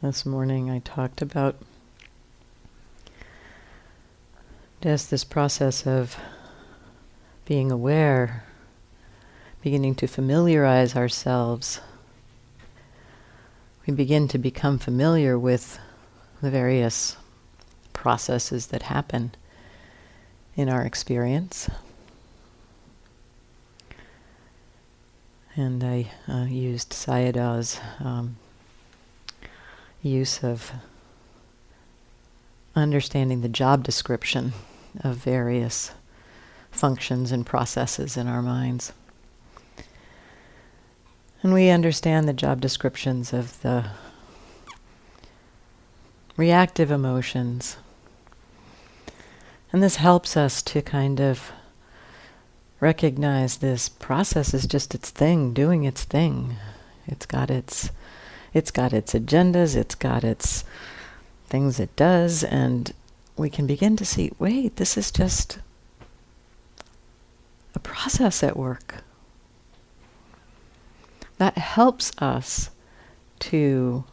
this 0.00 0.24
morning, 0.24 0.70
I 0.70 0.78
talked 0.78 1.20
about 1.20 1.56
just 4.80 5.10
this 5.10 5.24
process 5.24 5.88
of 5.88 6.16
being 7.46 7.72
aware, 7.72 8.44
beginning 9.60 9.96
to 9.96 10.06
familiarize 10.06 10.94
ourselves. 10.94 11.80
We 13.86 13.92
begin 13.92 14.28
to 14.28 14.38
become 14.38 14.78
familiar 14.78 15.36
with 15.36 15.80
the 16.40 16.50
various 16.50 17.16
processes 17.92 18.68
that 18.68 18.84
happen 18.84 19.32
in 20.54 20.68
our 20.68 20.82
experience. 20.82 21.68
And 25.56 25.82
I 25.82 26.12
uh, 26.28 26.44
used 26.44 26.90
Sayadaw's 26.90 27.80
um, 27.98 28.36
use 30.08 30.42
of 30.42 30.72
understanding 32.74 33.40
the 33.40 33.48
job 33.48 33.84
description 33.84 34.52
of 35.00 35.16
various 35.16 35.92
functions 36.70 37.32
and 37.32 37.44
processes 37.44 38.16
in 38.16 38.26
our 38.26 38.42
minds. 38.42 38.92
And 41.42 41.52
we 41.52 41.70
understand 41.70 42.28
the 42.28 42.32
job 42.32 42.60
descriptions 42.60 43.32
of 43.32 43.60
the 43.62 43.90
reactive 46.36 46.90
emotions. 46.90 47.76
And 49.72 49.82
this 49.82 49.96
helps 49.96 50.36
us 50.36 50.62
to 50.62 50.82
kind 50.82 51.20
of 51.20 51.52
recognize 52.80 53.58
this 53.58 53.88
process 53.88 54.54
is 54.54 54.66
just 54.66 54.94
its 54.94 55.10
thing, 55.10 55.52
doing 55.52 55.84
its 55.84 56.04
thing. 56.04 56.56
It's 57.06 57.26
got 57.26 57.50
its 57.50 57.90
it's 58.54 58.70
got 58.70 58.92
its 58.92 59.12
agendas, 59.14 59.76
it's 59.76 59.94
got 59.94 60.24
its 60.24 60.64
things 61.46 61.80
it 61.80 61.94
does, 61.96 62.44
and 62.44 62.92
we 63.36 63.50
can 63.50 63.66
begin 63.66 63.96
to 63.96 64.04
see, 64.04 64.32
wait, 64.38 64.76
this 64.76 64.96
is 64.96 65.10
just 65.10 65.58
a 67.74 67.78
process 67.78 68.42
at 68.42 68.56
work. 68.56 69.02
That 71.38 71.56
helps 71.56 72.10
us 72.18 72.70
to 73.40 74.04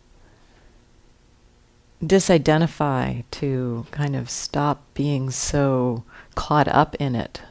disidentify, 2.03 3.23
to 3.31 3.87
kind 3.91 4.15
of 4.15 4.29
stop 4.29 4.83
being 4.93 5.31
so 5.31 6.03
caught 6.35 6.67
up 6.67 6.95
in 6.95 7.15
it. 7.15 7.41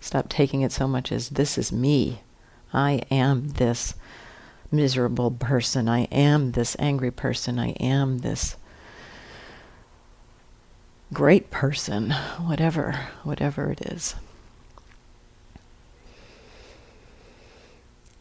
Stop 0.00 0.28
taking 0.28 0.62
it 0.62 0.72
so 0.72 0.88
much 0.88 1.12
as 1.12 1.30
this 1.30 1.56
is 1.56 1.72
me. 1.72 2.22
I 2.72 3.02
am 3.10 3.50
this 3.50 3.94
miserable 4.74 5.30
person. 5.30 5.88
I 5.88 6.02
am 6.04 6.52
this 6.52 6.76
angry 6.78 7.10
person. 7.10 7.58
I 7.58 7.70
am 7.80 8.18
this 8.18 8.56
great 11.12 11.50
person, 11.50 12.10
whatever, 12.40 12.98
whatever 13.22 13.70
it 13.70 13.80
is. 13.82 14.14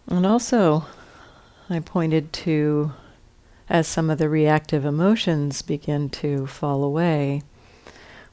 And 0.07 0.25
also, 0.25 0.85
I 1.69 1.79
pointed 1.79 2.31
to 2.33 2.91
as 3.69 3.87
some 3.87 4.09
of 4.09 4.17
the 4.17 4.29
reactive 4.29 4.85
emotions 4.85 5.61
begin 5.61 6.09
to 6.09 6.45
fall 6.45 6.83
away, 6.83 7.41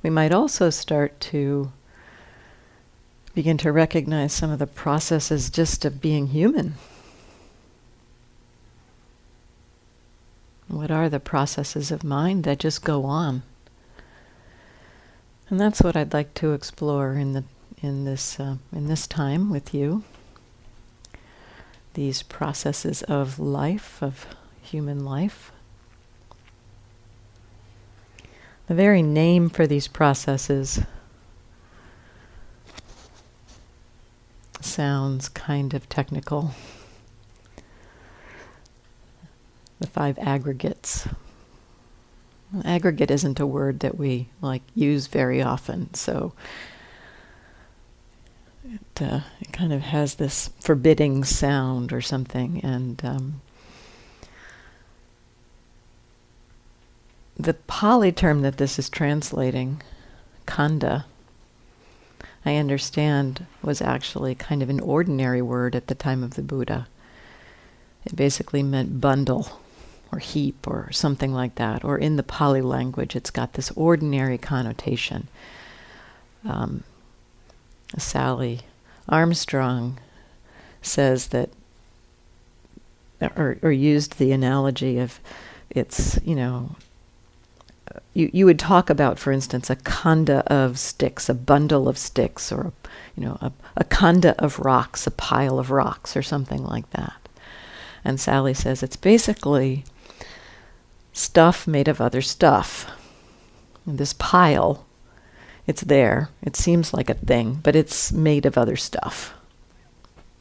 we 0.02 0.10
might 0.10 0.32
also 0.32 0.70
start 0.70 1.18
to 1.20 1.72
begin 3.34 3.56
to 3.58 3.72
recognize 3.72 4.32
some 4.32 4.50
of 4.50 4.58
the 4.58 4.66
processes 4.66 5.48
just 5.50 5.84
of 5.84 6.00
being 6.00 6.28
human. 6.28 6.74
What 10.80 10.90
are 10.90 11.10
the 11.10 11.20
processes 11.20 11.90
of 11.90 12.02
mind 12.02 12.44
that 12.44 12.58
just 12.58 12.82
go 12.82 13.04
on? 13.04 13.42
And 15.50 15.60
that's 15.60 15.82
what 15.82 15.94
I'd 15.94 16.14
like 16.14 16.32
to 16.36 16.54
explore 16.54 17.12
in 17.12 17.34
the 17.34 17.44
in 17.82 18.06
this 18.06 18.40
uh, 18.40 18.56
in 18.72 18.86
this 18.86 19.06
time 19.06 19.50
with 19.50 19.74
you. 19.74 20.04
These 21.92 22.22
processes 22.22 23.02
of 23.02 23.38
life 23.38 24.02
of 24.02 24.24
human 24.62 25.04
life. 25.04 25.52
The 28.66 28.74
very 28.74 29.02
name 29.02 29.50
for 29.50 29.66
these 29.66 29.86
processes 29.86 30.80
sounds 34.62 35.28
kind 35.28 35.74
of 35.74 35.90
technical. 35.90 36.54
The 39.80 39.86
five 39.86 40.18
aggregates. 40.18 41.08
aggregate 42.64 43.10
isn't 43.10 43.40
a 43.40 43.46
word 43.46 43.80
that 43.80 43.96
we 43.96 44.28
like 44.42 44.62
use 44.74 45.06
very 45.06 45.40
often, 45.40 45.92
so 45.94 46.34
it, 48.64 49.02
uh, 49.02 49.20
it 49.40 49.52
kind 49.52 49.72
of 49.72 49.80
has 49.80 50.16
this 50.16 50.50
forbidding 50.60 51.24
sound 51.24 51.92
or 51.94 52.02
something, 52.02 52.60
and 52.62 53.02
um, 53.04 53.40
the 57.38 57.54
Pali 57.54 58.12
term 58.12 58.42
that 58.42 58.58
this 58.58 58.78
is 58.78 58.90
translating, 58.90 59.80
khandha, 60.46 61.04
I 62.44 62.56
understand 62.56 63.46
was 63.62 63.80
actually 63.80 64.34
kind 64.34 64.62
of 64.62 64.68
an 64.68 64.80
ordinary 64.80 65.40
word 65.40 65.74
at 65.74 65.86
the 65.86 65.94
time 65.94 66.22
of 66.22 66.34
the 66.34 66.42
Buddha. 66.42 66.86
It 68.04 68.16
basically 68.16 68.62
meant 68.62 69.00
bundle 69.00 69.59
or 70.12 70.18
heap 70.18 70.66
or 70.66 70.90
something 70.92 71.32
like 71.32 71.54
that. 71.56 71.84
Or 71.84 71.98
in 71.98 72.16
the 72.16 72.22
Pali 72.22 72.62
language, 72.62 73.14
it's 73.14 73.30
got 73.30 73.54
this 73.54 73.70
ordinary 73.72 74.38
connotation. 74.38 75.28
Um, 76.44 76.84
Sally 77.98 78.60
Armstrong 79.08 79.98
says 80.82 81.28
that, 81.28 81.50
or, 83.20 83.58
or 83.62 83.72
used 83.72 84.18
the 84.18 84.32
analogy 84.32 84.98
of 84.98 85.20
it's, 85.68 86.18
you 86.24 86.34
know, 86.34 86.76
you, 88.14 88.30
you 88.32 88.46
would 88.46 88.58
talk 88.58 88.88
about, 88.88 89.18
for 89.18 89.32
instance, 89.32 89.68
a 89.68 89.76
khandha 89.76 90.42
of 90.46 90.78
sticks, 90.78 91.28
a 91.28 91.34
bundle 91.34 91.88
of 91.88 91.98
sticks, 91.98 92.52
or 92.52 92.72
you 93.16 93.24
know, 93.24 93.38
a, 93.40 93.52
a 93.76 93.84
khandha 93.84 94.34
of 94.36 94.58
rocks, 94.60 95.06
a 95.06 95.10
pile 95.10 95.58
of 95.58 95.70
rocks, 95.70 96.16
or 96.16 96.22
something 96.22 96.64
like 96.64 96.88
that. 96.90 97.28
And 98.04 98.18
Sally 98.18 98.54
says 98.54 98.82
it's 98.82 98.96
basically 98.96 99.84
stuff 101.12 101.66
made 101.66 101.88
of 101.88 102.00
other 102.00 102.22
stuff. 102.22 102.90
And 103.86 103.98
this 103.98 104.12
pile, 104.12 104.86
it's 105.66 105.82
there. 105.82 106.30
It 106.42 106.56
seems 106.56 106.92
like 106.92 107.10
a 107.10 107.14
thing, 107.14 107.60
but 107.62 107.76
it's 107.76 108.12
made 108.12 108.46
of 108.46 108.58
other 108.58 108.76
stuff. 108.76 109.34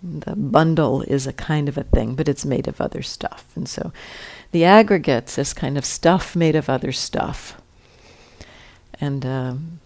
The 0.01 0.35
bundle 0.35 1.01
is 1.01 1.27
a 1.27 1.33
kind 1.33 1.67
of 1.67 1.77
a 1.77 1.83
thing, 1.83 2.15
but 2.15 2.29
it's 2.29 2.45
made 2.45 2.67
of 2.67 2.79
other 2.79 3.01
stuff. 3.01 3.45
And 3.55 3.67
so 3.67 3.91
the 4.51 4.63
aggregates 4.63 5.37
is 5.37 5.53
kind 5.53 5.77
of 5.77 5.85
stuff 5.85 6.35
made 6.35 6.55
of 6.55 6.69
other 6.69 6.91
stuff. 6.91 7.59
And 9.01 9.25
um, 9.25 9.79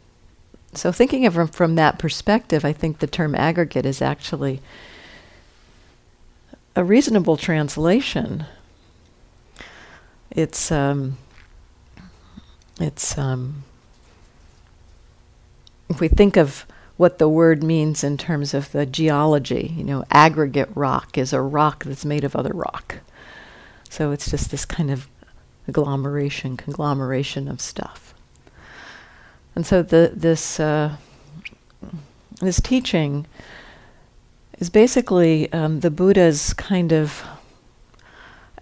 so, 0.74 0.92
thinking 0.92 1.26
of 1.26 1.38
it 1.38 1.54
from 1.54 1.76
that 1.76 2.00
perspective, 2.00 2.66
I 2.66 2.74
think 2.74 3.00
the 3.00 3.08
term 3.08 3.36
aggregate 3.36 3.86
is 3.86 4.02
actually 4.02 4.62
a 6.76 6.84
reasonable 6.84 7.38
translation. 7.38 8.46
It's 10.34 10.72
um, 10.72 11.18
it's 12.80 13.18
um, 13.18 13.64
if 15.90 16.02
we 16.02 16.08
think 16.08 16.38
of 16.38 16.66
what 16.98 17.18
the 17.18 17.30
word 17.30 17.64
means 17.64 18.04
in 18.04 18.18
terms 18.18 18.54
of 18.54 18.72
the 18.72 18.86
geology, 18.86 19.74
you 19.78 19.84
know, 19.84 20.04
aggregate 20.12 20.70
rock 20.76 21.18
is 21.18 21.34
a 21.34 21.42
rock 21.42 21.84
that's 21.84 22.06
made 22.06 22.24
of 22.24 22.36
other 22.36 22.54
rock. 22.54 23.00
So 23.90 24.12
it's 24.12 24.30
just 24.30 24.52
this 24.52 24.66
kind 24.66 24.90
of 24.90 25.08
agglomeration, 25.68 26.58
conglomeration 26.58 27.48
of 27.48 27.62
stuff. 27.62 28.14
And 29.56 29.66
so 29.66 29.82
the, 29.84 30.12
this, 30.16 30.60
uh, 30.60 30.98
this 32.42 32.60
teaching 32.60 33.28
is 34.60 34.70
basically 34.70 35.52
um, 35.54 35.82
the 35.82 35.92
Buddha's 35.92 36.54
kind 36.54 36.92
of 36.92 37.24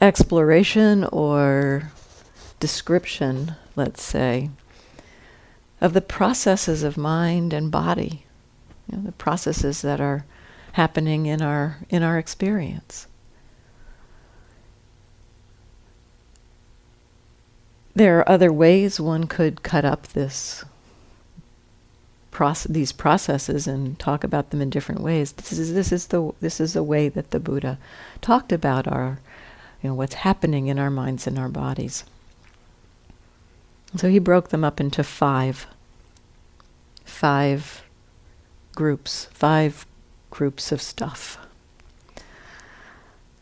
exploration 0.01 1.03
or 1.05 1.91
description, 2.59 3.55
let's 3.75 4.01
say, 4.01 4.49
of 5.79 5.93
the 5.93 6.01
processes 6.01 6.83
of 6.83 6.97
mind 6.97 7.53
and 7.53 7.71
body, 7.71 8.25
you 8.87 8.97
know, 8.97 9.03
the 9.03 9.11
processes 9.11 9.81
that 9.83 10.01
are 10.01 10.25
happening 10.73 11.25
in 11.27 11.41
our 11.41 11.77
in 11.89 12.03
our 12.03 12.17
experience. 12.17 13.07
There 17.93 18.19
are 18.19 18.29
other 18.29 18.53
ways 18.53 18.99
one 18.99 19.27
could 19.27 19.63
cut 19.63 19.83
up 19.83 20.07
this 20.07 20.63
proce- 22.31 22.71
these 22.71 22.93
processes 22.93 23.67
and 23.67 23.99
talk 23.99 24.23
about 24.23 24.49
them 24.49 24.61
in 24.61 24.69
different 24.69 25.01
ways. 25.01 25.33
This 25.33 25.51
is 25.51 25.73
this 25.73 25.91
is 25.91 26.07
the 26.07 26.31
this 26.39 26.59
is 26.59 26.73
the 26.73 26.83
way 26.83 27.09
that 27.09 27.31
the 27.31 27.39
Buddha 27.39 27.77
talked 28.21 28.51
about 28.51 28.87
our 28.87 29.19
you 29.81 29.89
know, 29.89 29.95
what's 29.95 30.15
happening 30.15 30.67
in 30.67 30.79
our 30.79 30.89
minds 30.89 31.27
and 31.27 31.37
our 31.39 31.49
bodies. 31.49 32.03
So 33.95 34.09
he 34.09 34.19
broke 34.19 34.49
them 34.49 34.63
up 34.63 34.79
into 34.79 35.03
five, 35.03 35.67
five 37.03 37.83
groups, 38.75 39.25
five 39.33 39.85
groups 40.29 40.71
of 40.71 40.81
stuff. 40.81 41.37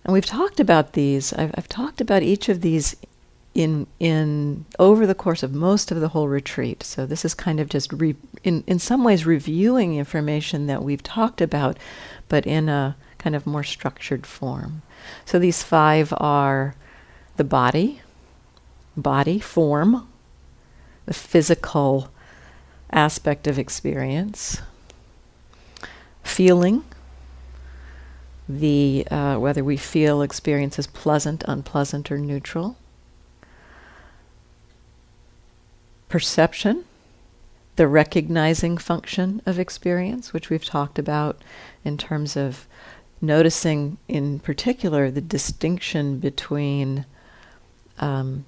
And 0.03 0.13
we've 0.13 0.25
talked 0.25 0.59
about 0.59 0.93
these. 0.93 1.33
I've, 1.33 1.53
I've 1.55 1.69
talked 1.69 2.01
about 2.01 2.23
each 2.23 2.49
of 2.49 2.61
these 2.61 2.95
in 3.55 3.87
in 3.99 4.65
over 4.77 5.05
the 5.05 5.15
course 5.15 5.43
of 5.43 5.53
most 5.53 5.91
of 5.91 5.99
the 5.99 6.09
whole 6.09 6.27
retreat. 6.27 6.83
So 6.83 7.05
this 7.05 7.25
is 7.25 7.33
kind 7.33 7.59
of 7.59 7.69
just 7.69 7.91
re, 7.93 8.15
in 8.43 8.63
in 8.67 8.79
some 8.79 9.03
ways 9.03 9.25
reviewing 9.25 9.97
information 9.97 10.67
that 10.67 10.83
we've 10.83 11.03
talked 11.03 11.41
about, 11.41 11.77
but 12.27 12.47
in 12.47 12.69
a 12.69 12.95
kind 13.17 13.35
of 13.35 13.45
more 13.45 13.63
structured 13.63 14.25
form. 14.25 14.81
So 15.25 15.39
these 15.39 15.63
five 15.63 16.13
are 16.17 16.75
the 17.37 17.43
body, 17.43 18.01
body 18.97 19.39
form, 19.39 20.07
the 21.05 21.13
physical 21.13 22.09
aspect 22.91 23.47
of 23.47 23.57
experience, 23.57 24.61
feeling, 26.23 26.83
the 28.47 29.05
uh, 29.11 29.37
whether 29.37 29.63
we 29.63 29.77
feel 29.77 30.21
experience 30.21 30.79
as 30.79 30.87
pleasant, 30.87 31.43
unpleasant, 31.47 32.11
or 32.11 32.17
neutral. 32.17 32.77
Perception, 36.09 36.85
the 37.75 37.87
recognizing 37.87 38.77
function 38.77 39.41
of 39.45 39.59
experience, 39.59 40.33
which 40.33 40.49
we've 40.49 40.65
talked 40.65 40.97
about 40.97 41.41
in 41.85 41.97
terms 41.97 42.35
of 42.35 42.67
noticing, 43.21 43.97
in 44.07 44.39
particular, 44.39 45.11
the 45.11 45.21
distinction 45.21 46.19
between 46.19 47.05
um, 47.99 48.45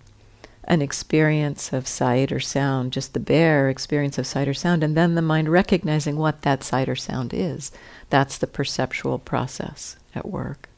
an 0.63 0.81
experience 0.81 1.73
of 1.73 1.87
sight 1.87 2.31
or 2.31 2.39
sound, 2.39 2.93
just 2.93 3.13
the 3.13 3.19
bare 3.19 3.69
experience 3.69 4.17
of 4.17 4.27
sight 4.27 4.47
or 4.47 4.53
sound, 4.53 4.83
and 4.83 4.95
then 4.95 5.15
the 5.15 5.21
mind 5.21 5.49
recognizing 5.49 6.15
what 6.15 6.43
that 6.43 6.63
sight 6.63 6.87
or 6.87 6.95
sound 6.95 7.33
is. 7.33 7.71
That's 8.09 8.37
the 8.37 8.47
perceptual 8.47 9.19
process 9.19 9.97
at 10.15 10.27
work. 10.27 10.69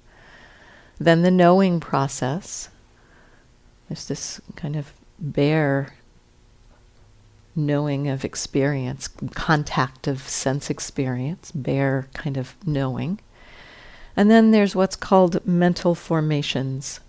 Then 0.99 1.21
the 1.21 1.31
knowing 1.31 1.79
process. 1.79 2.69
There's 3.89 4.07
this 4.07 4.41
kind 4.55 4.75
of 4.75 4.93
bare 5.19 5.93
knowing 7.55 8.07
of 8.07 8.25
experience, 8.25 9.07
contact 9.35 10.07
of 10.07 10.27
sense 10.27 10.69
experience, 10.69 11.51
bare 11.51 12.07
kind 12.13 12.37
of 12.37 12.55
knowing. 12.65 13.19
And 14.15 14.29
then 14.29 14.51
there's 14.51 14.75
what's 14.75 14.95
called 14.95 15.45
mental 15.45 15.95
formations, 15.95 16.99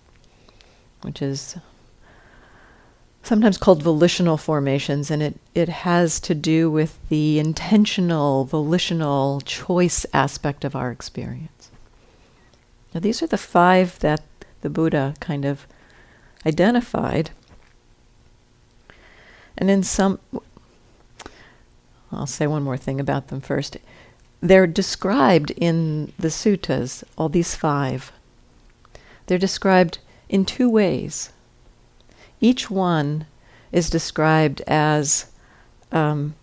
which 1.01 1.21
is 1.21 1.55
sometimes 3.21 3.57
called 3.57 3.81
volitional 3.81 4.37
formations, 4.37 5.09
and 5.09 5.21
it, 5.21 5.39
it 5.53 5.69
has 5.69 6.19
to 6.21 6.35
do 6.35 6.69
with 6.69 6.97
the 7.09 7.39
intentional, 7.39 8.45
volitional 8.45 9.41
choice 9.41 10.05
aspect 10.13 10.63
of 10.63 10.75
our 10.75 10.91
experience. 10.91 11.71
Now, 12.93 13.01
these 13.01 13.21
are 13.21 13.27
the 13.27 13.37
five 13.37 13.99
that 13.99 14.23
the 14.61 14.69
Buddha 14.69 15.15
kind 15.19 15.43
of 15.43 15.67
identified. 16.45 17.31
And 19.57 19.69
in 19.69 19.83
some, 19.83 20.19
I'll 22.11 22.27
say 22.27 22.47
one 22.47 22.63
more 22.63 22.77
thing 22.77 22.99
about 22.99 23.27
them 23.27 23.41
first. 23.41 23.77
They're 24.47 24.67
described 24.67 25.49
in 25.57 26.13
the 26.19 26.27
suttas, 26.27 27.03
all 27.17 27.29
these 27.29 27.55
five. 27.55 28.11
They're 29.25 29.39
described 29.39 29.97
in 30.29 30.45
two 30.45 30.69
ways 30.69 31.31
each 32.39 32.69
one 32.69 33.25
is 33.71 33.89
described 33.89 34.61
as 34.67 35.31
um, 35.91 36.35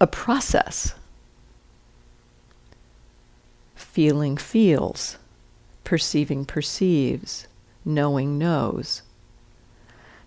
a 0.00 0.08
process. 0.08 0.94
Feeling 3.76 4.36
feels, 4.36 5.18
perceiving 5.84 6.44
perceives, 6.44 7.46
knowing 7.84 8.38
knows. 8.38 9.02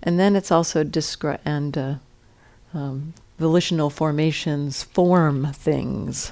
And 0.03 0.19
then 0.19 0.35
it's 0.35 0.51
also 0.51 0.83
described, 0.83 1.41
and 1.45 1.77
uh, 1.77 1.95
um, 2.73 3.13
volitional 3.37 3.89
formations 3.89 4.83
form 4.83 5.51
things. 5.53 6.31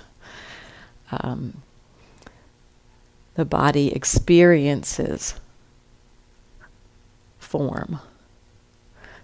Um, 1.12 1.62
the 3.36 3.46
body 3.46 3.94
experiences 3.94 5.36
form. 7.40 8.00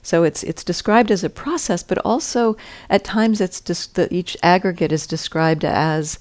So 0.01 0.23
it's 0.23 0.43
it's 0.43 0.63
described 0.63 1.11
as 1.11 1.23
a 1.23 1.29
process, 1.29 1.83
but 1.83 1.97
also 2.05 2.55
at 2.89 3.03
times 3.03 3.41
it's 3.41 3.59
just 3.59 3.95
the, 3.95 4.13
each 4.13 4.37
aggregate 4.43 4.91
is 4.91 5.07
described 5.07 5.65
as 5.65 6.19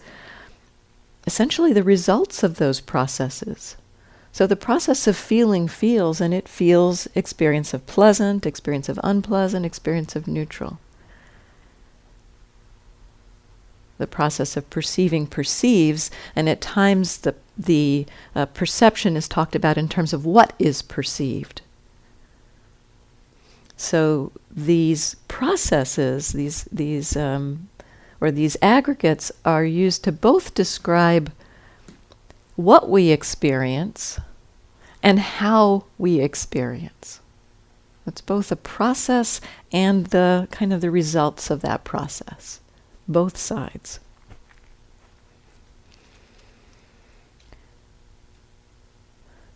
essentially 1.27 1.73
the 1.73 1.83
results 1.83 2.43
of 2.43 2.57
those 2.57 2.81
processes. 2.81 3.77
So 4.35 4.49
the 4.49 4.57
process 4.57 5.07
of 5.07 5.17
feeling 5.17 5.69
feels, 5.69 6.21
and 6.21 6.35
it 6.35 6.49
feels 6.49 7.07
experience 7.15 7.73
of 7.73 7.87
pleasant, 7.87 8.45
experience 8.47 8.89
of 8.89 8.99
unpleasant, 9.05 9.65
experience 9.65 10.17
of 10.17 10.27
neutral. 10.27 10.81
The 13.99 14.09
process 14.09 14.57
of 14.57 14.69
perceiving 14.71 15.29
perceives, 15.29 16.11
and 16.35 16.49
at 16.49 16.61
times 16.61 17.19
the 17.19 17.37
the 17.57 18.07
uh, 18.35 18.47
perception 18.47 19.17
is 19.17 19.29
talked 19.29 19.55
about 19.55 19.79
in 19.79 19.89
terms 19.89 20.13
of 20.13 20.27
what 20.27 20.53
is 20.59 20.83
perceived. 20.83 21.63
So 23.77 24.33
these 24.51 25.15
processes, 25.29 26.33
these 26.33 26.65
these 26.73 27.17
um, 27.17 27.69
or 28.21 28.33
these 28.33 28.57
aggregates, 28.61 29.31
are 29.45 29.65
used 29.65 30.03
to 30.03 30.11
both 30.11 30.55
describe 30.55 31.31
what 32.57 32.89
we 32.89 33.11
experience 33.11 34.21
and 35.03 35.19
how 35.19 35.85
we 35.99 36.21
experience. 36.21 37.21
It's 38.07 38.21
both 38.21 38.53
a 38.53 38.57
process 38.57 39.41
and 39.73 40.07
the 40.07 40.49
kind 40.51 40.73
of 40.73 40.81
the 40.81 40.91
results 40.91 41.51
of 41.51 41.63
that 41.63 41.85
process, 41.85 42.61
both 43.09 43.37
sides. 43.37 44.01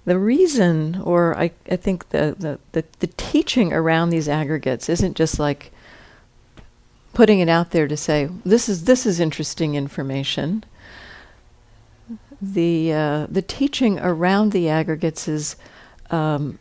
The 0.06 0.18
reason, 0.18 1.02
or 1.04 1.36
I, 1.36 1.50
I 1.70 1.76
think 1.76 2.08
the, 2.08 2.34
the, 2.38 2.58
the, 2.72 2.84
the 3.00 3.08
teaching 3.18 3.74
around 3.74 4.08
these 4.08 4.26
aggregates 4.26 4.88
isn't 4.88 5.18
just 5.18 5.38
like 5.38 5.70
putting 7.12 7.40
it 7.40 7.48
out 7.50 7.72
there 7.72 7.86
to 7.86 7.96
say 7.96 8.30
this 8.44 8.68
is 8.68 8.84
this 8.84 9.04
is 9.04 9.20
interesting 9.20 9.74
information. 9.74 10.64
The 12.40 12.92
uh, 12.92 13.26
the 13.28 13.42
teaching 13.42 13.98
around 13.98 14.52
the 14.52 14.68
aggregates 14.68 15.26
is 15.26 15.56
um, 16.10 16.58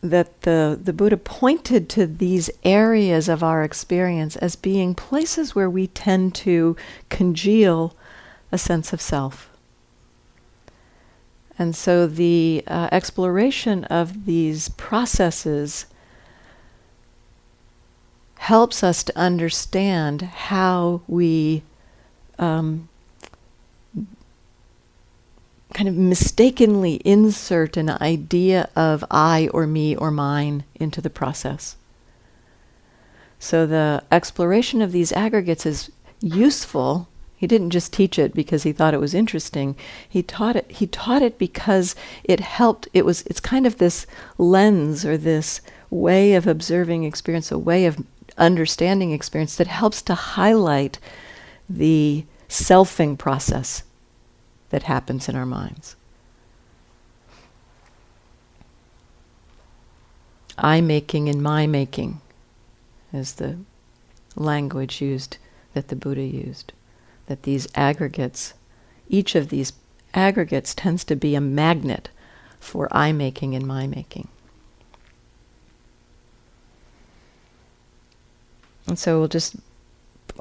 that 0.00 0.42
the 0.42 0.78
the 0.82 0.92
Buddha 0.92 1.16
pointed 1.16 1.88
to 1.90 2.06
these 2.06 2.50
areas 2.64 3.28
of 3.28 3.42
our 3.42 3.62
experience 3.62 4.36
as 4.36 4.56
being 4.56 4.94
places 4.94 5.54
where 5.54 5.70
we 5.70 5.86
tend 5.88 6.34
to 6.36 6.76
congeal 7.10 7.94
a 8.50 8.58
sense 8.58 8.92
of 8.92 9.00
self. 9.00 9.50
And 11.58 11.76
so 11.76 12.06
the 12.06 12.64
uh, 12.66 12.88
exploration 12.90 13.84
of 13.84 14.24
these 14.26 14.70
processes 14.70 15.86
helps 18.38 18.82
us 18.82 19.04
to 19.04 19.16
understand 19.16 20.22
how 20.22 21.02
we 21.06 21.62
um, 22.38 22.88
kind 25.72 25.88
of 25.88 25.94
mistakenly 25.94 26.94
insert 27.04 27.76
an 27.76 27.90
idea 27.90 28.68
of 28.76 29.04
I 29.10 29.48
or 29.52 29.66
me 29.66 29.96
or 29.96 30.10
mine 30.10 30.64
into 30.74 31.00
the 31.00 31.10
process. 31.10 31.76
So 33.38 33.66
the 33.66 34.04
exploration 34.10 34.82
of 34.82 34.92
these 34.92 35.12
aggregates 35.12 35.66
is 35.66 35.90
useful 36.20 37.08
he 37.42 37.48
didn't 37.48 37.70
just 37.70 37.92
teach 37.92 38.20
it 38.20 38.34
because 38.34 38.62
he 38.62 38.70
thought 38.70 38.94
it 38.94 39.00
was 39.00 39.14
interesting. 39.14 39.74
He 40.08 40.22
taught 40.22 40.54
it 40.54 40.70
he 40.70 40.86
taught 40.86 41.22
it 41.22 41.38
because 41.38 41.96
it 42.22 42.38
helped 42.38 42.86
it 42.94 43.04
was 43.04 43.22
it's 43.22 43.40
kind 43.40 43.66
of 43.66 43.78
this 43.78 44.06
lens 44.38 45.04
or 45.04 45.16
this 45.16 45.60
way 45.90 46.34
of 46.34 46.46
observing 46.46 47.02
experience, 47.02 47.50
a 47.50 47.58
way 47.58 47.84
of 47.86 48.06
understanding 48.38 49.10
experience 49.10 49.56
that 49.56 49.66
helps 49.66 50.02
to 50.02 50.14
highlight 50.14 51.00
the 51.68 52.24
selfing 52.48 53.18
process 53.18 53.82
that 54.72 54.84
happens 54.84 55.28
in 55.28 55.36
our 55.36 55.46
minds. 55.46 55.96
I 60.58 60.80
making 60.80 61.28
and 61.28 61.42
my 61.42 61.66
making 61.66 62.20
is 63.12 63.34
the 63.34 63.58
language 64.34 65.00
used 65.00 65.36
that 65.74 65.88
the 65.88 65.96
Buddha 65.96 66.22
used 66.22 66.72
that 67.26 67.42
these 67.42 67.68
aggregates, 67.74 68.54
each 69.08 69.34
of 69.34 69.50
these 69.50 69.74
aggregates 70.14 70.74
tends 70.74 71.04
to 71.04 71.16
be 71.16 71.34
a 71.34 71.40
magnet 71.40 72.08
for 72.58 72.88
I 72.90 73.12
making 73.12 73.54
and 73.54 73.66
my 73.66 73.86
making. 73.86 74.28
And 78.86 78.98
so 78.98 79.18
we'll 79.18 79.28
just 79.28 79.56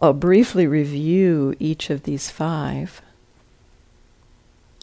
I'll 0.01 0.13
briefly 0.13 0.67
review 0.67 1.53
each 1.59 1.89
of 1.89 2.03
these 2.03 2.31
five 2.31 3.01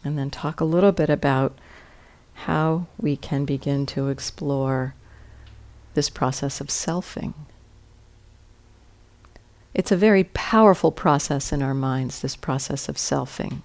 and 0.03 0.17
then 0.17 0.29
talk 0.29 0.61
a 0.61 0.65
little 0.65 0.91
bit 0.91 1.09
about 1.09 1.57
how 2.45 2.87
we 2.97 3.17
can 3.17 3.45
begin 3.45 3.85
to 3.85 4.07
explore 4.07 4.95
this 5.93 6.09
process 6.09 6.61
of 6.61 6.67
selfing. 6.67 7.33
It's 9.73 9.91
a 9.91 9.97
very 9.97 10.23
powerful 10.23 10.91
process 10.91 11.51
in 11.51 11.61
our 11.61 11.73
minds, 11.73 12.21
this 12.21 12.35
process 12.35 12.89
of 12.89 12.95
selfing. 12.95 13.61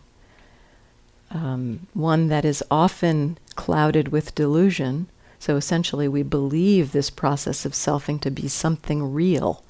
Um, 1.30 1.86
one 1.94 2.28
that 2.28 2.44
is 2.44 2.62
often 2.70 3.38
clouded 3.54 4.08
with 4.08 4.34
delusion. 4.34 5.08
So 5.38 5.56
essentially, 5.56 6.08
we 6.08 6.22
believe 6.22 6.92
this 6.92 7.10
process 7.10 7.64
of 7.64 7.72
selfing 7.72 8.20
to 8.20 8.30
be 8.30 8.48
something 8.48 9.12
real. 9.12 9.64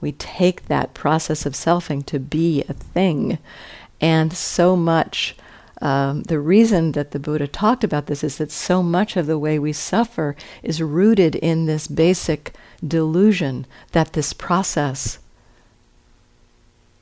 We 0.00 0.12
take 0.12 0.66
that 0.66 0.94
process 0.94 1.46
of 1.46 1.54
selfing 1.54 2.04
to 2.06 2.18
be 2.18 2.64
a 2.68 2.72
thing. 2.72 3.38
And 4.00 4.32
so 4.32 4.76
much 4.76 5.36
um, 5.82 6.22
the 6.22 6.38
reason 6.38 6.92
that 6.92 7.10
the 7.10 7.18
Buddha 7.18 7.48
talked 7.48 7.82
about 7.82 8.06
this 8.06 8.22
is 8.22 8.38
that 8.38 8.52
so 8.52 8.84
much 8.84 9.16
of 9.16 9.26
the 9.26 9.38
way 9.38 9.58
we 9.58 9.72
suffer 9.72 10.36
is 10.62 10.80
rooted 10.80 11.34
in 11.34 11.66
this 11.66 11.88
basic 11.88 12.54
delusion 12.86 13.66
that 13.90 14.12
this 14.12 14.32
process, 14.32 15.18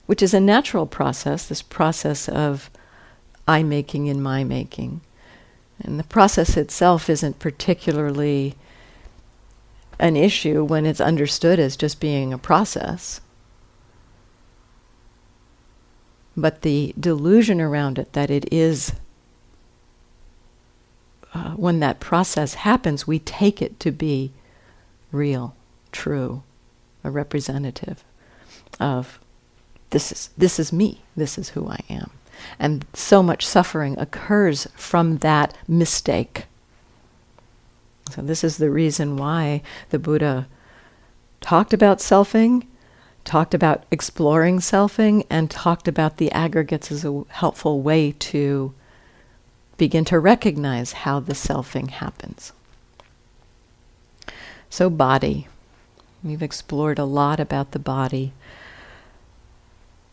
which 0.06 0.22
is 0.22 0.32
a 0.32 0.40
natural 0.40 0.86
process, 0.86 1.46
this 1.46 1.60
process 1.60 2.26
of 2.26 2.70
I 3.46 3.62
making 3.62 4.08
and 4.08 4.22
my 4.22 4.44
making, 4.44 5.02
and 5.78 5.98
the 5.98 6.04
process 6.04 6.56
itself 6.56 7.10
isn't 7.10 7.38
particularly 7.38 8.54
an 9.98 10.16
issue 10.16 10.64
when 10.64 10.86
it's 10.86 11.02
understood 11.02 11.58
as 11.58 11.76
just 11.76 12.00
being 12.00 12.32
a 12.32 12.38
process. 12.38 13.20
But 16.36 16.62
the 16.62 16.94
delusion 16.98 17.60
around 17.60 17.98
it 17.98 18.12
that 18.12 18.30
it 18.30 18.50
is, 18.52 18.92
uh, 21.34 21.50
when 21.50 21.80
that 21.80 22.00
process 22.00 22.54
happens, 22.54 23.06
we 23.06 23.18
take 23.18 23.60
it 23.60 23.78
to 23.80 23.90
be 23.90 24.32
real, 25.12 25.54
true, 25.92 26.42
a 27.02 27.10
representative 27.10 28.04
of 28.78 29.18
this 29.90 30.12
is 30.12 30.30
this 30.38 30.58
is 30.58 30.72
me, 30.72 31.02
this 31.16 31.36
is 31.36 31.50
who 31.50 31.68
I 31.68 31.80
am. 31.88 32.10
And 32.58 32.86
so 32.94 33.22
much 33.22 33.46
suffering 33.46 33.98
occurs 33.98 34.66
from 34.76 35.18
that 35.18 35.56
mistake. 35.68 36.46
So 38.10 38.22
this 38.22 38.42
is 38.42 38.56
the 38.56 38.70
reason 38.70 39.16
why 39.16 39.62
the 39.90 39.98
Buddha 39.98 40.46
talked 41.40 41.72
about 41.72 41.98
selfing 41.98 42.66
talked 43.24 43.54
about 43.54 43.84
exploring 43.90 44.58
selfing 44.58 45.26
and 45.30 45.50
talked 45.50 45.86
about 45.86 46.16
the 46.16 46.30
aggregates 46.32 46.90
as 46.90 47.04
a 47.04 47.24
helpful 47.28 47.80
way 47.80 48.12
to 48.12 48.74
begin 49.76 50.04
to 50.04 50.18
recognize 50.18 50.92
how 50.92 51.20
the 51.20 51.32
selfing 51.32 51.90
happens. 51.90 52.52
So, 54.68 54.90
body. 54.90 55.48
We've 56.22 56.42
explored 56.42 56.98
a 56.98 57.04
lot 57.04 57.40
about 57.40 57.72
the 57.72 57.78
body. 57.78 58.32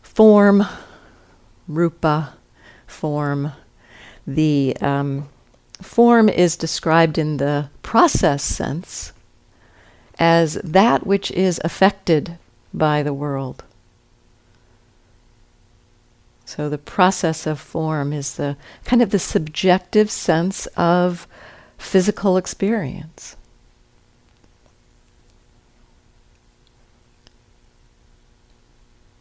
Form, 0.02 0.64
rupa, 1.68 2.34
form. 2.86 3.52
The 4.26 4.76
um, 4.80 5.28
form 5.82 6.28
is 6.28 6.56
described 6.56 7.18
in 7.18 7.36
the 7.36 7.70
process 7.82 8.42
sense 8.42 9.12
as 10.18 10.54
that 10.64 11.06
which 11.06 11.30
is 11.30 11.60
affected 11.62 12.38
by 12.72 13.02
the 13.02 13.14
world. 13.14 13.64
So 16.44 16.70
the 16.70 16.78
process 16.78 17.46
of 17.46 17.60
form 17.60 18.12
is 18.12 18.36
the 18.36 18.56
kind 18.84 19.02
of 19.02 19.10
the 19.10 19.18
subjective 19.18 20.10
sense 20.10 20.64
of 20.78 21.26
physical 21.76 22.38
experience. 22.38 23.36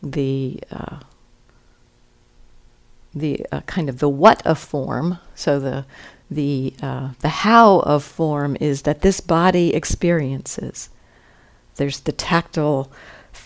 The 0.01 0.62
uh, 0.72 1.00
the 3.13 3.46
uh, 3.51 3.62
kind 3.62 3.89
of 3.89 4.00
the 4.00 4.08
what 4.08 4.46
of 4.46 4.58
form. 4.58 5.20
So 5.36 5.60
the 5.60 5.86
the 6.32 6.74
uh, 6.82 7.10
the 7.20 7.30
how 7.30 7.80
of 7.80 8.06
form 8.06 8.56
is 8.62 8.84
that 8.84 9.01
this 9.01 9.20
body 9.20 9.74
experiences. 9.74 10.89
There's 11.75 12.00
the 12.00 12.12
tactile 12.12 12.89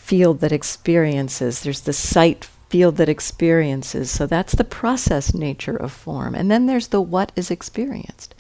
field 0.02 0.40
that 0.40 0.52
experiences, 0.52 1.62
there's 1.62 1.82
the 1.82 1.94
sight 1.94 2.46
field 2.70 2.98
that 2.98 3.08
experiences. 3.08 4.10
So 4.10 4.26
that's 4.26 4.56
the 4.56 4.64
process 4.64 5.34
nature 5.34 5.78
of 5.78 5.92
form. 5.92 6.34
And 6.34 6.50
then 6.50 6.66
there's 6.66 6.88
the 6.88 7.00
what 7.00 7.32
is 7.36 7.52
experienced 7.52 8.36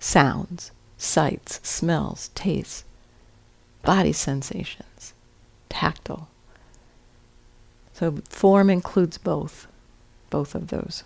sounds, 0.00 0.70
sights, 0.96 1.60
smells, 1.62 2.30
tastes, 2.34 2.84
body 3.82 4.12
sensations, 4.12 5.14
tactile. 5.68 6.28
So 7.92 8.18
form 8.28 8.68
includes 8.68 9.18
both, 9.18 9.66
both 10.30 10.54
of 10.54 10.68
those. 10.68 11.04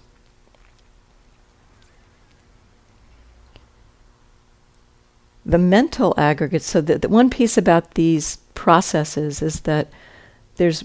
The 5.44 5.58
mental 5.58 6.14
aggregates, 6.16 6.66
so 6.66 6.80
the, 6.80 6.98
the 6.98 7.08
one 7.08 7.30
piece 7.30 7.56
about 7.56 7.94
these 7.94 8.36
processes 8.62 9.42
is 9.42 9.62
that 9.62 9.88
there's 10.54 10.84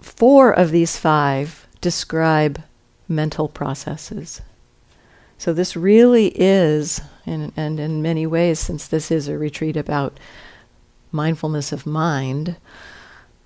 four 0.00 0.50
of 0.50 0.72
these 0.72 0.98
five 0.98 1.68
describe 1.80 2.60
mental 3.06 3.46
processes. 3.46 4.42
So 5.38 5.52
this 5.52 5.76
really 5.76 6.32
is, 6.34 7.00
and, 7.24 7.52
and 7.56 7.78
in 7.78 8.02
many 8.02 8.26
ways, 8.26 8.58
since 8.58 8.88
this 8.88 9.12
is 9.12 9.28
a 9.28 9.38
retreat 9.38 9.76
about 9.76 10.18
mindfulness 11.12 11.70
of 11.70 11.86
mind, 11.86 12.56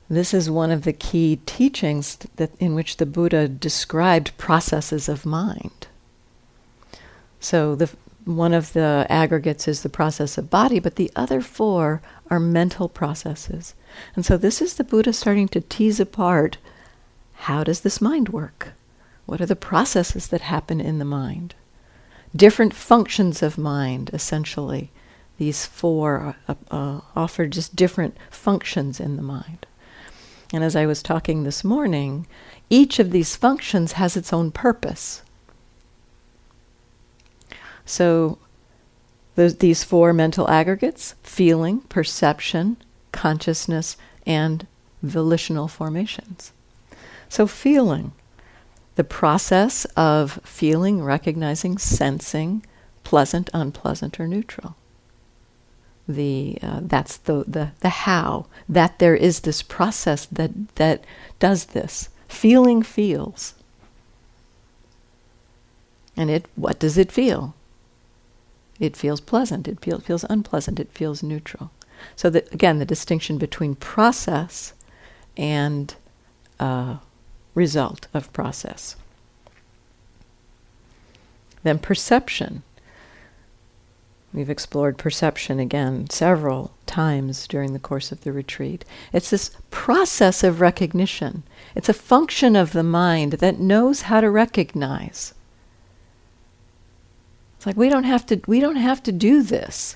this 0.08 0.32
is 0.32 0.50
one 0.50 0.70
of 0.70 0.84
the 0.84 0.94
key 0.94 1.38
teachings 1.44 2.16
that 2.36 2.52
in 2.58 2.74
which 2.74 2.96
the 2.96 3.04
Buddha 3.04 3.48
described 3.48 4.34
processes 4.38 5.10
of 5.10 5.26
mind. 5.26 5.88
So 7.38 7.74
the 7.74 7.90
one 8.24 8.54
of 8.54 8.72
the 8.72 9.06
aggregates 9.10 9.66
is 9.66 9.82
the 9.82 9.88
process 9.88 10.38
of 10.38 10.48
body, 10.48 10.78
but 10.78 10.96
the 10.96 11.10
other 11.16 11.40
four 11.40 12.00
are 12.32 12.40
mental 12.40 12.88
processes. 12.88 13.74
And 14.16 14.24
so 14.24 14.38
this 14.38 14.62
is 14.62 14.74
the 14.74 14.84
Buddha 14.84 15.12
starting 15.12 15.48
to 15.48 15.60
tease 15.60 16.00
apart 16.00 16.56
how 17.34 17.62
does 17.62 17.82
this 17.82 18.00
mind 18.00 18.30
work? 18.30 18.72
What 19.26 19.42
are 19.42 19.46
the 19.46 19.54
processes 19.54 20.28
that 20.28 20.40
happen 20.40 20.80
in 20.80 20.98
the 20.98 21.04
mind? 21.04 21.54
Different 22.34 22.72
functions 22.72 23.42
of 23.42 23.58
mind, 23.58 24.08
essentially. 24.14 24.90
These 25.36 25.66
four 25.66 26.36
uh, 26.48 26.54
uh, 26.70 27.00
offer 27.14 27.46
just 27.46 27.76
different 27.76 28.16
functions 28.30 28.98
in 28.98 29.16
the 29.16 29.22
mind. 29.22 29.66
And 30.54 30.64
as 30.64 30.74
I 30.74 30.86
was 30.86 31.02
talking 31.02 31.42
this 31.42 31.62
morning, 31.62 32.26
each 32.70 32.98
of 32.98 33.10
these 33.10 33.36
functions 33.36 33.92
has 33.92 34.16
its 34.16 34.32
own 34.32 34.52
purpose. 34.52 35.20
So 37.84 38.38
these 39.34 39.84
four 39.84 40.12
mental 40.12 40.48
aggregates 40.48 41.14
feeling, 41.22 41.80
perception, 41.82 42.76
consciousness, 43.12 43.96
and 44.26 44.66
volitional 45.02 45.68
formations. 45.68 46.52
So, 47.28 47.46
feeling, 47.46 48.12
the 48.96 49.04
process 49.04 49.84
of 49.96 50.38
feeling, 50.44 51.02
recognizing, 51.02 51.78
sensing, 51.78 52.64
pleasant, 53.04 53.48
unpleasant, 53.54 54.20
or 54.20 54.28
neutral. 54.28 54.76
The, 56.06 56.58
uh, 56.62 56.80
that's 56.82 57.16
the, 57.16 57.44
the, 57.46 57.72
the 57.80 57.88
how, 57.88 58.46
that 58.68 58.98
there 58.98 59.14
is 59.16 59.40
this 59.40 59.62
process 59.62 60.26
that, 60.26 60.74
that 60.74 61.04
does 61.38 61.66
this. 61.66 62.10
Feeling 62.28 62.82
feels. 62.82 63.54
And 66.16 66.30
it, 66.30 66.46
what 66.54 66.78
does 66.78 66.98
it 66.98 67.10
feel? 67.10 67.54
It 68.82 68.96
feels 68.96 69.20
pleasant, 69.20 69.68
it 69.68 69.78
feel, 69.78 70.00
feels 70.00 70.24
unpleasant, 70.28 70.80
it 70.80 70.90
feels 70.90 71.22
neutral. 71.22 71.70
So, 72.16 72.28
that, 72.30 72.52
again, 72.52 72.80
the 72.80 72.84
distinction 72.84 73.38
between 73.38 73.76
process 73.76 74.72
and 75.36 75.94
uh, 76.58 76.96
result 77.54 78.08
of 78.12 78.32
process. 78.32 78.96
Then 81.62 81.78
perception. 81.78 82.64
We've 84.34 84.50
explored 84.50 84.98
perception 84.98 85.60
again 85.60 86.10
several 86.10 86.72
times 86.84 87.46
during 87.46 87.74
the 87.74 87.78
course 87.78 88.10
of 88.10 88.22
the 88.22 88.32
retreat. 88.32 88.84
It's 89.12 89.30
this 89.30 89.52
process 89.70 90.42
of 90.42 90.60
recognition. 90.60 91.44
It's 91.76 91.88
a 91.88 91.94
function 91.94 92.56
of 92.56 92.72
the 92.72 92.82
mind 92.82 93.34
that 93.34 93.60
knows 93.60 94.02
how 94.02 94.20
to 94.20 94.28
recognize. 94.28 95.34
It's 97.62 97.66
like 97.68 97.76
we 97.76 97.90
don't 97.90 98.02
have 98.02 98.26
to 98.26 98.40
we 98.48 98.58
don't 98.58 98.74
have 98.74 99.04
to 99.04 99.12
do 99.12 99.40
this. 99.40 99.94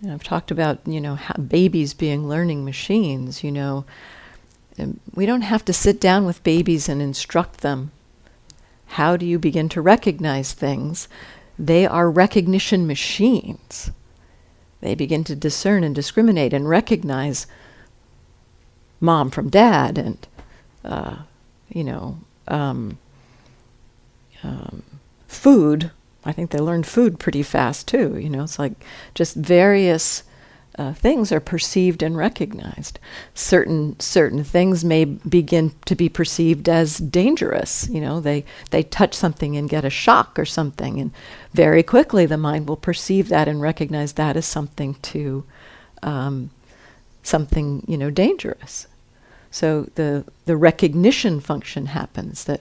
And 0.00 0.12
I've 0.12 0.22
talked 0.22 0.52
about, 0.52 0.78
you 0.86 1.00
know, 1.00 1.18
babies 1.48 1.94
being 1.94 2.28
learning 2.28 2.64
machines, 2.64 3.42
you 3.42 3.50
know. 3.50 3.84
we 5.16 5.26
don't 5.26 5.40
have 5.40 5.64
to 5.64 5.72
sit 5.72 6.00
down 6.00 6.26
with 6.26 6.44
babies 6.44 6.88
and 6.88 7.02
instruct 7.02 7.62
them. 7.62 7.90
How 8.86 9.16
do 9.16 9.26
you 9.26 9.36
begin 9.36 9.68
to 9.70 9.80
recognize 9.80 10.52
things? 10.52 11.08
They 11.58 11.86
are 11.86 12.08
recognition 12.08 12.86
machines. 12.86 13.90
They 14.80 14.94
begin 14.94 15.24
to 15.24 15.34
discern 15.34 15.82
and 15.82 15.92
discriminate 15.92 16.52
and 16.52 16.68
recognize 16.68 17.48
mom 19.00 19.28
from 19.32 19.48
dad 19.48 19.98
and, 19.98 20.28
uh, 20.84 21.16
you 21.68 21.82
know, 21.82 22.18
um, 22.46 22.96
um, 24.44 24.84
food 25.30 25.90
I 26.24 26.32
think 26.32 26.50
they 26.50 26.58
learn 26.58 26.82
food 26.82 27.18
pretty 27.18 27.42
fast 27.42 27.88
too. 27.88 28.18
You 28.18 28.28
know, 28.28 28.42
it's 28.42 28.58
like 28.58 28.72
just 29.14 29.34
various 29.36 30.22
uh, 30.78 30.92
things 30.92 31.32
are 31.32 31.40
perceived 31.40 32.02
and 32.02 32.16
recognized. 32.16 32.98
Certain 33.34 33.98
certain 33.98 34.44
things 34.44 34.84
may 34.84 35.04
begin 35.04 35.72
to 35.86 35.94
be 35.94 36.08
perceived 36.08 36.68
as 36.68 36.98
dangerous. 36.98 37.88
You 37.90 38.00
know, 38.00 38.20
they 38.20 38.44
they 38.70 38.82
touch 38.82 39.14
something 39.14 39.56
and 39.56 39.68
get 39.68 39.84
a 39.84 39.90
shock 39.90 40.38
or 40.38 40.44
something, 40.44 41.00
and 41.00 41.10
very 41.52 41.82
quickly 41.82 42.26
the 42.26 42.36
mind 42.36 42.68
will 42.68 42.76
perceive 42.76 43.28
that 43.28 43.48
and 43.48 43.60
recognize 43.60 44.12
that 44.14 44.36
as 44.36 44.46
something 44.46 44.94
to 45.02 45.44
um, 46.02 46.50
something 47.22 47.82
you 47.88 47.96
know 47.96 48.10
dangerous. 48.10 48.86
So 49.50 49.88
the 49.94 50.24
the 50.44 50.56
recognition 50.56 51.40
function 51.40 51.86
happens. 51.86 52.44
That 52.44 52.60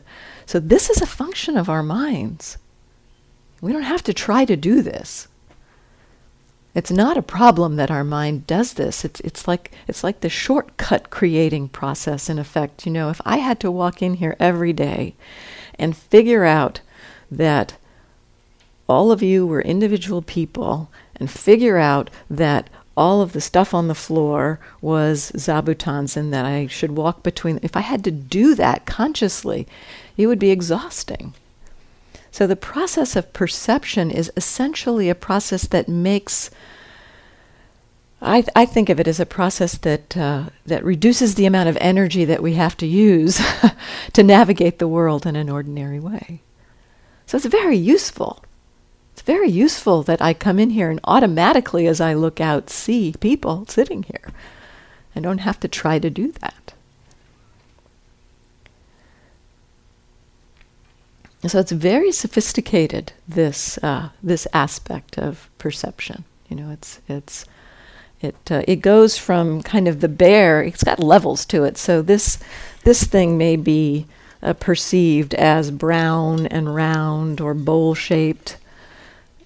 so 0.50 0.60
this 0.60 0.90
is 0.90 1.00
a 1.00 1.06
function 1.06 1.58
of 1.58 1.70
our 1.70 1.84
minds. 1.84 2.58
We 3.62 3.72
don't 3.72 3.84
have 3.84 4.02
to 4.06 4.16
try 4.16 4.46
to 4.46 4.56
do 4.56 4.82
this. 4.82 5.28
It's 6.74 6.90
not 6.90 7.18
a 7.18 7.22
problem 7.22 7.76
that 7.76 7.92
our 7.92 8.04
mind 8.04 8.48
does 8.48 8.74
this. 8.74 9.06
It's 9.06 9.20
it's 9.20 9.48
like 9.48 9.72
it's 9.88 10.04
like 10.04 10.22
the 10.22 10.28
shortcut 10.28 11.12
creating 11.12 11.70
process 11.70 12.32
in 12.32 12.40
effect. 12.40 12.88
You 12.88 12.92
know, 12.92 13.12
if 13.12 13.22
I 13.26 13.38
had 13.38 13.60
to 13.60 13.70
walk 13.70 14.02
in 14.02 14.16
here 14.16 14.36
every 14.40 14.74
day 14.74 15.14
and 15.78 15.96
figure 15.96 16.46
out 16.46 16.82
that 17.30 17.78
all 18.88 19.12
of 19.12 19.22
you 19.22 19.46
were 19.46 19.62
individual 19.62 20.24
people 20.24 20.90
and 21.18 21.30
figure 21.30 21.78
out 21.78 22.10
that 22.28 22.72
all 22.98 23.22
of 23.22 23.34
the 23.34 23.40
stuff 23.42 23.72
on 23.72 23.88
the 23.88 23.94
floor 23.94 24.60
was 24.82 25.32
zabutons 25.36 26.18
and 26.18 26.34
that 26.34 26.46
I 26.46 26.66
should 26.66 26.98
walk 26.98 27.22
between 27.22 27.60
if 27.62 27.78
I 27.78 27.82
had 27.82 28.04
to 28.06 28.12
do 28.12 28.56
that 28.56 28.88
consciously, 28.88 29.68
it 30.20 30.28
would 30.28 30.38
be 30.38 30.52
exhausting. 30.52 31.34
So 32.30 32.46
the 32.46 32.58
process 32.58 33.16
of 33.16 33.32
perception 33.32 34.12
is 34.12 34.30
essentially 34.36 35.10
a 35.10 35.16
process 35.16 35.66
that 35.68 35.88
makes. 35.88 36.52
I, 38.22 38.42
th- 38.42 38.52
I 38.54 38.66
think 38.66 38.90
of 38.90 39.00
it 39.00 39.08
as 39.08 39.22
a 39.22 39.26
process 39.26 39.78
that 39.78 40.18
uh, 40.18 40.50
that 40.66 40.84
reduces 40.84 41.36
the 41.36 41.46
amount 41.46 41.70
of 41.70 41.78
energy 41.80 42.26
that 42.26 42.44
we 42.44 42.56
have 42.56 42.76
to 42.78 42.86
use 42.86 43.40
to 44.14 44.22
navigate 44.22 44.78
the 44.78 44.90
world 44.90 45.26
in 45.26 45.38
an 45.38 45.50
ordinary 45.50 46.02
way. 46.02 46.42
So 47.26 47.38
it's 47.38 47.46
very 47.46 47.78
useful. 47.78 48.44
It's 49.14 49.22
very 49.22 49.50
useful 49.50 50.04
that 50.04 50.22
I 50.22 50.34
come 50.34 50.60
in 50.60 50.72
here 50.72 50.90
and 50.90 51.00
automatically, 51.06 51.88
as 51.88 52.02
I 52.02 52.14
look 52.14 52.42
out, 52.42 52.70
see 52.70 53.16
people 53.22 53.66
sitting 53.68 54.04
here. 54.04 54.34
I 55.16 55.22
don't 55.22 55.40
have 55.40 55.62
to 55.62 55.70
try 55.70 55.98
to 55.98 56.10
do 56.10 56.34
that. 56.42 56.69
So 61.48 61.60
it's 61.60 61.72
very 61.72 62.12
sophisticated. 62.12 63.14
This 63.28 63.78
uh, 63.82 64.10
this 64.22 64.46
aspect 64.54 65.18
of 65.18 65.50
perception. 65.58 66.26
You 66.50 66.58
know, 66.58 66.70
it's 66.72 67.00
it's 67.08 67.46
it 68.20 68.36
uh, 68.52 68.64
it 68.68 68.78
goes 68.78 69.18
from 69.18 69.64
kind 69.64 69.88
of 69.88 70.02
the 70.02 70.10
bare. 70.10 70.62
It's 70.62 70.84
got 70.84 71.00
levels 71.00 71.46
to 71.46 71.64
it. 71.64 71.78
So 71.78 72.02
this 72.02 72.40
this 72.84 73.04
thing 73.06 73.38
may 73.38 73.56
be 73.56 74.06
uh, 74.44 74.54
perceived 74.54 75.34
as 75.34 75.72
brown 75.72 76.46
and 76.48 76.76
round 76.76 77.40
or 77.40 77.54
bowl 77.54 77.96
shaped, 77.96 78.58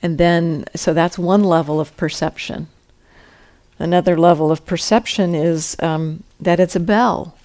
and 0.01 0.17
then 0.17 0.65
so 0.75 0.93
that's 0.93 1.19
one 1.19 1.43
level 1.43 1.79
of 1.79 1.95
perception. 1.95 2.67
Another 3.77 4.17
level 4.17 4.51
of 4.51 4.65
perception 4.65 5.35
is 5.35 5.75
um, 5.79 6.23
that 6.39 6.59
it's 6.59 6.75
a 6.75 6.79
bell 6.79 7.35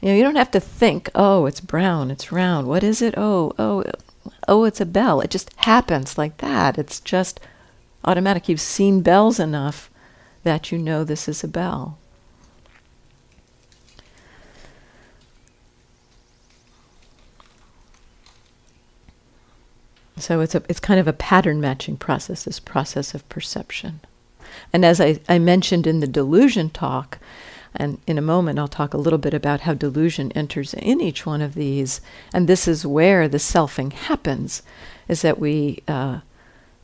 you 0.00 0.08
know, 0.08 0.14
you 0.14 0.22
don't 0.22 0.36
have 0.36 0.50
to 0.52 0.60
think, 0.60 1.10
oh, 1.14 1.46
it's 1.46 1.60
brown, 1.60 2.10
it's 2.10 2.32
round. 2.32 2.66
What 2.66 2.82
is 2.82 3.02
it? 3.02 3.14
Oh, 3.16 3.52
oh, 3.58 3.84
oh, 4.48 4.64
it's 4.64 4.80
a 4.80 4.86
bell. 4.86 5.20
It 5.20 5.30
just 5.30 5.52
happens 5.56 6.16
like 6.16 6.38
that. 6.38 6.78
It's 6.78 7.00
just 7.00 7.40
automatic. 8.04 8.48
You've 8.48 8.60
seen 8.60 9.02
bells 9.02 9.38
enough 9.38 9.90
that 10.42 10.72
you 10.72 10.78
know 10.78 11.04
this 11.04 11.28
is 11.28 11.44
a 11.44 11.48
bell. 11.48 11.98
So 20.16 20.40
it's 20.40 20.54
a 20.54 20.62
it's 20.68 20.80
kind 20.80 21.00
of 21.00 21.08
a 21.08 21.14
pattern 21.14 21.60
matching 21.60 21.96
process, 21.96 22.44
this 22.44 22.60
process 22.60 23.14
of 23.14 23.26
perception. 23.28 24.00
And 24.72 24.84
as 24.84 25.00
I, 25.00 25.20
I 25.28 25.38
mentioned 25.38 25.86
in 25.86 26.00
the 26.00 26.06
delusion 26.06 26.70
talk, 26.70 27.18
and 27.74 27.98
in 28.06 28.18
a 28.18 28.22
moment, 28.22 28.58
I'll 28.58 28.68
talk 28.68 28.94
a 28.94 28.98
little 28.98 29.18
bit 29.18 29.34
about 29.34 29.60
how 29.60 29.74
delusion 29.74 30.32
enters 30.32 30.74
in 30.74 31.00
each 31.00 31.24
one 31.24 31.40
of 31.40 31.54
these. 31.54 32.00
And 32.32 32.48
this 32.48 32.66
is 32.66 32.84
where 32.84 33.28
the 33.28 33.38
selfing 33.38 33.92
happens, 33.92 34.62
is 35.08 35.22
that 35.22 35.38
we, 35.38 35.82
uh, 35.86 36.20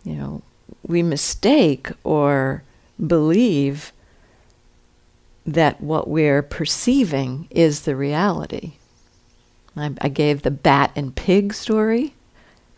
you 0.04 0.14
know, 0.14 0.42
we 0.86 1.02
mistake 1.02 1.90
or 2.04 2.62
believe 3.04 3.92
that 5.44 5.80
what 5.80 6.08
we're 6.08 6.42
perceiving 6.42 7.46
is 7.50 7.82
the 7.82 7.96
reality. 7.96 8.74
I, 9.76 9.92
I 10.00 10.08
gave 10.08 10.42
the 10.42 10.50
bat 10.50 10.92
and 10.96 11.14
pig 11.14 11.52
story. 11.52 12.14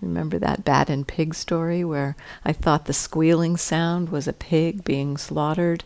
Remember 0.01 0.39
that 0.39 0.65
bat 0.65 0.89
and 0.89 1.07
pig 1.07 1.35
story 1.35 1.85
where 1.85 2.17
I 2.45 2.53
thought 2.53 2.85
the 2.87 2.93
squealing 2.93 3.57
sound 3.57 4.11
was 4.11 4.29
a 4.29 4.33
pig 4.33 4.85
being 4.85 5.17
slaughtered? 5.17 5.85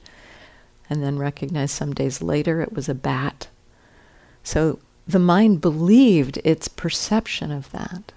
And 0.93 1.03
then 1.03 1.19
recognized 1.19 1.75
some 1.75 1.95
days 1.95 2.21
later 2.21 2.61
it 2.61 2.75
was 2.75 2.87
a 2.87 2.95
bat. 2.95 3.49
So 4.45 4.79
the 5.09 5.19
mind 5.19 5.63
believed 5.63 6.39
its 6.45 6.69
perception 6.69 7.51
of 7.51 7.73
that. 7.73 8.13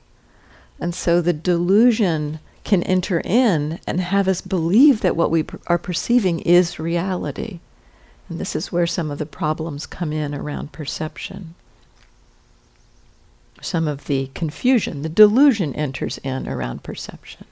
And 0.78 0.94
so 0.94 1.22
the 1.22 1.32
delusion 1.32 2.40
can 2.66 2.84
enter 2.84 3.22
in 3.24 3.80
and 3.88 4.02
have 4.02 4.28
us 4.28 4.42
believe 4.42 5.00
that 5.00 5.16
what 5.16 5.32
we 5.32 5.44
per- 5.44 5.60
are 5.68 5.78
perceiving 5.78 6.42
is 6.42 6.78
reality. 6.78 7.60
And 8.28 8.40
this 8.40 8.58
is 8.58 8.74
where 8.74 8.88
some 8.88 9.10
of 9.10 9.20
the 9.20 9.26
problems 9.26 9.88
come 9.88 10.12
in 10.12 10.36
around 10.36 10.74
perception. 10.74 11.56
Some 13.62 13.88
of 13.88 14.06
the 14.06 14.32
confusion, 14.34 15.02
the 15.02 15.10
delusion 15.10 15.74
enters 15.76 16.18
in 16.18 16.46
around 16.46 16.84
perception. 16.84 17.46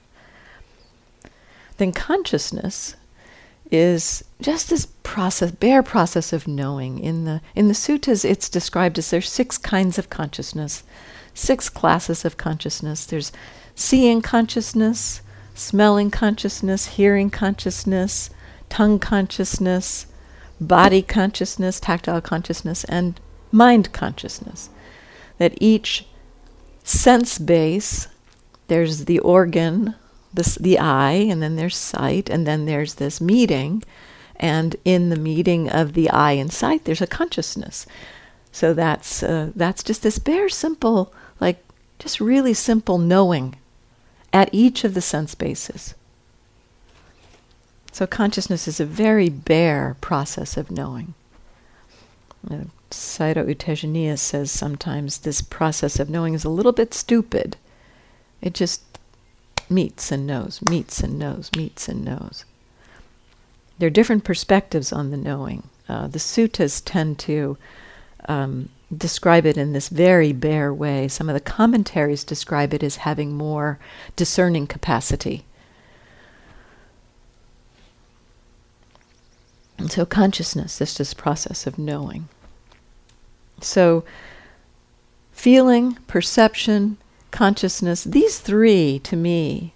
Then 1.78 1.92
consciousness 1.92 2.94
is 3.70 4.22
just 4.40 4.68
this 4.70 4.86
process, 5.14 5.52
bare 5.52 5.80
process 5.80 6.32
of 6.32 6.48
knowing. 6.48 6.98
In 6.98 7.24
the 7.24 7.40
in 7.54 7.68
the 7.68 7.74
suttas, 7.74 8.24
it's 8.24 8.48
described 8.48 8.98
as 8.98 9.10
there's 9.10 9.30
six 9.30 9.56
kinds 9.56 9.96
of 9.96 10.10
consciousness, 10.10 10.82
six 11.32 11.68
classes 11.68 12.24
of 12.24 12.36
consciousness. 12.36 13.06
There's 13.06 13.30
seeing 13.76 14.22
consciousness, 14.22 15.22
smelling 15.54 16.10
consciousness, 16.10 16.86
hearing 16.98 17.30
consciousness, 17.30 18.30
tongue 18.68 18.98
consciousness, 18.98 20.06
body 20.60 21.00
consciousness, 21.00 21.78
tactile 21.78 22.20
consciousness, 22.20 22.82
and 22.82 23.20
mind 23.52 23.92
consciousness. 23.92 24.68
That 25.38 25.54
each 25.60 26.06
sense 26.82 27.38
base, 27.38 28.08
there's 28.66 29.04
the 29.04 29.20
organ 29.20 29.94
this, 30.32 30.56
the 30.56 30.80
eye, 30.80 31.28
and 31.30 31.40
then 31.40 31.54
there's 31.54 31.76
sight, 31.76 32.28
and 32.28 32.44
then 32.48 32.66
there's 32.66 32.94
this 32.94 33.20
meeting. 33.20 33.84
And 34.36 34.76
in 34.84 35.10
the 35.10 35.16
meeting 35.16 35.70
of 35.70 35.92
the 35.92 36.10
eye 36.10 36.32
and 36.32 36.52
sight, 36.52 36.84
there's 36.84 37.02
a 37.02 37.06
consciousness. 37.06 37.86
So 38.52 38.74
that's 38.74 39.22
uh, 39.22 39.50
that's 39.54 39.82
just 39.82 40.02
this 40.02 40.18
bare, 40.18 40.48
simple, 40.48 41.12
like 41.40 41.64
just 41.98 42.20
really 42.20 42.54
simple 42.54 42.98
knowing 42.98 43.56
at 44.32 44.48
each 44.52 44.84
of 44.84 44.94
the 44.94 45.00
sense 45.00 45.34
bases. 45.34 45.94
So 47.92 48.06
consciousness 48.06 48.66
is 48.66 48.80
a 48.80 48.84
very 48.84 49.28
bare 49.28 49.96
process 50.00 50.56
of 50.56 50.70
knowing. 50.70 51.14
Uh, 52.50 52.64
Sayadaw 52.90 53.48
U 53.48 54.16
says 54.16 54.50
sometimes 54.50 55.18
this 55.18 55.40
process 55.40 55.98
of 55.98 56.10
knowing 56.10 56.34
is 56.34 56.44
a 56.44 56.48
little 56.48 56.72
bit 56.72 56.92
stupid. 56.92 57.56
It 58.42 58.54
just 58.54 58.82
meets 59.70 60.12
and 60.12 60.26
knows, 60.26 60.60
meets 60.62 61.00
and 61.00 61.18
knows, 61.18 61.50
meets 61.56 61.88
and 61.88 62.04
knows. 62.04 62.44
There 63.78 63.86
are 63.86 63.90
different 63.90 64.24
perspectives 64.24 64.92
on 64.92 65.10
the 65.10 65.16
knowing. 65.16 65.68
Uh, 65.88 66.06
the 66.06 66.18
suttas 66.18 66.82
tend 66.84 67.18
to 67.20 67.58
um, 68.28 68.68
describe 68.96 69.46
it 69.46 69.56
in 69.56 69.72
this 69.72 69.88
very 69.88 70.32
bare 70.32 70.72
way. 70.72 71.08
Some 71.08 71.28
of 71.28 71.34
the 71.34 71.40
commentaries 71.40 72.24
describe 72.24 72.72
it 72.72 72.82
as 72.82 72.96
having 72.96 73.34
more 73.34 73.78
discerning 74.16 74.66
capacity. 74.66 75.44
And 79.76 79.90
so, 79.90 80.06
consciousness 80.06 80.80
is 80.80 80.94
this 80.96 81.14
process 81.14 81.66
of 81.66 81.78
knowing. 81.78 82.28
So, 83.60 84.04
feeling, 85.32 85.98
perception, 86.06 86.96
consciousness, 87.30 88.04
these 88.04 88.38
three 88.38 89.00
to 89.00 89.16
me 89.16 89.74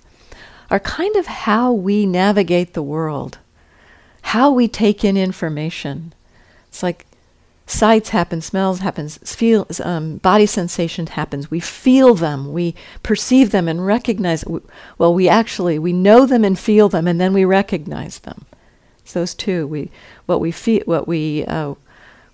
are 0.71 0.79
kind 0.79 1.17
of 1.17 1.27
how 1.27 1.73
we 1.73 2.07
navigate 2.07 2.75
the 2.75 2.83
world, 2.83 3.39
how 4.23 4.51
we 4.51 4.69
take 4.69 5.05
in 5.05 5.17
information. 5.17 6.13
It's 6.69 6.83
like 6.83 7.07
sights 7.67 8.11
happen, 8.11 8.41
smells 8.41 8.81
happens, 8.81 9.19
feel, 9.19 9.67
um, 9.83 10.17
body 10.19 10.47
sensation 10.47 11.07
happens. 11.07 11.51
We 11.51 11.61
feel 11.61 12.15
them, 12.15 12.53
we 12.53 12.75
perceive 13.03 13.51
them 13.51 13.69
and 13.69 13.85
recognize. 13.85 14.45
Well, 14.97 15.15
we 15.15 15.29
actually 15.29 15.79
we 15.79 15.93
know 15.93 16.27
them 16.27 16.45
and 16.45 16.59
feel 16.59 16.89
them, 16.89 17.07
and 17.07 17.21
then 17.21 17.33
we 17.33 17.45
recognize 17.45 18.21
them. 18.21 18.47
It's 19.01 19.13
those 19.13 19.35
two. 19.35 19.67
We 19.67 19.91
what 20.27 20.41
we 20.41 20.51
feel, 20.51 20.83
what 20.85 21.07
we 21.07 21.45
uh, 21.47 21.75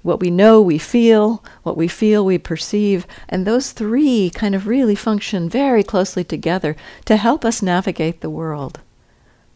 what 0.02 0.20
we 0.20 0.30
know, 0.30 0.60
we 0.60 0.78
feel. 0.78 1.42
What 1.62 1.76
we 1.76 1.88
feel, 1.88 2.24
we 2.24 2.38
perceive, 2.38 3.06
and 3.28 3.46
those 3.46 3.72
three 3.72 4.30
kind 4.30 4.54
of 4.54 4.66
really 4.66 4.94
function 4.94 5.48
very 5.48 5.82
closely 5.82 6.24
together 6.24 6.76
to 7.06 7.16
help 7.16 7.44
us 7.44 7.62
navigate 7.62 8.20
the 8.20 8.30
world. 8.30 8.80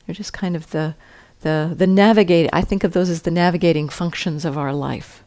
They're 0.07 0.15
just 0.15 0.33
kind 0.33 0.57
of 0.57 0.71
the 0.71 0.95
the 1.41 1.75
the 1.77 1.87
navigate. 1.87 2.51
I 2.53 2.63
think 2.63 2.85
of 2.85 2.93
those 2.93 3.11
as 3.11 3.23
the 3.23 3.31
navigating 3.31 3.89
functions 3.89 4.45
of 4.45 4.59
our 4.59 4.73
life. 4.73 5.23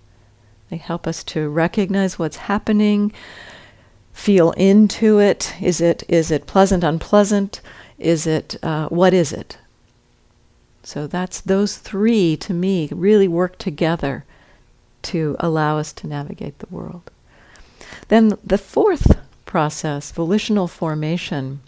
They 0.70 0.78
help 0.78 1.08
us 1.08 1.24
to 1.26 1.50
recognize 1.50 2.18
what's 2.18 2.38
happening, 2.38 3.12
feel 4.14 4.52
into 4.52 5.20
it. 5.20 5.54
Is 5.62 5.82
it 5.82 6.04
is 6.08 6.32
it 6.32 6.48
pleasant, 6.48 6.84
unpleasant? 6.84 7.62
Is 7.98 8.26
it 8.26 8.58
uh, 8.64 8.88
what 8.90 9.14
is 9.14 9.34
it? 9.34 9.58
So 10.84 11.08
that's 11.08 11.42
those 11.42 11.78
three 11.78 12.36
to 12.38 12.54
me 12.54 12.90
really 12.92 13.28
work 13.28 13.58
together 13.58 14.26
to 15.04 15.36
allow 15.40 15.78
us 15.78 15.94
to 15.94 16.08
navigate 16.08 16.60
the 16.60 16.68
world. 16.70 17.12
Then 18.08 18.38
the 18.44 18.58
fourth 18.58 19.20
process, 19.46 20.12
volitional 20.12 20.68
formation. 20.68 21.62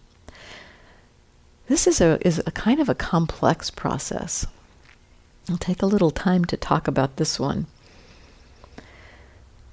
This 1.74 1.88
is 1.88 2.00
a 2.00 2.20
is 2.22 2.40
a 2.46 2.52
kind 2.52 2.80
of 2.80 2.88
a 2.88 2.94
complex 2.94 3.72
process. 3.72 4.46
I'll 5.50 5.58
take 5.58 5.82
a 5.82 5.88
little 5.88 6.12
time 6.12 6.46
to 6.46 6.56
talk 6.56 6.88
about 6.88 7.18
this 7.18 7.40
one 7.40 7.66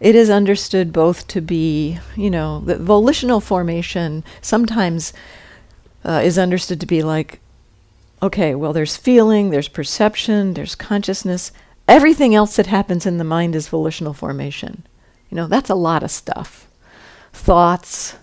it 0.01 0.15
is 0.15 0.31
understood 0.31 0.95
both 0.95 1.29
to 1.29 1.43
be, 1.43 1.99
you 2.17 2.31
know, 2.31 2.61
the 2.61 2.77
volitional 2.77 3.39
formation 3.39 4.25
sometimes 4.41 5.13
uh, 6.03 6.23
is 6.25 6.39
understood 6.39 6.81
to 6.81 6.87
be 6.87 7.03
like, 7.03 7.39
okay, 8.23 8.55
well, 8.55 8.73
there's 8.73 8.97
feeling, 8.97 9.51
there's 9.51 9.69
perception, 9.69 10.55
there's 10.55 10.75
consciousness. 10.75 11.53
Everything 11.87 12.35
else 12.35 12.57
that 12.57 12.69
happens 12.69 13.05
in 13.05 13.19
the 13.19 13.25
mind 13.25 13.55
is 13.55 13.69
volitional 13.69 14.15
formation. 14.15 14.87
You 15.29 15.37
know, 15.37 15.47
that's 15.47 15.69
a 15.69 15.75
lot 15.75 16.03
of 16.03 16.11
stuff. 16.11 16.67
Thoughts, 17.35 18.17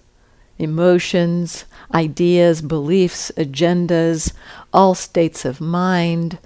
emotions, 0.58 1.66
ideas, 1.93 2.62
beliefs, 2.62 3.32
agendas, 3.38 4.34
all 4.73 4.95
states 4.95 5.45
of 5.45 5.62
mind, 5.62 6.39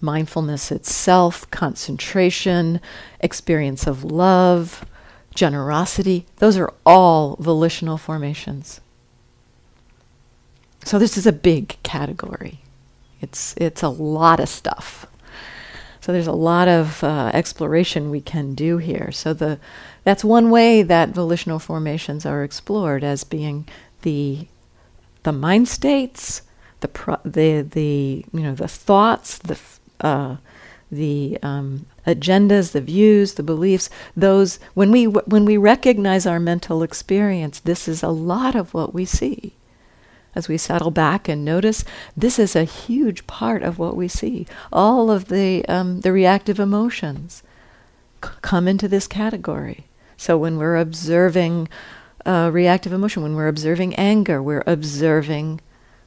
mindfulness 0.00 0.70
itself, 0.70 1.50
concentration, 1.50 2.80
experience 3.20 3.86
of 3.86 4.04
love, 4.04 4.84
generosity, 5.34 6.26
those 6.36 6.56
are 6.56 6.72
all 6.84 7.36
volitional 7.36 7.96
formations. 7.96 8.80
So 10.84 10.98
this 10.98 11.16
is 11.16 11.26
a 11.26 11.32
big 11.32 11.76
category. 11.82 12.60
It's 13.20 13.54
it's 13.56 13.82
a 13.82 13.88
lot 13.88 14.40
of 14.40 14.48
stuff. 14.48 15.06
So 16.00 16.12
there's 16.12 16.26
a 16.26 16.32
lot 16.32 16.66
of 16.66 17.04
uh, 17.04 17.30
exploration 17.32 18.10
we 18.10 18.20
can 18.20 18.54
do 18.54 18.78
here. 18.78 19.12
So 19.12 19.32
the 19.32 19.60
that's 20.02 20.24
one 20.24 20.50
way 20.50 20.82
that 20.82 21.10
volitional 21.10 21.60
formations 21.60 22.26
are 22.26 22.42
explored 22.42 23.04
as 23.04 23.22
being 23.22 23.68
the 24.02 24.48
the 25.24 25.32
mind 25.32 25.68
states, 25.68 26.42
the 26.80 26.88
pro- 26.88 27.20
the 27.24 27.62
the 27.62 28.24
you 28.32 28.40
know 28.40 28.54
the 28.54 28.68
thoughts, 28.68 29.38
the 29.38 29.58
uh, 30.00 30.36
the 30.90 31.38
um, 31.42 31.86
agendas, 32.06 32.72
the 32.72 32.80
views, 32.80 33.34
the 33.34 33.42
beliefs. 33.42 33.90
Those 34.16 34.58
when 34.74 34.90
we 34.92 35.06
w- 35.06 35.24
when 35.26 35.44
we 35.44 35.56
recognize 35.56 36.26
our 36.26 36.40
mental 36.40 36.82
experience, 36.82 37.60
this 37.60 37.88
is 37.88 38.02
a 38.02 38.08
lot 38.08 38.54
of 38.56 38.74
what 38.74 38.94
we 38.94 39.04
see. 39.04 39.54
As 40.34 40.48
we 40.48 40.58
settle 40.58 40.90
back 40.92 41.28
and 41.28 41.44
notice, 41.44 41.84
this 42.16 42.38
is 42.38 42.56
a 42.56 42.64
huge 42.64 43.26
part 43.26 43.62
of 43.62 43.78
what 43.78 43.96
we 43.96 44.08
see. 44.08 44.46
All 44.72 45.10
of 45.10 45.28
the 45.28 45.64
um, 45.68 46.00
the 46.02 46.12
reactive 46.12 46.60
emotions 46.60 47.42
c- 48.24 48.30
come 48.42 48.68
into 48.68 48.88
this 48.88 49.06
category. 49.06 49.86
So 50.16 50.38
when 50.38 50.58
we're 50.58 50.76
observing 50.76 51.68
uh, 52.24 52.50
reactive 52.52 52.92
emotion, 52.92 53.22
when 53.22 53.34
we're 53.34 53.48
observing 53.48 53.94
anger, 53.96 54.42
we're 54.42 54.64
observing 54.66 55.60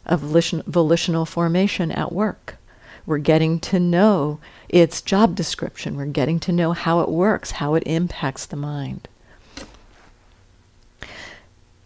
a 0.06 0.18
volition- 0.18 0.64
volitional 0.66 1.26
formation 1.26 1.92
at 1.92 2.12
work. 2.12 2.58
We're 3.06 3.18
getting 3.20 3.60
to 3.62 3.80
know 3.80 4.40
its 4.70 5.02
job 5.02 5.36
description. 5.36 5.96
We're 5.96 6.06
getting 6.06 6.40
to 6.42 6.52
know 6.52 6.74
how 6.74 7.02
it 7.02 7.10
works, 7.10 7.52
how 7.52 7.76
it 7.76 7.84
impacts 7.86 8.46
the 8.46 8.56
mind. 8.56 9.08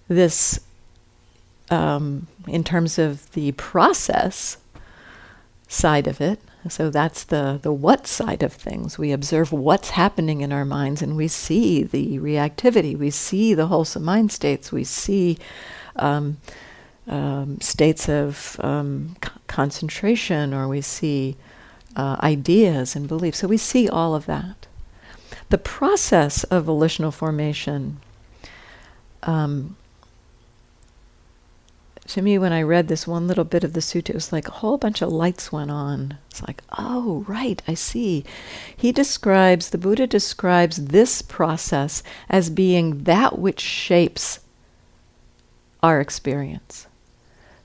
This, 0.08 0.60
um, 1.70 2.28
in 2.48 2.64
terms 2.64 2.98
of 2.98 3.32
the 3.34 3.52
process 3.54 4.58
side 5.68 6.08
of 6.08 6.22
it, 6.22 6.40
so 6.68 6.90
that's 6.90 7.24
the, 7.24 7.60
the 7.62 7.72
what 7.72 8.06
side 8.06 8.44
of 8.44 8.54
things. 8.54 8.98
We 8.98 9.12
observe 9.12 9.52
what's 9.52 9.92
happening 9.92 10.42
in 10.42 10.52
our 10.52 10.66
minds 10.66 11.02
and 11.02 11.16
we 11.16 11.28
see 11.28 11.84
the 11.84 12.20
reactivity, 12.20 12.98
we 12.98 13.12
see 13.12 13.54
the 13.54 13.68
wholesome 13.68 14.04
mind 14.04 14.32
states, 14.32 14.72
we 14.72 14.84
see 14.84 15.38
um, 15.96 16.38
um, 17.08 17.62
states 17.62 18.10
of 18.10 18.60
um, 18.60 19.16
c- 19.24 19.32
concentration 19.48 20.54
or 20.54 20.68
we 20.68 20.82
see 20.82 21.38
uh, 21.96 22.18
ideas 22.22 22.96
and 22.96 23.08
beliefs. 23.08 23.40
So 23.40 23.48
we 23.48 23.58
see 23.58 23.88
all 23.88 24.14
of 24.14 24.26
that. 24.26 24.68
The 25.50 25.58
process 25.58 26.44
of 26.46 26.66
volitional 26.66 27.12
formation, 27.12 28.00
um, 29.24 29.76
to 32.10 32.22
me, 32.22 32.38
when 32.38 32.52
I 32.52 32.62
read 32.62 32.88
this 32.88 33.08
one 33.08 33.28
little 33.28 33.44
bit 33.44 33.64
of 33.64 33.74
the 33.74 33.80
sutta, 33.80 34.10
it 34.10 34.16
was 34.16 34.34
like 34.34 34.48
a 34.48 34.52
whole 34.52 34.78
bunch 34.78 35.02
of 35.02 35.12
lights 35.12 35.52
went 35.52 35.72
on. 35.72 36.18
It's 36.30 36.42
like, 36.42 36.64
oh, 36.78 37.24
right, 37.28 37.62
I 37.68 37.76
see. 37.76 38.26
He 38.76 38.92
describes, 38.92 39.70
the 39.70 39.78
Buddha 39.78 40.08
describes 40.08 40.86
this 40.86 41.22
process 41.22 42.02
as 42.28 42.50
being 42.50 43.04
that 43.04 43.38
which 43.38 43.60
shapes 43.60 44.40
our 45.82 46.02
experience. 46.02 46.88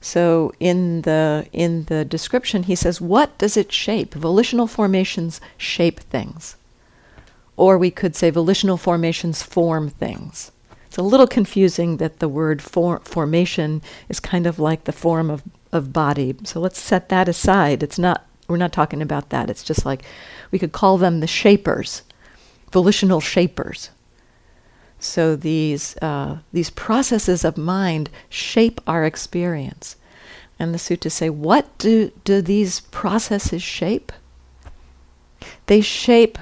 So 0.01 0.53
in 0.61 1.03
the 1.03 1.47
in 1.53 1.85
the 1.85 2.05
description 2.05 2.65
he 2.65 2.75
says 2.75 3.01
what 3.01 3.39
does 3.39 3.57
it 3.57 3.73
shape? 3.73 4.13
Volitional 4.13 4.67
formations 4.67 5.41
shape 5.57 6.01
things. 6.01 6.57
Or 7.57 7.79
we 7.79 7.91
could 7.91 8.15
say 8.15 8.29
volitional 8.29 8.77
formations 8.77 9.43
form 9.43 9.89
things. 9.89 10.53
It's 10.95 10.99
a 11.01 11.03
little 11.03 11.27
confusing 11.27 11.97
that 11.97 12.21
the 12.21 12.29
word 12.29 12.63
for, 12.63 13.01
formation 13.01 13.83
is 14.09 14.21
kind 14.21 14.47
of 14.47 14.61
like 14.61 14.85
the 14.85 14.93
form 14.93 15.29
of, 15.29 15.43
of 15.73 15.93
body. 15.93 16.37
So 16.45 16.61
let's 16.61 16.79
set 16.79 17.09
that 17.09 17.29
aside. 17.29 17.83
It's 17.83 17.99
not 17.99 18.25
we're 18.47 18.59
not 18.59 18.73
talking 18.73 19.03
about 19.03 19.31
that. 19.31 19.51
It's 19.51 19.65
just 19.65 19.85
like 19.85 20.05
we 20.53 20.59
could 20.61 20.71
call 20.71 20.97
them 20.97 21.19
the 21.19 21.27
shapers, 21.27 22.03
volitional 22.71 23.21
shapers. 23.21 23.91
So 25.01 25.35
these 25.35 25.97
uh, 25.97 26.39
these 26.53 26.71
processes 26.71 27.45
of 27.45 27.59
mind 27.59 28.09
shape 28.29 28.81
our 28.87 29.05
experience, 29.05 29.97
and 30.61 30.73
the 30.73 30.79
suttas 30.79 31.11
say, 31.11 31.29
what 31.29 31.77
do 31.79 32.13
do 32.23 32.41
these 32.41 32.79
processes 32.79 33.65
shape? 33.65 34.13
They 35.67 35.81
shape 35.81 36.39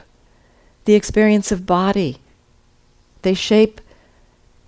the 0.85 0.93
experience 0.93 1.51
of 1.51 1.65
body. 1.65 2.19
They 3.23 3.33
shape 3.33 3.81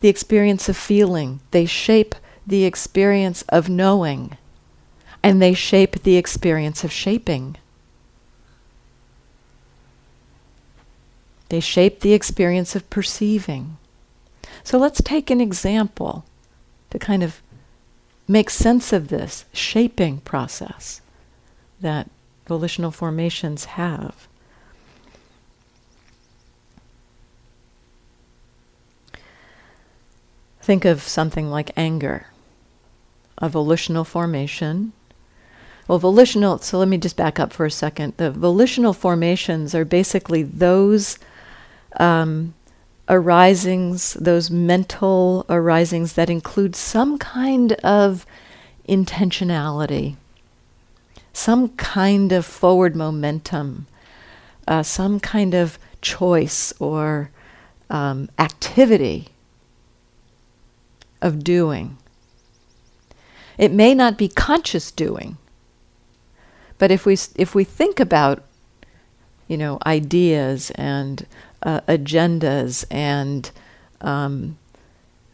the 0.04 0.10
experience 0.10 0.68
of 0.68 0.76
feeling. 0.76 1.40
They 1.50 1.64
shape 1.64 2.14
the 2.46 2.64
experience 2.66 3.40
of 3.48 3.70
knowing. 3.70 4.36
And 5.22 5.40
they 5.40 5.54
shape 5.54 6.02
the 6.02 6.18
experience 6.18 6.84
of 6.84 6.92
shaping. 6.92 7.56
They 11.48 11.58
shape 11.58 12.00
the 12.00 12.12
experience 12.12 12.76
of 12.76 12.90
perceiving. 12.90 13.78
So 14.62 14.76
let's 14.76 15.00
take 15.00 15.30
an 15.30 15.40
example 15.40 16.26
to 16.90 16.98
kind 16.98 17.22
of 17.22 17.40
make 18.28 18.50
sense 18.50 18.92
of 18.92 19.08
this 19.08 19.46
shaping 19.54 20.18
process 20.18 21.00
that 21.80 22.10
volitional 22.46 22.90
formations 22.90 23.64
have. 23.80 24.28
Think 30.64 30.87
of 30.87 31.03
something 31.03 31.50
like 31.50 31.72
anger, 31.77 32.29
a 33.37 33.50
volitional 33.50 34.03
formation. 34.03 34.94
Well, 35.87 35.98
volitional, 35.98 36.57
so 36.57 36.79
let 36.79 36.88
me 36.88 36.96
just 36.96 37.18
back 37.18 37.38
up 37.38 37.53
for 37.53 37.66
a 37.66 37.70
second. 37.70 38.14
The 38.16 38.31
volitional 38.31 38.94
formations 38.94 39.74
are 39.74 39.85
basically 39.85 40.42
those 40.42 41.18
um, 42.00 42.55
arisings, 43.11 44.14
those 44.14 44.50
mental 44.50 45.44
arisings 45.50 46.14
that 46.14 46.31
include 46.31 46.74
some 46.74 47.18
kind 47.18 47.72
of 47.85 48.24
intentionality, 48.88 50.16
some 51.35 51.68
kind 51.77 52.33
of 52.33 52.46
forward 52.46 52.96
momentum, 52.96 53.87
uh, 54.66 54.83
some 54.83 55.20
kind 55.20 55.53
of 55.53 55.79
choice 56.00 56.72
or 56.81 57.29
um, 57.90 58.31
activity 58.38 59.29
of 61.24 61.42
doing. 61.42 61.96
It 63.56 63.72
may 63.72 63.94
not 63.94 64.18
be 64.18 64.28
conscious 64.28 64.90
doing, 64.90 65.38
but 66.78 66.90
if 66.90 67.06
we 67.06 67.16
if 67.34 67.54
we 67.54 67.64
think 67.64 67.98
about, 67.98 68.44
you 69.48 69.56
know, 69.56 69.78
ideas 69.87 70.70
and 70.74 71.26
uh, 71.62 71.80
agendas 71.88 72.84
and 72.90 73.50
um, 74.02 74.58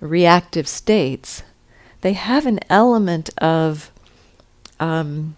reactive 0.00 0.68
states, 0.68 1.42
they 2.02 2.12
have 2.12 2.46
an 2.46 2.60
element 2.70 3.30
of 3.38 3.90
um, 4.78 5.34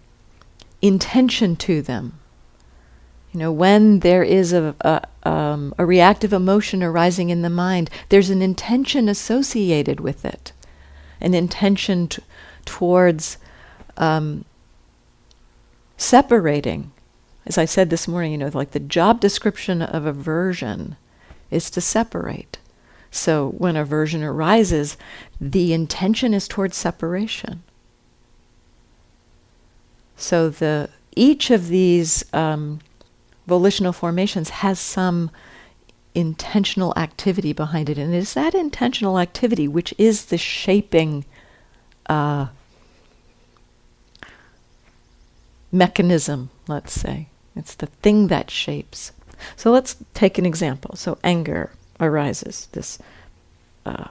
intention 0.81 1.55
to 1.55 1.81
them. 1.81 2.19
You 3.33 3.39
know, 3.39 3.51
when 3.51 3.99
there 3.99 4.23
is 4.23 4.53
a, 4.53 4.75
a, 4.81 5.29
um, 5.29 5.73
a 5.77 5.85
reactive 5.85 6.33
emotion 6.33 6.83
arising 6.83 7.29
in 7.29 7.41
the 7.41 7.49
mind, 7.49 7.89
there's 8.09 8.29
an 8.29 8.41
intention 8.41 9.09
associated 9.09 9.99
with 9.99 10.23
it, 10.23 10.51
an 11.19 11.33
intention 11.33 12.07
t- 12.07 12.23
towards 12.65 13.37
um, 13.97 14.45
separating 15.97 16.91
as 17.45 17.57
I 17.57 17.65
said 17.65 17.89
this 17.89 18.07
morning, 18.07 18.31
you 18.31 18.37
know, 18.37 18.51
like 18.53 18.71
the 18.71 18.79
job 18.79 19.19
description 19.19 19.81
of 19.81 20.05
aversion 20.05 20.95
is 21.51 21.69
to 21.71 21.81
separate. 21.81 22.57
So 23.11 23.49
when 23.49 23.75
aversion 23.75 24.23
arises, 24.23 24.97
the 25.39 25.73
intention 25.73 26.33
is 26.33 26.47
towards 26.47 26.77
separation. 26.77 27.63
So 30.15 30.49
the 30.49 30.89
each 31.15 31.51
of 31.51 31.67
these 31.67 32.23
um, 32.33 32.79
volitional 33.45 33.93
formations 33.93 34.49
has 34.49 34.79
some 34.79 35.31
intentional 36.15 36.93
activity 36.95 37.53
behind 37.53 37.89
it, 37.89 37.97
and 37.97 38.13
it 38.13 38.17
is 38.17 38.33
that 38.33 38.53
intentional 38.53 39.19
activity 39.19 39.67
which 39.67 39.93
is 39.97 40.25
the 40.25 40.37
shaping 40.37 41.25
uh, 42.07 42.47
mechanism, 45.71 46.49
let's 46.67 46.93
say. 46.93 47.27
It's 47.55 47.75
the 47.75 47.87
thing 47.87 48.27
that 48.27 48.49
shapes. 48.49 49.11
So 49.55 49.71
let's 49.71 49.97
take 50.13 50.37
an 50.37 50.45
example. 50.45 50.95
So 50.95 51.17
anger 51.23 51.71
arises. 51.99 52.67
This, 52.71 52.99
uh, 53.85 54.07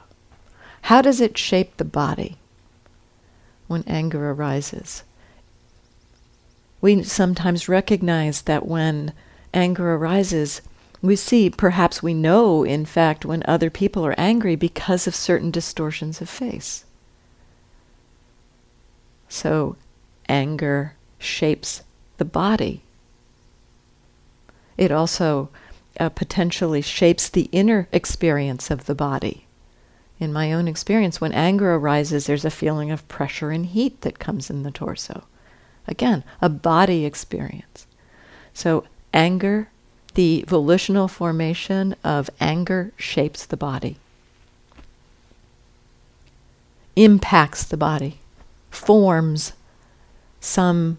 how 0.83 1.03
does 1.03 1.21
it 1.21 1.39
shape 1.39 1.77
the 1.77 1.85
body 1.85 2.37
when 3.69 3.85
anger 3.87 4.31
arises? 4.33 5.05
We 6.83 7.03
sometimes 7.05 7.69
recognize 7.69 8.43
that 8.43 8.67
when 8.67 9.15
anger 9.55 9.95
arises, 9.95 10.61
we 11.01 11.17
see, 11.17 11.49
perhaps 11.49 12.03
we 12.03 12.13
know, 12.13 12.63
in 12.65 12.85
fact, 12.85 13.25
when 13.25 13.43
other 13.47 13.71
people 13.71 14.05
are 14.05 14.15
angry 14.19 14.55
because 14.57 15.07
of 15.07 15.15
certain 15.15 15.51
distortions 15.51 16.21
of 16.21 16.29
face. 16.29 16.85
So, 19.31 19.77
anger 20.29 20.95
shapes 21.19 21.83
the 22.19 22.27
body 22.27 22.83
it 24.77 24.91
also 24.91 25.49
uh, 26.01 26.09
potentially 26.09 26.81
shapes 26.81 27.29
the 27.29 27.49
inner 27.53 27.89
experience 27.93 28.71
of 28.71 28.87
the 28.87 28.95
body. 28.95 29.47
In 30.19 30.33
my 30.33 30.53
own 30.53 30.69
experience, 30.69 31.21
when 31.21 31.33
anger 31.33 31.75
arises, 31.75 32.27
there's 32.27 32.45
a 32.45 32.51
feeling 32.51 32.91
of 32.91 33.07
pressure 33.09 33.51
and 33.51 33.67
heat 33.67 34.01
that 34.03 34.19
comes 34.19 34.51
in 34.51 34.63
the 34.63 34.71
torso. 34.71 35.25
Again, 35.87 36.25
a 36.41 36.49
body 36.49 37.05
experience. 37.05 37.87
So, 38.55 38.85
anger, 39.13 39.69
the 40.15 40.45
volitional 40.47 41.09
formation 41.09 41.97
of 42.05 42.29
anger 42.41 42.93
shapes 42.97 43.47
the 43.47 43.57
body, 43.57 43.97
impacts 46.95 47.65
the 47.65 47.77
body, 47.77 48.21
forms 48.71 49.55
some, 50.41 50.99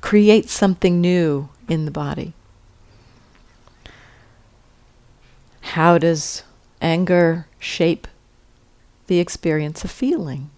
creates 0.00 0.52
something 0.52 1.00
new 1.00 1.48
in 1.68 1.86
the 1.86 1.90
body. 1.90 2.34
How 5.60 5.98
does 5.98 6.42
anger 6.80 7.46
shape 7.58 8.06
the 9.06 9.18
experience 9.18 9.84
of 9.84 9.90
feeling? 9.90 10.50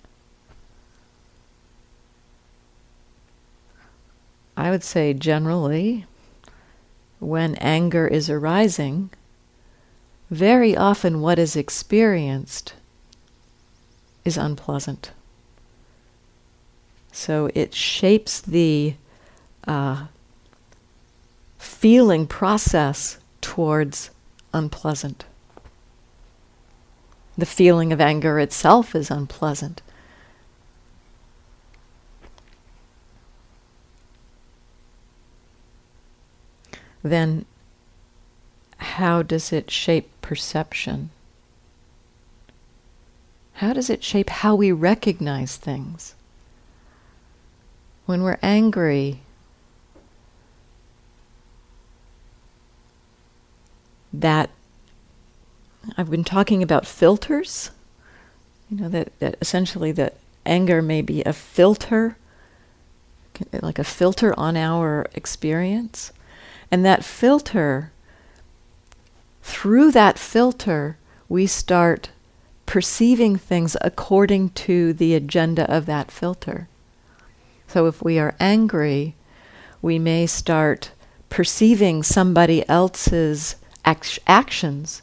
I 4.59 4.71
would 4.71 4.83
say 4.83 5.15
generally, 5.15 6.05
when 7.21 7.55
anger 7.57 8.09
is 8.09 8.29
arising, 8.29 9.11
very 10.31 10.77
often 10.77 11.21
what 11.21 11.39
is 11.39 11.55
experienced 11.55 12.75
is 14.25 14.37
unpleasant. 14.37 15.13
So 17.13 17.49
it 17.55 17.73
shapes 17.73 18.41
the 18.41 18.95
uh, 19.69 20.07
feeling 21.57 22.27
process 22.27 23.19
towards 23.41 24.11
unpleasant. 24.53 25.25
The 27.37 27.47
feeling 27.47 27.93
of 27.93 28.01
anger 28.01 28.41
itself 28.41 28.97
is 28.97 29.09
unpleasant. 29.09 29.83
Then, 37.03 37.45
how 38.79 39.23
does 39.23 39.53
it 39.53 39.71
shape 39.71 40.11
perception? 40.23 41.11
How 43.55 43.73
does 43.73 43.91
it 43.91 44.05
shape 44.05 44.31
how 44.31 44.55
we 44.55 44.71
recognize 44.73 45.57
things? 45.57 46.15
When 48.07 48.23
we're 48.23 48.39
angry, 48.43 49.21
that 54.13 54.51
I've 55.97 56.11
been 56.11 56.25
talking 56.25 56.63
about 56.63 56.87
filters. 56.87 57.71
You 58.71 58.79
know, 58.79 58.89
that, 58.89 59.19
that 59.21 59.37
essentially 59.41 59.93
that 59.93 60.17
anger 60.45 60.83
may 60.83 61.03
be 61.03 61.23
a 61.23 61.33
filter, 61.33 62.17
like 63.53 63.79
a 63.79 63.85
filter 63.85 64.39
on 64.39 64.57
our 64.57 65.07
experience. 65.15 66.13
And 66.71 66.85
that 66.85 67.05
filter, 67.05 67.93
through 69.43 69.93
that 69.93 70.19
filter, 70.19 70.99
we 71.29 71.47
start 71.47 72.11
perceiving 72.67 73.37
things 73.37 73.77
according 73.81 74.51
to 74.51 74.93
the 74.93 75.15
agenda 75.15 75.71
of 75.75 75.87
that 75.87 76.11
filter. 76.11 76.69
So 77.67 77.87
if 77.87 78.03
we 78.03 78.19
are 78.19 78.35
angry, 78.39 79.15
we 79.81 79.99
may 79.99 80.27
start 80.27 80.93
perceiving 81.31 82.03
somebody 82.03 82.69
else's 82.69 83.57
act- 83.85 84.19
actions 84.27 85.03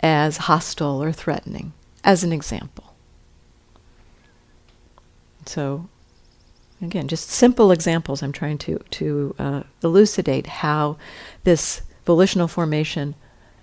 as 0.00 0.36
hostile 0.38 1.02
or 1.02 1.12
threatening, 1.12 1.72
as 2.02 2.24
an 2.24 2.32
example. 2.32 2.94
So, 5.46 5.88
again, 6.82 7.08
just 7.08 7.30
simple 7.30 7.70
examples. 7.70 8.22
I'm 8.22 8.32
trying 8.32 8.58
to 8.58 8.78
to 8.90 9.34
uh, 9.38 9.62
elucidate 9.82 10.46
how 10.46 10.96
this 11.44 11.82
volitional 12.04 12.48
formation 12.48 13.14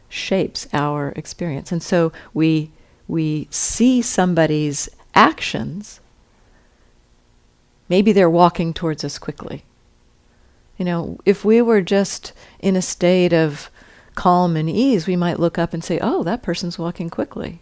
shapes 0.07 0.67
our 0.73 1.09
experience, 1.15 1.71
and 1.71 1.83
so 1.83 2.11
we 2.33 2.71
we 3.07 3.47
see 3.51 4.01
somebody's 4.01 4.89
actions. 5.13 5.99
Maybe 7.89 8.11
they're 8.11 8.29
walking 8.29 8.73
towards 8.73 9.03
us 9.03 9.17
quickly. 9.17 9.63
You 10.77 10.85
know, 10.85 11.19
if 11.25 11.43
we 11.43 11.61
were 11.61 11.81
just 11.81 12.31
in 12.59 12.75
a 12.75 12.81
state 12.81 13.33
of 13.33 13.69
calm 14.15 14.55
and 14.55 14.69
ease, 14.69 15.07
we 15.07 15.15
might 15.15 15.39
look 15.39 15.57
up 15.57 15.73
and 15.73 15.83
say, 15.83 15.99
oh, 16.01 16.23
that 16.23 16.43
person's 16.43 16.79
walking 16.79 17.09
quickly. 17.09 17.61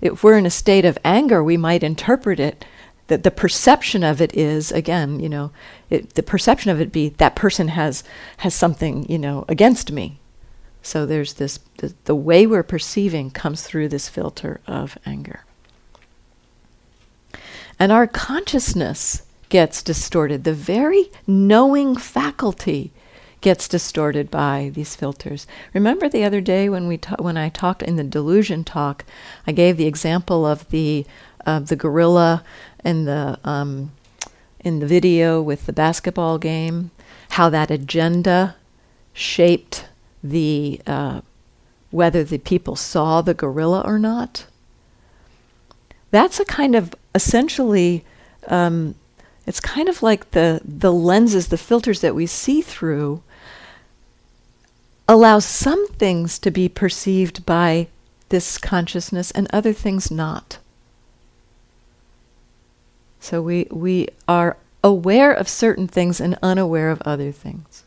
if 0.00 0.22
we're 0.22 0.38
in 0.38 0.46
a 0.46 0.50
state 0.50 0.84
of 0.84 0.98
anger, 1.04 1.42
we 1.42 1.56
might 1.56 1.82
interpret 1.82 2.38
it 2.38 2.64
that 3.08 3.22
the 3.22 3.30
perception 3.30 4.02
of 4.02 4.20
it 4.20 4.34
is 4.34 4.72
again, 4.72 5.20
you 5.20 5.28
know, 5.28 5.50
it, 5.90 6.14
the 6.14 6.22
perception 6.22 6.70
of 6.70 6.80
it 6.80 6.92
be 6.92 7.10
that 7.10 7.36
person 7.36 7.68
has 7.68 8.02
has 8.38 8.54
something, 8.54 9.08
you 9.10 9.18
know, 9.18 9.44
against 9.48 9.92
me. 9.92 10.20
So 10.82 11.06
there's 11.06 11.34
this 11.34 11.60
the, 11.78 11.94
the 12.04 12.14
way 12.14 12.46
we're 12.46 12.62
perceiving 12.62 13.30
comes 13.30 13.62
through 13.62 13.88
this 13.88 14.08
filter 14.08 14.60
of 14.66 14.98
anger. 15.06 15.44
And 17.78 17.92
our 17.92 18.06
consciousness 18.06 19.22
gets 19.48 19.82
distorted. 19.82 20.44
The 20.44 20.54
very 20.54 21.10
knowing 21.26 21.96
faculty 21.96 22.92
gets 23.40 23.68
distorted 23.68 24.30
by 24.30 24.70
these 24.74 24.96
filters. 24.96 25.46
Remember 25.72 26.08
the 26.08 26.24
other 26.24 26.40
day 26.40 26.68
when 26.68 26.88
we 26.88 26.98
ta- 26.98 27.16
when 27.18 27.36
I 27.36 27.48
talked 27.48 27.82
in 27.82 27.96
the 27.96 28.04
delusion 28.04 28.64
talk, 28.64 29.04
I 29.46 29.52
gave 29.52 29.76
the 29.76 29.86
example 29.86 30.46
of 30.46 30.68
the 30.70 31.06
of 31.46 31.68
the 31.68 31.76
gorilla 31.76 32.42
in 32.84 33.04
the 33.04 33.38
um, 33.44 33.92
in 34.60 34.80
the 34.80 34.86
video 34.86 35.40
with 35.40 35.66
the 35.66 35.72
basketball 35.72 36.38
game, 36.38 36.90
how 37.30 37.48
that 37.48 37.70
agenda 37.70 38.56
shaped 39.12 39.86
the 40.22 40.80
uh, 40.86 41.20
whether 41.90 42.24
the 42.24 42.38
people 42.38 42.76
saw 42.76 43.22
the 43.22 43.34
gorilla 43.34 43.82
or 43.86 43.98
not. 43.98 44.46
That's 46.10 46.40
a 46.40 46.44
kind 46.44 46.74
of 46.74 46.94
essentially. 47.14 48.04
Um, 48.48 48.96
it's 49.46 49.60
kind 49.60 49.88
of 49.88 50.02
like 50.02 50.32
the 50.32 50.60
the 50.64 50.92
lenses, 50.92 51.48
the 51.48 51.56
filters 51.56 52.00
that 52.00 52.16
we 52.16 52.26
see 52.26 52.60
through 52.60 53.22
allows 55.08 55.44
some 55.44 55.86
things 55.88 56.38
to 56.40 56.50
be 56.50 56.68
perceived 56.68 57.46
by 57.46 57.86
this 58.28 58.58
consciousness 58.58 59.30
and 59.30 59.46
other 59.52 59.72
things 59.72 60.10
not. 60.10 60.58
So 63.20 63.42
we, 63.42 63.66
we 63.70 64.08
are 64.28 64.56
aware 64.84 65.32
of 65.32 65.48
certain 65.48 65.88
things 65.88 66.20
and 66.20 66.38
unaware 66.42 66.90
of 66.90 67.02
other 67.02 67.32
things. 67.32 67.84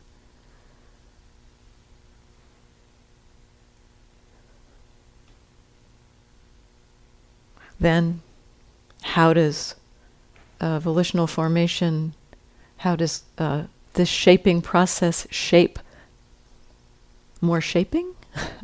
Then, 7.80 8.20
how 9.02 9.32
does 9.32 9.74
uh, 10.60 10.78
volitional 10.78 11.26
formation, 11.26 12.14
how 12.78 12.94
does 12.94 13.22
uh, 13.38 13.64
this 13.94 14.08
shaping 14.08 14.60
process 14.60 15.26
shape 15.30 15.78
more 17.40 17.62
shaping? 17.62 18.14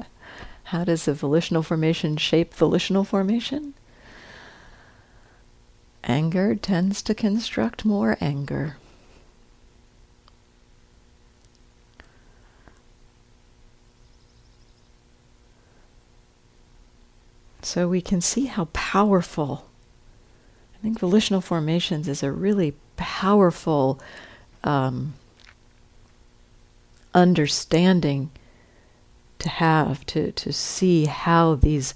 how 0.65 0.85
does 0.85 1.07
the 1.07 1.15
volitional 1.15 1.63
formation 1.63 2.19
shape 2.19 2.53
volitional 2.53 3.05
formation? 3.05 3.73
Anger 6.07 6.55
tends 6.55 7.03
to 7.03 7.15
construct 7.15 7.85
more 7.85 8.17
anger. 8.21 8.77
So 17.63 17.89
we 17.89 18.01
can 18.01 18.21
see 18.21 18.47
how 18.47 18.67
powerful. 18.67 19.67
I 20.79 20.83
think 20.83 21.01
volitional 21.01 21.41
formations 21.41 22.07
is 22.07 22.23
a 22.23 22.31
really 22.31 22.77
powerful 22.97 24.01
um, 24.63 25.15
understanding 27.13 28.31
to 29.41 29.49
have 29.49 30.07
to 30.07 30.31
to 30.33 30.53
see 30.53 31.07
how 31.07 31.57
these 31.57 31.93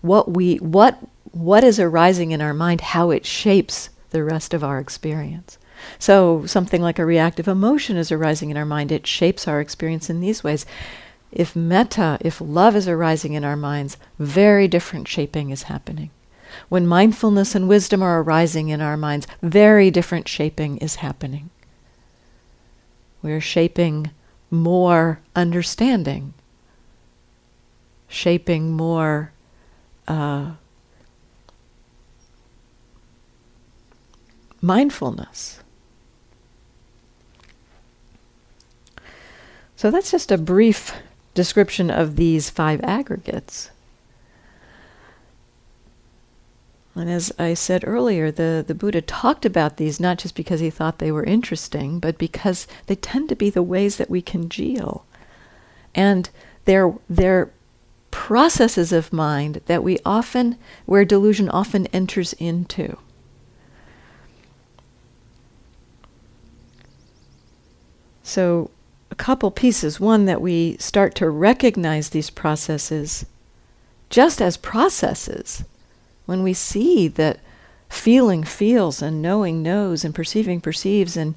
what 0.00 0.30
we 0.30 0.56
what 0.56 0.98
what 1.32 1.64
is 1.64 1.78
arising 1.78 2.30
in 2.32 2.40
our 2.40 2.54
mind, 2.54 2.80
how 2.80 3.10
it 3.10 3.24
shapes 3.24 3.90
the 4.10 4.24
rest 4.24 4.54
of 4.54 4.64
our 4.64 4.78
experience. 4.78 5.58
So, 5.98 6.44
something 6.46 6.82
like 6.82 6.98
a 6.98 7.06
reactive 7.06 7.48
emotion 7.48 7.96
is 7.96 8.12
arising 8.12 8.50
in 8.50 8.56
our 8.56 8.66
mind, 8.66 8.92
it 8.92 9.06
shapes 9.06 9.48
our 9.48 9.60
experience 9.60 10.10
in 10.10 10.20
these 10.20 10.44
ways. 10.44 10.66
If 11.32 11.54
metta, 11.54 12.18
if 12.20 12.40
love 12.40 12.74
is 12.74 12.88
arising 12.88 13.34
in 13.34 13.44
our 13.44 13.56
minds, 13.56 13.96
very 14.18 14.68
different 14.68 15.08
shaping 15.08 15.50
is 15.50 15.64
happening. 15.64 16.10
When 16.68 16.86
mindfulness 16.86 17.54
and 17.54 17.68
wisdom 17.68 18.02
are 18.02 18.20
arising 18.20 18.68
in 18.68 18.80
our 18.80 18.96
minds, 18.96 19.26
very 19.40 19.90
different 19.90 20.28
shaping 20.28 20.78
is 20.78 20.96
happening. 20.96 21.50
We're 23.22 23.40
shaping 23.40 24.10
more 24.50 25.20
understanding, 25.36 26.34
shaping 28.08 28.72
more 28.72 29.32
uh, 30.08 30.52
mindfulness. 34.60 35.60
So 39.76 39.90
that's 39.90 40.10
just 40.10 40.30
a 40.30 40.38
brief 40.38 40.92
description 41.34 41.90
of 41.90 42.16
these 42.16 42.50
five 42.50 42.80
aggregates. 42.82 43.70
And 46.94 47.08
as 47.08 47.32
I 47.38 47.54
said 47.54 47.84
earlier, 47.86 48.30
the, 48.30 48.62
the 48.66 48.74
Buddha 48.74 49.00
talked 49.00 49.46
about 49.46 49.76
these 49.76 50.00
not 50.00 50.18
just 50.18 50.34
because 50.34 50.60
he 50.60 50.70
thought 50.70 50.98
they 50.98 51.12
were 51.12 51.24
interesting, 51.24 51.98
but 51.98 52.18
because 52.18 52.66
they 52.86 52.96
tend 52.96 53.28
to 53.30 53.36
be 53.36 53.48
the 53.48 53.62
ways 53.62 53.96
that 53.96 54.10
we 54.10 54.20
congeal. 54.20 55.06
And 55.94 56.28
they're, 56.66 56.92
they're 57.08 57.50
processes 58.10 58.92
of 58.92 59.12
mind 59.12 59.62
that 59.66 59.82
we 59.82 59.98
often, 60.04 60.58
where 60.84 61.04
delusion 61.04 61.48
often 61.48 61.86
enters 61.86 62.32
into. 62.34 62.98
So, 68.30 68.70
a 69.10 69.16
couple 69.16 69.50
pieces. 69.50 69.98
One, 69.98 70.26
that 70.26 70.40
we 70.40 70.76
start 70.76 71.16
to 71.16 71.28
recognize 71.28 72.10
these 72.10 72.30
processes 72.30 73.26
just 74.08 74.40
as 74.40 74.56
processes. 74.56 75.64
When 76.26 76.44
we 76.44 76.52
see 76.52 77.08
that 77.08 77.40
feeling 77.88 78.44
feels 78.44 79.02
and 79.02 79.20
knowing 79.20 79.64
knows 79.64 80.04
and 80.04 80.14
perceiving 80.14 80.60
perceives 80.60 81.16
and 81.16 81.34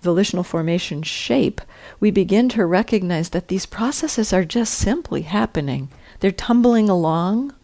volitional 0.00 0.44
formation 0.44 1.02
shape, 1.02 1.60
we 1.98 2.12
begin 2.12 2.48
to 2.50 2.64
recognize 2.64 3.30
that 3.30 3.48
these 3.48 3.66
processes 3.66 4.32
are 4.32 4.44
just 4.44 4.72
simply 4.72 5.22
happening. 5.22 5.88
They're 6.20 6.30
tumbling 6.30 6.88
along. 6.88 7.54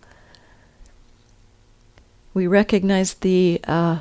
We 2.35 2.49
recognize 2.49 3.15
the 3.15 3.61
uh, 3.63 4.01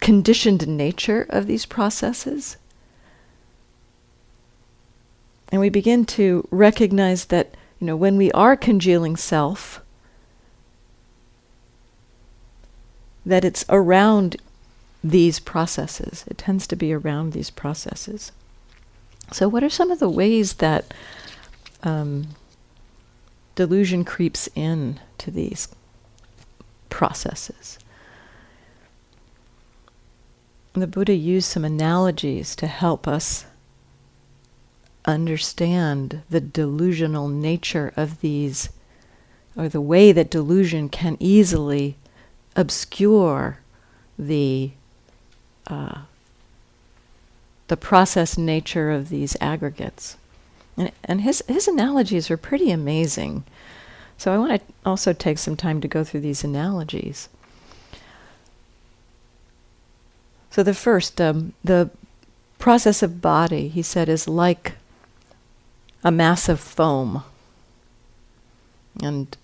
conditioned 0.00 0.66
nature 0.66 1.26
of 1.28 1.46
these 1.46 1.66
processes. 1.66 2.56
And 5.50 5.60
we 5.60 5.70
begin 5.70 6.04
to 6.06 6.46
recognize 6.50 7.26
that, 7.26 7.54
you 7.80 7.86
know, 7.86 7.96
when 7.96 8.16
we 8.16 8.30
are 8.32 8.56
congealing 8.56 9.16
self, 9.16 9.80
that 13.24 13.44
it's 13.44 13.64
around 13.68 14.36
these 15.02 15.38
processes. 15.38 16.24
It 16.26 16.38
tends 16.38 16.66
to 16.66 16.76
be 16.76 16.92
around 16.92 17.32
these 17.32 17.50
processes. 17.50 18.32
So, 19.32 19.48
what 19.48 19.62
are 19.62 19.70
some 19.70 19.90
of 19.90 19.98
the 19.98 20.08
ways 20.08 20.54
that 20.54 20.92
um, 21.82 22.28
delusion 23.54 24.04
creeps 24.04 24.48
in 24.54 25.00
to 25.18 25.30
these 25.30 25.68
processes? 26.88 27.77
The 30.80 30.86
Buddha 30.86 31.14
used 31.14 31.50
some 31.50 31.64
analogies 31.64 32.56
to 32.56 32.66
help 32.66 33.08
us 33.08 33.46
understand 35.04 36.22
the 36.28 36.40
delusional 36.40 37.28
nature 37.28 37.92
of 37.96 38.20
these, 38.20 38.70
or 39.56 39.68
the 39.68 39.80
way 39.80 40.12
that 40.12 40.30
delusion 40.30 40.88
can 40.88 41.16
easily 41.20 41.96
obscure 42.56 43.58
the 44.18 44.70
uh, 45.66 46.00
the 47.68 47.76
process 47.76 48.38
nature 48.38 48.90
of 48.90 49.10
these 49.10 49.36
aggregates. 49.40 50.16
And, 50.76 50.90
and 51.04 51.20
his, 51.20 51.44
his 51.46 51.68
analogies 51.68 52.30
are 52.30 52.38
pretty 52.38 52.70
amazing. 52.70 53.44
So 54.16 54.32
I 54.32 54.38
want 54.38 54.52
to 54.52 54.74
also 54.86 55.12
take 55.12 55.38
some 55.38 55.56
time 55.56 55.80
to 55.82 55.88
go 55.88 56.02
through 56.02 56.20
these 56.20 56.42
analogies. 56.42 57.28
So 60.58 60.64
the 60.64 60.74
first, 60.74 61.20
um, 61.20 61.52
the 61.62 61.88
process 62.58 63.00
of 63.04 63.22
body, 63.22 63.68
he 63.68 63.80
said, 63.80 64.08
is 64.08 64.26
like 64.26 64.72
a 66.02 66.10
mass 66.10 66.48
of 66.48 66.58
foam. 66.58 67.22
And 69.00 69.36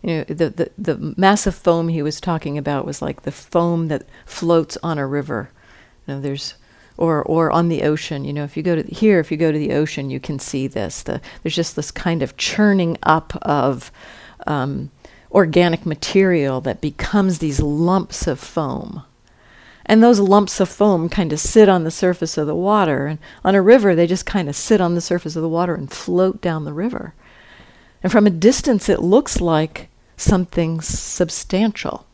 you 0.00 0.18
know, 0.18 0.24
the, 0.28 0.48
the, 0.48 0.70
the 0.78 1.14
massive 1.16 1.56
foam 1.56 1.88
he 1.88 2.02
was 2.02 2.20
talking 2.20 2.56
about 2.56 2.86
was 2.86 3.02
like 3.02 3.22
the 3.22 3.32
foam 3.32 3.88
that 3.88 4.04
floats 4.24 4.78
on 4.80 4.96
a 4.96 5.08
river. 5.08 5.50
You 6.06 6.14
know, 6.14 6.20
there's 6.20 6.54
or 6.96 7.20
or 7.24 7.50
on 7.50 7.68
the 7.68 7.82
ocean. 7.82 8.24
You 8.24 8.32
know, 8.32 8.44
if 8.44 8.56
you 8.56 8.62
go 8.62 8.80
to 8.80 8.94
here, 8.94 9.18
if 9.18 9.32
you 9.32 9.36
go 9.36 9.50
to 9.50 9.58
the 9.58 9.72
ocean, 9.72 10.08
you 10.08 10.20
can 10.20 10.38
see 10.38 10.68
this. 10.68 11.02
The, 11.02 11.20
there's 11.42 11.56
just 11.56 11.74
this 11.74 11.90
kind 11.90 12.22
of 12.22 12.36
churning 12.36 12.96
up 13.02 13.34
of 13.42 13.90
um, 14.46 14.92
organic 15.32 15.84
material 15.84 16.60
that 16.60 16.80
becomes 16.80 17.40
these 17.40 17.58
lumps 17.58 18.28
of 18.28 18.38
foam. 18.38 19.02
And 19.86 20.02
those 20.02 20.20
lumps 20.20 20.60
of 20.60 20.68
foam 20.68 21.08
kind 21.08 21.32
of 21.32 21.40
sit 21.40 21.68
on 21.68 21.84
the 21.84 21.90
surface 21.90 22.38
of 22.38 22.46
the 22.46 22.54
water. 22.54 23.06
And 23.06 23.18
on 23.44 23.54
a 23.54 23.62
river, 23.62 23.94
they 23.94 24.06
just 24.06 24.26
kind 24.26 24.48
of 24.48 24.56
sit 24.56 24.80
on 24.80 24.94
the 24.94 25.00
surface 25.00 25.36
of 25.36 25.42
the 25.42 25.48
water 25.48 25.74
and 25.74 25.90
float 25.90 26.40
down 26.40 26.64
the 26.64 26.72
river. 26.72 27.14
And 28.02 28.12
from 28.12 28.26
a 28.26 28.30
distance, 28.30 28.88
it 28.88 29.00
looks 29.00 29.40
like 29.40 29.88
something 30.16 30.80
substantial. 30.80 32.06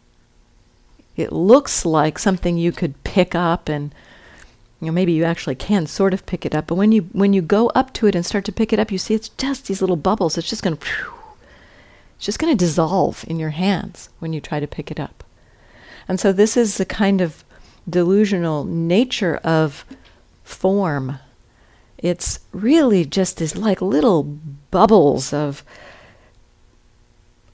It 1.17 1.33
looks 1.33 1.85
like 1.85 2.19
something 2.19 2.57
you 2.57 2.73
could 2.73 3.03
pick 3.05 3.35
up 3.35 3.69
and 3.69 3.95
you 4.81 4.87
know 4.87 4.93
maybe 4.93 5.13
you 5.13 5.25
actually 5.25 5.55
can 5.55 5.87
sort 5.87 6.13
of 6.13 6.27
pick 6.27 6.45
it 6.45 6.55
up 6.55 6.67
but 6.67 6.75
when 6.75 6.93
you 6.93 7.03
when 7.13 7.33
you 7.33 7.41
go 7.41 7.69
up 7.69 7.95
to 7.95 8.07
it 8.07 8.15
and 8.15 8.27
start 8.27 8.45
to 8.45 8.53
pick 8.53 8.73
it 8.73 8.79
up 8.79 8.93
you 8.93 8.99
see 8.99 9.15
it's 9.15 9.31
just 9.31 9.67
these 9.67 9.81
little 9.81 9.97
bubbles 9.97 10.37
it's 10.37 10.51
just 10.51 10.63
going 10.63 10.77
to 10.77 10.87
it's 12.17 12.27
just 12.27 12.39
going 12.39 12.55
to 12.55 12.65
dissolve 12.65 13.25
in 13.27 13.39
your 13.39 13.51
hands 13.51 14.11
when 14.19 14.35
you 14.35 14.41
try 14.41 14.61
to 14.61 14.67
pick 14.67 14.91
it 14.91 15.01
up 15.01 15.25
and 16.07 16.21
so 16.21 16.31
this 16.31 16.57
is 16.57 16.77
the 16.77 16.85
kind 16.85 17.23
of 17.23 17.43
delusional 17.89 18.65
nature 18.65 19.37
of 19.39 19.85
form. 20.45 21.19
It's 21.99 22.41
really 22.53 23.05
just 23.05 23.39
these 23.39 23.57
like 23.57 23.81
little 23.81 24.23
bubbles 24.23 25.33
of 25.33 25.65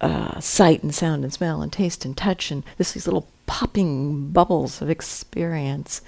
uh, 0.01 0.41
sight 0.41 0.83
and 0.83 0.95
sound 0.95 1.23
and 1.23 1.33
smell 1.33 1.63
and 1.63 1.73
taste 1.73 2.05
and 2.05 2.17
touch 2.17 2.51
and 2.51 2.65
this, 2.77 2.93
these 2.93 3.07
little 3.07 3.29
popping 3.47 4.31
bubbles 4.31 4.83
of 4.83 4.91
experience. 4.91 6.01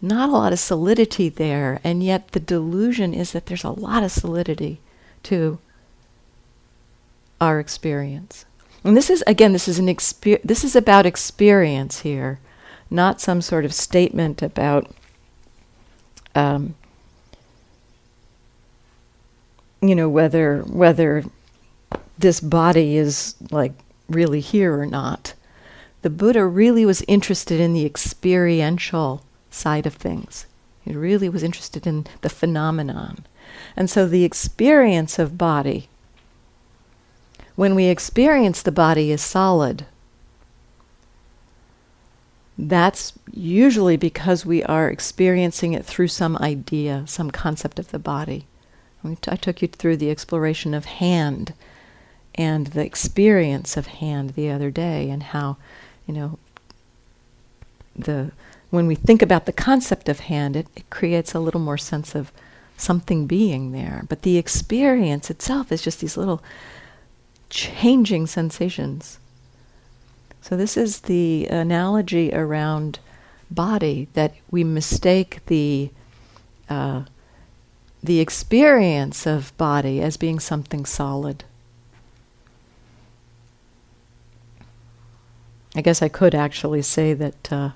Not 0.00 0.28
a 0.28 0.32
lot 0.32 0.52
of 0.52 0.58
solidity 0.58 1.28
there, 1.28 1.80
and 1.82 2.02
yet 2.02 2.32
the 2.32 2.40
delusion 2.40 3.14
is 3.14 3.32
that 3.32 3.46
there's 3.46 3.64
a 3.64 3.70
lot 3.70 4.02
of 4.02 4.12
solidity 4.12 4.80
to 5.24 5.58
our 7.40 7.58
experience. 7.58 8.44
And 8.84 8.96
this 8.96 9.10
is 9.10 9.24
again, 9.26 9.52
this 9.52 9.68
is 9.68 9.78
an 9.78 9.86
exper- 9.86 10.42
this 10.42 10.64
is 10.64 10.76
about 10.76 11.06
experience 11.06 12.00
here, 12.00 12.38
not 12.90 13.20
some 13.20 13.40
sort 13.40 13.64
of 13.64 13.72
statement 13.72 14.42
about 14.42 14.90
um, 16.34 16.74
you 19.80 19.94
know 19.94 20.08
whether 20.08 20.60
whether 20.62 21.24
this 22.18 22.40
body 22.40 22.96
is 22.96 23.34
like 23.50 23.72
really 24.08 24.40
here 24.40 24.78
or 24.78 24.86
not. 24.86 25.34
The 26.02 26.10
Buddha 26.10 26.46
really 26.46 26.86
was 26.86 27.02
interested 27.08 27.60
in 27.60 27.72
the 27.72 27.84
experiential 27.84 29.22
side 29.50 29.86
of 29.86 29.94
things. 29.94 30.46
He 30.84 30.94
really 30.94 31.28
was 31.28 31.42
interested 31.42 31.86
in 31.86 32.06
the 32.22 32.30
phenomenon. 32.30 33.26
And 33.76 33.90
so 33.90 34.06
the 34.06 34.24
experience 34.24 35.18
of 35.18 35.38
body, 35.38 35.88
when 37.56 37.74
we 37.74 37.86
experience 37.86 38.62
the 38.62 38.72
body 38.72 39.12
as 39.12 39.22
solid, 39.22 39.86
that's 42.58 43.12
usually 43.30 43.96
because 43.96 44.44
we 44.44 44.64
are 44.64 44.90
experiencing 44.90 45.74
it 45.74 45.84
through 45.84 46.08
some 46.08 46.36
idea, 46.38 47.04
some 47.06 47.30
concept 47.30 47.78
of 47.78 47.92
the 47.92 48.00
body. 48.00 48.46
I 49.04 49.36
took 49.36 49.62
you 49.62 49.68
through 49.68 49.98
the 49.98 50.10
exploration 50.10 50.74
of 50.74 50.84
hand 50.84 51.54
and 52.34 52.68
the 52.68 52.84
experience 52.84 53.76
of 53.76 53.86
hand 53.86 54.30
the 54.30 54.50
other 54.50 54.70
day, 54.70 55.08
and 55.08 55.22
how, 55.22 55.56
you 56.06 56.14
know, 56.14 56.38
the 57.96 58.32
when 58.70 58.86
we 58.86 58.94
think 58.94 59.22
about 59.22 59.46
the 59.46 59.52
concept 59.52 60.08
of 60.08 60.20
hand, 60.20 60.54
it, 60.54 60.66
it 60.76 60.90
creates 60.90 61.32
a 61.32 61.40
little 61.40 61.60
more 61.60 61.78
sense 61.78 62.14
of 62.14 62.30
something 62.76 63.26
being 63.26 63.72
there. 63.72 64.04
But 64.08 64.22
the 64.22 64.36
experience 64.36 65.30
itself 65.30 65.72
is 65.72 65.82
just 65.82 66.00
these 66.00 66.16
little 66.16 66.42
changing 67.50 68.26
sensations. 68.26 69.18
So, 70.40 70.56
this 70.56 70.76
is 70.76 71.00
the 71.00 71.46
analogy 71.46 72.32
around 72.32 73.00
body 73.50 74.08
that 74.14 74.34
we 74.50 74.64
mistake 74.64 75.40
the, 75.46 75.90
uh, 76.68 77.04
the 78.02 78.20
experience 78.20 79.26
of 79.26 79.56
body 79.58 80.00
as 80.00 80.16
being 80.16 80.38
something 80.38 80.86
solid. 80.86 81.44
I 85.76 85.80
guess 85.80 86.02
I 86.02 86.08
could 86.08 86.34
actually 86.34 86.82
say 86.82 87.14
that. 87.14 87.52
Uh, 87.52 87.70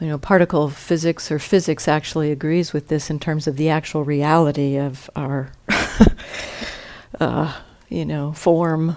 you 0.00 0.08
know, 0.08 0.18
particle 0.18 0.68
physics 0.68 1.30
or 1.30 1.38
physics 1.38 1.88
actually 1.88 2.30
agrees 2.30 2.72
with 2.72 2.88
this 2.88 3.08
in 3.08 3.18
terms 3.18 3.46
of 3.46 3.56
the 3.56 3.70
actual 3.70 4.04
reality 4.04 4.76
of 4.76 5.08
our, 5.16 5.52
uh, 7.20 7.60
you 7.88 8.04
know, 8.04 8.32
form. 8.32 8.96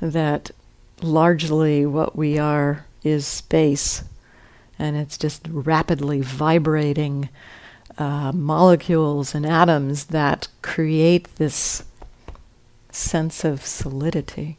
That 0.00 0.50
largely 1.04 1.86
what 1.86 2.16
we 2.16 2.38
are 2.38 2.86
is 3.02 3.26
space, 3.26 4.04
and 4.78 4.96
it's 4.96 5.18
just 5.18 5.46
rapidly 5.48 6.20
vibrating 6.20 7.28
uh, 7.98 8.32
molecules 8.32 9.34
and 9.34 9.46
atoms 9.46 10.06
that 10.06 10.48
create 10.62 11.36
this 11.36 11.84
sense 12.90 13.44
of 13.44 13.64
solidity. 13.64 14.58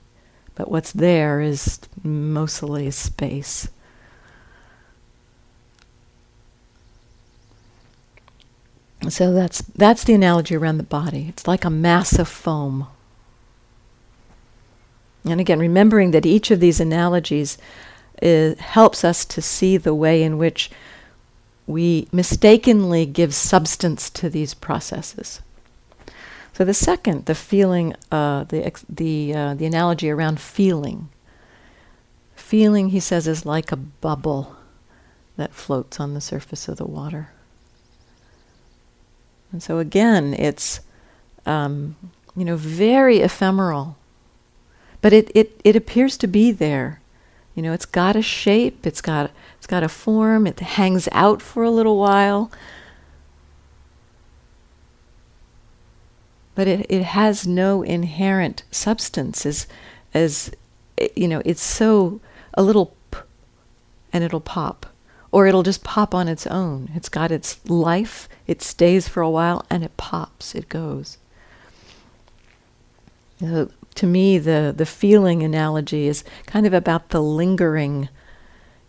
But 0.56 0.72
what's 0.72 0.94
there 0.94 1.42
is 1.42 1.80
mostly 2.04 2.90
space. 2.92 3.68
So 9.10 9.34
that's 9.34 9.62
that's 9.62 10.04
the 10.04 10.14
analogy 10.14 10.56
around 10.56 10.78
the 10.78 10.84
body. 10.84 11.28
It's 11.30 11.48
like 11.48 11.66
a 11.66 11.70
mass 11.70 12.18
of 12.18 12.28
foam. 12.28 12.88
And 15.26 15.42
again, 15.42 15.60
remembering 15.60 16.12
that 16.12 16.26
each 16.26 16.52
of 16.52 16.60
these 16.60 16.80
analogies 16.80 17.58
is, 18.22 18.60
helps 18.60 19.04
us 19.04 19.26
to 19.26 19.42
see 19.42 19.78
the 19.78 19.94
way 19.94 20.22
in 20.24 20.38
which 20.38 20.70
we 21.68 22.08
mistakenly 22.12 23.06
give 23.06 23.34
substance 23.34 24.10
to 24.12 24.30
these 24.30 24.54
processes. 24.54 25.42
So 26.54 26.64
the 26.64 26.74
second, 26.74 27.26
the 27.26 27.36
feeling, 27.36 27.96
uh, 28.12 28.46
the 28.46 28.72
the 28.88 29.34
uh, 29.34 29.54
the 29.56 29.66
analogy 29.66 30.10
around 30.10 30.40
feeling. 30.40 31.10
Feeling, 32.36 32.90
he 32.90 33.00
says, 33.00 33.28
is 33.28 33.46
like 33.46 33.72
a 33.72 33.76
bubble 33.76 34.56
that 35.36 35.54
floats 35.54 36.00
on 36.00 36.14
the 36.14 36.22
surface 36.22 36.70
of 36.70 36.78
the 36.78 36.86
water. 36.86 37.30
And 39.52 39.62
so 39.62 39.80
again, 39.80 40.34
it's 40.34 40.80
um, 41.46 41.98
you 42.38 42.46
know 42.46 42.56
very 42.56 43.20
ephemeral, 43.20 43.98
but 45.06 45.14
it, 45.14 45.30
it 45.36 45.62
it 45.64 45.76
appears 45.76 46.18
to 46.18 46.26
be 46.26 46.52
there. 46.52 47.00
You 47.54 47.62
know, 47.62 47.74
it's 47.74 47.86
got 47.86 48.16
a 48.16 48.24
shape, 48.24 48.88
it's 48.88 49.02
got 49.02 49.30
it's 49.56 49.68
got 49.68 49.84
a 49.84 49.88
form, 49.88 50.48
it 50.48 50.60
hangs 50.60 51.08
out 51.12 51.44
for 51.44 51.62
a 51.62 51.70
little 51.70 52.00
while. 52.00 52.50
But 56.56 56.68
it, 56.68 56.88
it 56.90 57.04
has 57.04 57.46
no 57.46 57.84
inherent 57.84 58.64
substance 58.72 59.46
as 59.46 59.68
as 60.12 60.50
you 61.16 61.28
know, 61.28 61.44
it's 61.46 61.62
so 61.62 62.20
a 62.56 62.64
little 62.64 62.96
p- 63.12 63.20
and 64.12 64.24
it'll 64.24 64.40
pop 64.40 64.88
or 65.32 65.46
it'll 65.46 65.62
just 65.62 65.84
pop 65.84 66.16
on 66.16 66.28
its 66.28 66.48
own. 66.48 66.90
It's 66.96 67.10
got 67.10 67.32
its 67.32 67.64
life, 67.70 68.28
it 68.48 68.64
stays 68.64 69.08
for 69.08 69.22
a 69.22 69.30
while, 69.30 69.68
and 69.70 69.84
it 69.84 69.96
pops, 69.98 70.56
it 70.56 70.68
goes. 70.68 71.20
So 73.40 73.70
to 73.96 74.06
me, 74.06 74.38
the, 74.38 74.74
the 74.76 74.86
feeling 74.86 75.42
analogy 75.44 76.08
is 76.08 76.24
kind 76.46 76.66
of 76.66 76.74
about 76.74 77.10
the 77.10 77.22
lingering. 77.22 78.10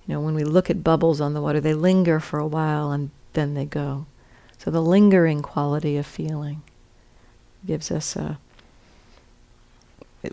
You 0.07 0.15
know, 0.15 0.21
when 0.21 0.35
we 0.35 0.45
look 0.45 0.69
at 0.69 0.85
bubbles 0.85 1.21
on 1.21 1.33
the 1.33 1.41
water, 1.41 1.61
they 1.61 1.75
linger 1.75 2.21
for 2.21 2.39
a 2.39 2.47
while 2.47 2.91
and 2.91 3.11
then 3.33 3.55
they 3.55 3.65
go. 3.65 4.07
So 4.59 4.71
the 4.71 4.83
lingering 4.83 5.43
quality 5.43 5.97
of 5.97 6.07
feeling 6.07 6.63
gives 7.65 7.91
us 7.91 8.17
a 8.17 8.39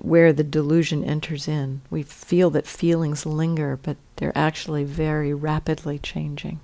where 0.01 0.33
the 0.33 0.43
delusion 0.43 1.03
enters 1.03 1.47
in. 1.47 1.81
We 1.91 2.01
feel 2.01 2.49
that 2.51 2.65
feelings 2.65 3.27
linger, 3.27 3.77
but 3.81 3.97
they're 4.15 4.35
actually 4.35 4.83
very 4.83 5.33
rapidly 5.33 5.99
changing. 5.99 6.59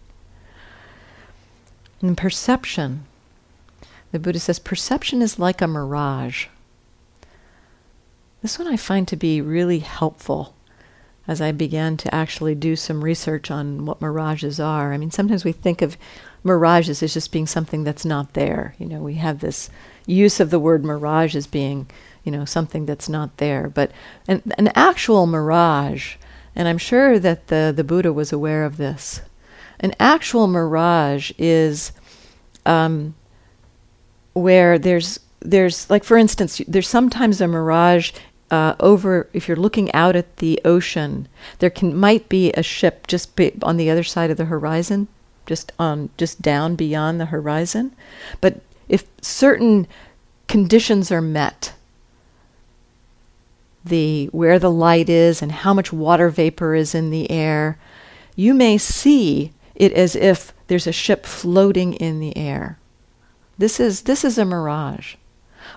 And 2.01 2.17
perception, 2.17 3.05
the 4.11 4.19
Buddha 4.19 4.39
says, 4.39 4.57
perception 4.57 5.21
is 5.21 5.37
like 5.37 5.61
a 5.61 5.67
mirage. 5.67 6.47
This 8.41 8.57
one 8.57 8.67
I 8.67 8.77
find 8.77 9.07
to 9.07 9.15
be 9.15 9.41
really 9.41 9.79
helpful 9.79 10.55
as 11.27 11.41
I 11.41 11.51
began 11.51 11.97
to 11.97 12.15
actually 12.15 12.55
do 12.55 12.75
some 12.75 13.03
research 13.03 13.51
on 13.51 13.85
what 13.85 14.01
mirages 14.01 14.59
are. 14.59 14.93
I 14.93 14.97
mean, 14.97 15.11
sometimes 15.11 15.45
we 15.45 15.51
think 15.51 15.81
of 15.81 15.97
mirages 16.43 17.03
as 17.03 17.13
just 17.13 17.31
being 17.31 17.45
something 17.45 17.83
that's 17.83 18.05
not 18.05 18.33
there. 18.33 18.75
You 18.79 18.87
know, 18.87 19.01
we 19.01 19.15
have 19.15 19.39
this 19.39 19.69
use 20.07 20.39
of 20.39 20.49
the 20.49 20.59
word 20.59 20.83
mirage 20.83 21.35
as 21.35 21.45
being 21.45 21.87
you 22.23 22.31
know, 22.31 22.45
something 22.45 22.85
that's 22.85 23.09
not 23.09 23.37
there. 23.37 23.69
But 23.69 23.91
an, 24.27 24.43
an 24.57 24.69
actual 24.75 25.25
mirage, 25.25 26.15
and 26.55 26.67
I'm 26.67 26.77
sure 26.77 27.19
that 27.19 27.47
the, 27.47 27.73
the 27.75 27.83
Buddha 27.83 28.13
was 28.13 28.31
aware 28.31 28.65
of 28.65 28.77
this, 28.77 29.21
An 29.79 29.93
actual 29.99 30.47
mirage 30.47 31.31
is 31.37 31.91
um, 32.65 33.15
where 34.33 34.77
there's 34.77 35.19
there's 35.41 35.89
like 35.89 36.03
for 36.03 36.17
instance 36.17 36.61
there's 36.67 36.87
sometimes 36.87 37.39
a 37.39 37.47
mirage 37.47 38.11
uh, 38.51 38.75
over 38.79 39.29
if 39.33 39.47
you're 39.47 39.57
looking 39.57 39.91
out 39.93 40.15
at 40.15 40.37
the 40.37 40.59
ocean 40.65 41.27
there 41.59 41.69
can 41.69 41.95
might 41.95 42.27
be 42.29 42.51
a 42.53 42.63
ship 42.63 43.07
just 43.07 43.35
be 43.35 43.51
on 43.61 43.77
the 43.77 43.89
other 43.89 44.03
side 44.03 44.31
of 44.31 44.37
the 44.37 44.45
horizon 44.45 45.07
just 45.45 45.71
on 45.79 46.09
just 46.15 46.41
down 46.41 46.75
beyond 46.75 47.19
the 47.19 47.25
horizon. 47.25 47.95
But 48.39 48.61
if 48.87 49.05
certain 49.21 49.87
conditions 50.47 51.11
are 51.11 51.21
met 51.21 51.73
the 53.83 54.27
where 54.27 54.59
the 54.59 54.71
light 54.71 55.09
is 55.09 55.41
and 55.41 55.51
how 55.51 55.73
much 55.73 55.91
water 55.91 56.29
vapor 56.29 56.75
is 56.75 56.93
in 56.93 57.09
the 57.09 57.31
air 57.31 57.77
you 58.35 58.53
may 58.53 58.77
see 58.77 59.51
it 59.75 59.91
as 59.93 60.15
if 60.15 60.53
there's 60.67 60.87
a 60.87 60.91
ship 60.91 61.25
floating 61.25 61.93
in 61.93 62.19
the 62.19 62.35
air. 62.37 62.77
This 63.57 63.79
is 63.79 64.03
this 64.03 64.23
is 64.23 64.37
a 64.37 64.45
mirage. 64.45 65.15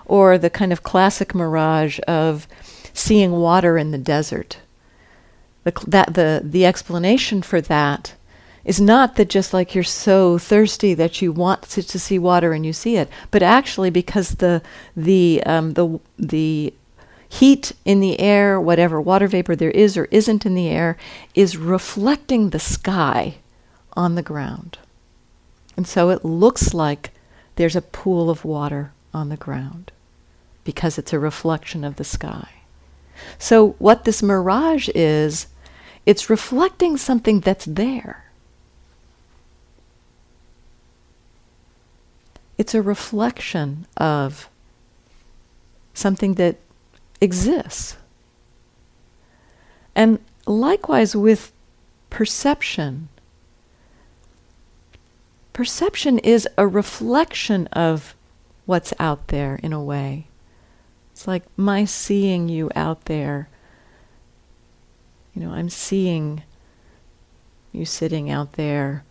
Or 0.05 0.37
the 0.37 0.49
kind 0.49 0.71
of 0.71 0.83
classic 0.83 1.33
mirage 1.33 1.99
of 2.07 2.47
seeing 2.93 3.31
water 3.31 3.77
in 3.77 3.91
the 3.91 3.97
desert. 3.97 4.57
The, 5.63 5.73
that, 5.87 6.13
the, 6.13 6.41
the 6.43 6.65
explanation 6.65 7.41
for 7.41 7.61
that 7.61 8.15
is 8.65 8.79
not 8.79 9.15
that 9.15 9.29
just 9.29 9.53
like 9.53 9.75
you're 9.75 9.83
so 9.83 10.37
thirsty 10.37 10.93
that 10.93 11.21
you 11.21 11.31
want 11.31 11.63
to, 11.63 11.83
to 11.83 11.99
see 11.99 12.17
water 12.17 12.53
and 12.53 12.65
you 12.65 12.73
see 12.73 12.95
it, 12.97 13.09
but 13.31 13.43
actually 13.43 13.89
because 13.89 14.35
the, 14.35 14.61
the, 14.95 15.43
um, 15.45 15.73
the, 15.73 15.99
the 16.17 16.73
heat 17.27 17.71
in 17.83 17.99
the 17.99 18.19
air, 18.19 18.59
whatever 18.61 19.01
water 19.01 19.27
vapor 19.27 19.55
there 19.55 19.71
is 19.71 19.97
or 19.97 20.05
isn't 20.05 20.45
in 20.45 20.53
the 20.53 20.69
air, 20.69 20.97
is 21.33 21.57
reflecting 21.57 22.49
the 22.49 22.59
sky 22.59 23.35
on 23.93 24.15
the 24.15 24.21
ground. 24.21 24.77
And 25.75 25.87
so 25.87 26.09
it 26.09 26.23
looks 26.23 26.73
like 26.73 27.11
there's 27.55 27.75
a 27.75 27.81
pool 27.81 28.29
of 28.29 28.45
water 28.45 28.91
on 29.13 29.29
the 29.29 29.37
ground 29.37 29.91
because 30.63 30.97
it's 30.97 31.13
a 31.13 31.19
reflection 31.19 31.83
of 31.83 31.97
the 31.97 32.03
sky. 32.03 32.49
So, 33.37 33.71
what 33.79 34.05
this 34.05 34.21
mirage 34.23 34.89
is, 34.95 35.47
it's 36.05 36.29
reflecting 36.29 36.97
something 36.97 37.39
that's 37.39 37.65
there. 37.65 38.25
It's 42.57 42.73
a 42.73 42.81
reflection 42.81 43.87
of 43.97 44.49
something 45.93 46.35
that 46.35 46.57
exists. 47.21 47.97
And 49.95 50.19
likewise 50.45 51.15
with 51.15 51.51
perception. 52.09 53.09
Perception 55.51 56.19
is 56.19 56.47
a 56.57 56.67
reflection 56.67 57.67
of 57.67 58.15
what's 58.65 58.93
out 58.99 59.27
there 59.27 59.59
in 59.61 59.73
a 59.73 59.83
way. 59.83 60.27
It's 61.13 61.27
like 61.27 61.43
my 61.55 61.85
seeing 61.85 62.49
you 62.49 62.71
out 62.75 63.05
there. 63.05 63.47
You 65.35 65.43
know, 65.43 65.51
I'm 65.51 65.69
seeing 65.69 66.41
you 67.71 67.85
sitting 67.85 68.31
out 68.31 68.53
there. 68.53 69.03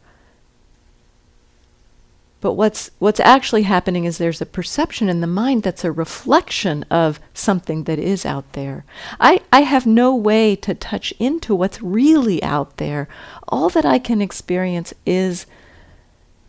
But 2.41 2.55
what's 2.55 2.91
what's 2.99 3.21
actually 3.21 3.63
happening 3.63 4.05
is 4.05 4.19
there's 4.19 4.41
a 4.41 4.47
perception 4.47 5.09
in 5.09 5.21
the 5.21 5.29
mind 5.29 5.63
that's 5.63 5.85
a 5.85 5.93
reflection 5.93 6.85
of 6.91 7.21
something 7.33 7.85
that 7.85 8.01
is 8.01 8.27
out 8.27 8.53
there. 8.55 8.85
I, 9.21 9.43
I 9.53 9.61
have 9.61 9.87
no 9.87 10.13
way 10.13 10.57
to 10.57 10.75
touch 10.75 11.15
into 11.21 11.55
what's 11.55 11.81
really 11.81 12.43
out 12.43 12.79
there. 12.79 13.07
All 13.47 13.69
that 13.69 13.85
I 13.85 14.01
can 14.01 14.21
experience 14.21 14.93
is 15.07 15.47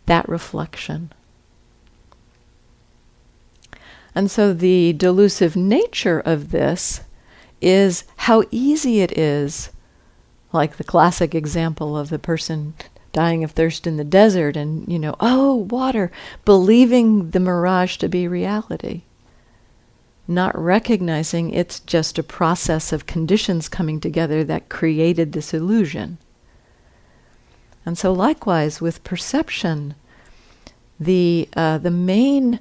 that 0.06 0.28
reflection. 0.28 1.12
And 4.14 4.30
so 4.30 4.52
the 4.52 4.92
delusive 4.92 5.56
nature 5.56 6.20
of 6.20 6.50
this 6.50 7.00
is 7.60 8.04
how 8.16 8.44
easy 8.50 9.00
it 9.00 9.16
is, 9.18 9.70
like 10.52 10.76
the 10.76 10.84
classic 10.84 11.34
example 11.34 11.96
of 11.96 12.10
the 12.10 12.18
person 12.18 12.74
dying 13.12 13.42
of 13.42 13.52
thirst 13.52 13.86
in 13.86 13.96
the 13.96 14.04
desert 14.04 14.56
and, 14.56 14.90
you 14.90 14.98
know, 14.98 15.16
oh, 15.20 15.54
water, 15.54 16.12
believing 16.44 17.30
the 17.30 17.40
mirage 17.40 17.96
to 17.96 18.08
be 18.08 18.28
reality. 18.28 19.02
Not 20.26 20.58
recognizing 20.58 21.50
it's 21.50 21.80
just 21.80 22.18
a 22.18 22.22
process 22.22 22.92
of 22.92 23.06
conditions 23.06 23.68
coming 23.68 24.00
together 24.00 24.42
that 24.44 24.68
created 24.68 25.32
this 25.32 25.54
illusion. 25.54 26.18
And 27.86 27.96
so, 27.96 28.12
likewise, 28.12 28.80
with 28.80 29.04
perception, 29.04 29.94
the, 30.98 31.48
uh, 31.54 31.78
the 31.78 31.90
main 31.90 32.60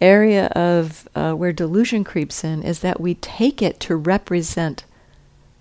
area 0.00 0.46
of 0.48 1.08
uh, 1.14 1.32
where 1.32 1.52
delusion 1.52 2.04
creeps 2.04 2.44
in 2.44 2.62
is 2.62 2.80
that 2.80 3.00
we 3.00 3.14
take 3.14 3.62
it 3.62 3.80
to 3.80 3.96
represent, 3.96 4.84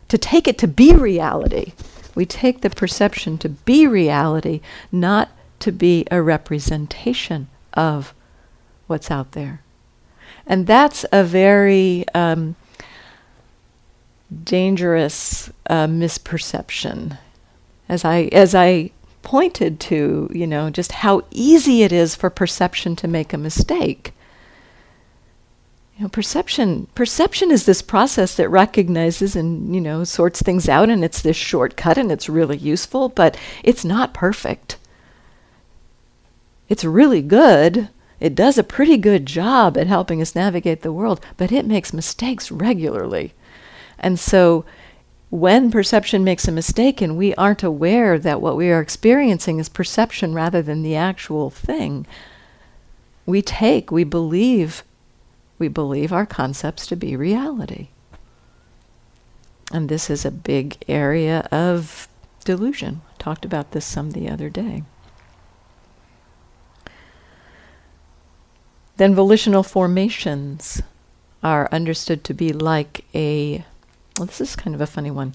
to 0.08 0.18
take 0.18 0.48
it 0.48 0.58
to 0.58 0.68
be 0.68 0.94
reality. 0.94 1.74
We 2.16 2.26
take 2.26 2.62
the 2.62 2.70
perception 2.70 3.38
to 3.40 3.50
be 3.50 3.88
reality, 3.88 4.62
not 4.92 5.30
to 5.60 5.72
be 5.72 6.06
a 6.12 6.22
representation 6.22 7.48
of 7.74 8.14
what's 8.88 9.12
out 9.12 9.34
there. 9.34 9.62
And 10.46 10.66
that's 10.66 11.06
a 11.12 11.24
very 11.24 12.06
um, 12.14 12.56
dangerous 14.44 15.50
uh, 15.70 15.88
misperception. 15.88 17.18
As 17.88 18.04
I, 18.04 18.24
as 18.32 18.54
I 18.56 18.92
pointed 19.22 19.80
to, 19.82 20.30
you 20.34 20.48
know, 20.48 20.70
just 20.70 20.92
how 20.92 21.24
easy 21.32 21.84
it 21.84 21.92
is 21.92 22.16
for 22.16 22.30
perception 22.30 22.96
to 22.98 23.08
make 23.08 23.34
a 23.34 23.38
mistake. 23.38 24.14
You 25.98 26.04
know, 26.04 26.10
perception 26.10 26.88
perception 26.96 27.52
is 27.52 27.66
this 27.66 27.82
process 27.82 28.36
that 28.36 28.50
recognizes 28.50 29.36
and, 29.36 29.76
you 29.76 29.82
know, 29.82 30.06
sorts 30.06 30.42
things 30.42 30.70
out 30.70 30.90
and 30.90 31.04
it's 31.04 31.22
this 31.22 31.36
shortcut 31.36 31.98
and 31.98 32.12
it's 32.12 32.30
really 32.30 32.58
useful, 32.58 33.10
but 33.10 33.38
it's 33.64 33.84
not 33.84 34.14
perfect. 34.14 34.78
It's 36.70 36.86
really 36.86 37.22
good. 37.22 37.90
It 38.20 38.36
does 38.36 38.58
a 38.58 38.64
pretty 38.64 38.98
good 38.98 39.26
job 39.26 39.78
at 39.78 39.88
helping 39.88 40.22
us 40.22 40.36
navigate 40.36 40.82
the 40.82 40.94
world, 40.94 41.20
but 41.36 41.52
it 41.52 41.66
makes 41.66 41.94
mistakes 41.94 42.52
regularly. 42.52 43.34
And 43.98 44.20
so 44.20 44.66
when 45.30 45.70
perception 45.70 46.24
makes 46.24 46.48
a 46.48 46.52
mistake 46.52 47.02
and 47.02 47.18
we 47.18 47.36
aren't 47.36 47.64
aware 47.64 48.18
that 48.18 48.42
what 48.42 48.56
we 48.56 48.72
are 48.72 48.82
experiencing 48.82 49.60
is 49.60 49.70
perception 49.70 50.34
rather 50.34 50.62
than 50.62 50.82
the 50.82 50.96
actual 50.96 51.50
thing, 51.50 52.08
we 53.26 53.42
take, 53.42 53.92
we 53.92 54.04
believe, 54.04 54.84
we 55.60 55.68
believe 55.68 56.12
our 56.12 56.26
concepts 56.26 56.88
to 56.88 56.96
be 56.96 57.16
reality. 57.16 57.90
And 59.72 59.88
this 59.88 60.10
is 60.10 60.26
a 60.26 60.32
big 60.32 60.78
area 60.88 61.48
of 61.52 62.08
delusion. 62.44 63.02
I 63.12 63.22
talked 63.22 63.46
about 63.46 63.72
this 63.72 63.86
some 63.86 64.12
the 64.12 64.30
other 64.30 64.50
day. 64.50 64.84
Then 68.98 69.14
volitional 69.14 69.62
formations 69.62 70.82
are 71.44 71.70
understood 71.72 72.24
to 72.26 72.34
be 72.34 72.52
like 72.52 73.06
a 73.14 73.64
well, 74.20 74.26
this 74.26 74.42
is 74.42 74.56
kind 74.56 74.76
of 74.76 74.82
a 74.82 74.88
funny 74.88 75.12
one. 75.12 75.34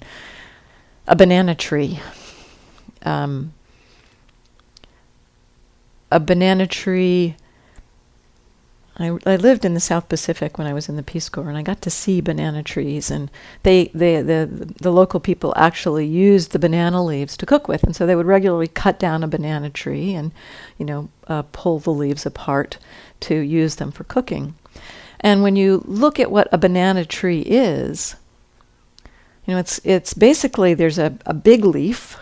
A 1.07 1.15
banana 1.15 1.55
tree. 1.55 1.99
Um, 3.03 3.53
a 6.11 6.19
banana 6.19 6.67
tree. 6.67 7.35
I, 8.97 9.17
I 9.25 9.35
lived 9.35 9.65
in 9.65 9.73
the 9.73 9.79
South 9.79 10.07
Pacific 10.07 10.57
when 10.57 10.67
I 10.67 10.73
was 10.73 10.87
in 10.87 10.95
the 10.95 11.03
Peace 11.03 11.27
Corps, 11.27 11.49
and 11.49 11.57
I 11.57 11.63
got 11.63 11.81
to 11.81 11.89
see 11.89 12.21
banana 12.21 12.63
trees. 12.63 13.11
And 13.11 13.29
they, 13.63 13.91
they, 13.93 14.21
the, 14.21 14.73
the 14.79 14.91
local 14.91 15.19
people 15.19 15.53
actually 15.57 16.05
used 16.05 16.51
the 16.51 16.59
banana 16.59 17.03
leaves 17.03 17.35
to 17.37 17.45
cook 17.45 17.67
with, 17.67 17.83
and 17.83 17.95
so 17.95 18.05
they 18.05 18.15
would 18.15 18.25
regularly 18.27 18.67
cut 18.67 18.99
down 18.99 19.23
a 19.23 19.27
banana 19.27 19.69
tree 19.69 20.13
and, 20.13 20.31
you 20.77 20.85
know, 20.85 21.09
uh, 21.27 21.43
pull 21.51 21.79
the 21.79 21.91
leaves 21.91 22.25
apart 22.25 22.77
to 23.21 23.35
use 23.35 23.75
them 23.75 23.91
for 23.91 24.05
cooking. 24.05 24.53
And 25.19 25.41
when 25.41 25.55
you 25.55 25.83
look 25.85 26.19
at 26.19 26.31
what 26.31 26.47
a 26.51 26.57
banana 26.57 27.03
tree 27.03 27.41
is, 27.41 28.15
you 29.45 29.53
know, 29.53 29.59
it's 29.59 29.79
it's 29.83 30.13
basically 30.13 30.73
there's 30.73 30.97
a, 30.97 31.17
a 31.25 31.33
big 31.33 31.63
leaf 31.63 32.17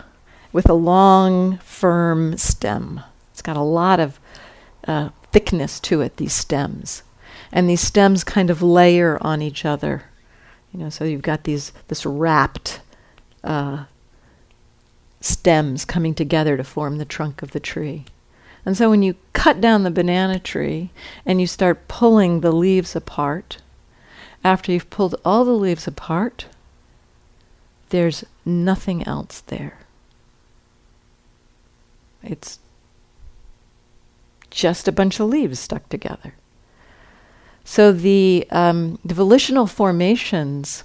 with 0.52 0.68
a 0.68 0.74
long, 0.74 1.58
firm 1.58 2.36
stem. 2.36 3.00
It's 3.32 3.42
got 3.42 3.56
a 3.56 3.62
lot 3.62 3.98
of 3.98 4.20
uh, 4.86 5.08
thickness 5.32 5.80
to 5.80 6.00
it. 6.00 6.16
These 6.16 6.34
stems, 6.34 7.02
and 7.50 7.68
these 7.68 7.80
stems 7.80 8.24
kind 8.24 8.50
of 8.50 8.62
layer 8.62 9.18
on 9.20 9.42
each 9.42 9.64
other. 9.64 10.04
You 10.72 10.80
know, 10.80 10.90
so 10.90 11.04
you've 11.04 11.22
got 11.22 11.44
these 11.44 11.72
this 11.88 12.04
wrapped 12.04 12.80
uh, 13.42 13.84
stems 15.20 15.84
coming 15.84 16.14
together 16.14 16.56
to 16.56 16.64
form 16.64 16.98
the 16.98 17.04
trunk 17.04 17.42
of 17.42 17.52
the 17.52 17.60
tree. 17.60 18.04
And 18.66 18.76
so 18.76 18.90
when 18.90 19.02
you 19.02 19.16
cut 19.32 19.60
down 19.60 19.82
the 19.82 19.90
banana 19.90 20.38
tree 20.38 20.90
and 21.26 21.40
you 21.40 21.46
start 21.46 21.88
pulling 21.88 22.40
the 22.40 22.52
leaves 22.52 22.96
apart, 22.96 23.58
after 24.42 24.72
you've 24.72 24.90
pulled 24.90 25.14
all 25.24 25.44
the 25.44 25.52
leaves 25.52 25.86
apart, 25.86 26.46
there's 27.94 28.24
nothing 28.44 29.06
else 29.06 29.40
there. 29.46 29.78
it's 32.24 32.58
just 34.50 34.88
a 34.88 34.92
bunch 34.92 35.20
of 35.20 35.28
leaves 35.28 35.60
stuck 35.60 35.88
together. 35.88 36.34
So 37.62 37.92
the, 37.92 38.48
um, 38.50 38.98
the 39.04 39.14
volitional 39.14 39.68
formations, 39.68 40.82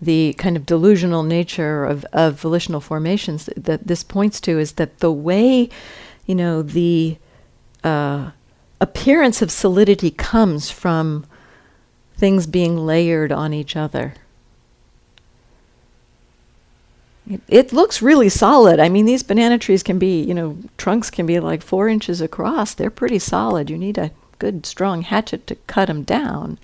the 0.00 0.32
kind 0.38 0.56
of 0.56 0.64
delusional 0.64 1.22
nature 1.22 1.84
of, 1.84 2.06
of 2.14 2.40
volitional 2.40 2.80
formations 2.80 3.44
that, 3.44 3.64
that 3.64 3.86
this 3.86 4.02
points 4.02 4.40
to 4.40 4.58
is 4.58 4.72
that 4.72 5.00
the 5.00 5.12
way, 5.12 5.68
you 6.24 6.34
know, 6.34 6.62
the 6.62 7.18
uh, 7.84 8.30
appearance 8.80 9.42
of 9.42 9.50
solidity 9.50 10.10
comes 10.10 10.70
from 10.70 11.26
things 12.16 12.46
being 12.46 12.78
layered 12.78 13.30
on 13.30 13.52
each 13.52 13.76
other. 13.76 14.14
It, 17.48 17.72
looks 17.72 18.00
really 18.00 18.28
solid. 18.28 18.80
I 18.80 18.88
mean, 18.88 19.04
these 19.04 19.22
banana 19.22 19.58
trees 19.58 19.82
can 19.82 19.98
be, 19.98 20.22
you 20.22 20.32
know, 20.32 20.58
trunks 20.78 21.10
can 21.10 21.26
be 21.26 21.40
like 21.40 21.62
four 21.62 21.88
inches 21.88 22.20
across. 22.20 22.74
They're 22.74 22.90
pretty 22.90 23.18
solid. 23.18 23.68
You 23.68 23.76
need 23.76 23.98
a 23.98 24.12
good, 24.38 24.64
strong 24.64 25.02
hatchet 25.02 25.46
to 25.48 25.54
cut 25.66 25.86
them 25.86 26.04
down. 26.04 26.58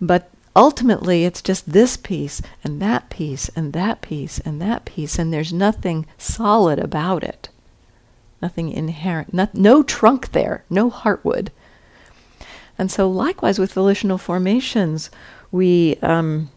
But 0.00 0.30
ultimately, 0.54 1.24
it's 1.24 1.40
just 1.40 1.72
this 1.72 1.96
piece 1.96 2.42
and 2.62 2.82
that 2.82 3.08
piece 3.08 3.48
and 3.50 3.72
that 3.72 4.02
piece 4.02 4.38
and 4.40 4.60
that 4.60 4.84
piece, 4.84 5.18
and 5.18 5.32
there's 5.32 5.52
nothing 5.52 6.06
solid 6.18 6.78
about 6.78 7.24
it. 7.24 7.48
Nothing 8.42 8.70
inherent, 8.70 9.32
not, 9.32 9.54
no 9.54 9.82
trunk 9.82 10.32
there, 10.32 10.64
no 10.68 10.90
heartwood. 10.90 11.48
And 12.78 12.90
so, 12.90 13.10
likewise 13.10 13.58
with 13.58 13.72
volitional 13.72 14.18
formations, 14.18 15.10
we 15.50 15.96
um, 16.02 16.50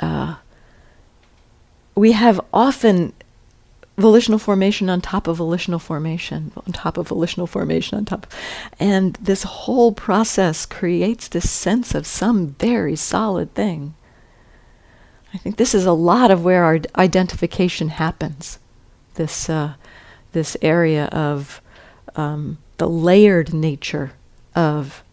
uh, 0.00 0.36
we 2.02 2.10
have 2.10 2.40
often 2.52 3.12
volitional 3.96 4.36
formation 4.36 4.90
on 4.90 5.00
top 5.00 5.28
of 5.28 5.36
volitional 5.36 5.78
formation, 5.78 6.50
on 6.56 6.72
top 6.72 6.98
of 6.98 7.06
volitional 7.06 7.46
formation, 7.46 7.96
on 7.96 8.04
top. 8.04 8.26
And 8.80 9.14
this 9.22 9.44
whole 9.44 9.92
process 9.92 10.66
creates 10.66 11.28
this 11.28 11.48
sense 11.48 11.94
of 11.94 12.04
some 12.04 12.56
very 12.58 12.96
solid 12.96 13.54
thing. 13.54 13.94
I 15.32 15.38
think 15.38 15.58
this 15.58 15.76
is 15.76 15.86
a 15.86 15.92
lot 15.92 16.32
of 16.32 16.42
where 16.42 16.64
our 16.64 16.80
identification 16.96 17.90
happens. 17.90 18.58
This, 19.14 19.48
uh, 19.48 19.74
this 20.32 20.56
area 20.60 21.04
of 21.04 21.62
um, 22.16 22.58
the 22.78 22.88
layered 22.88 23.54
nature 23.54 24.10
of 24.56 25.04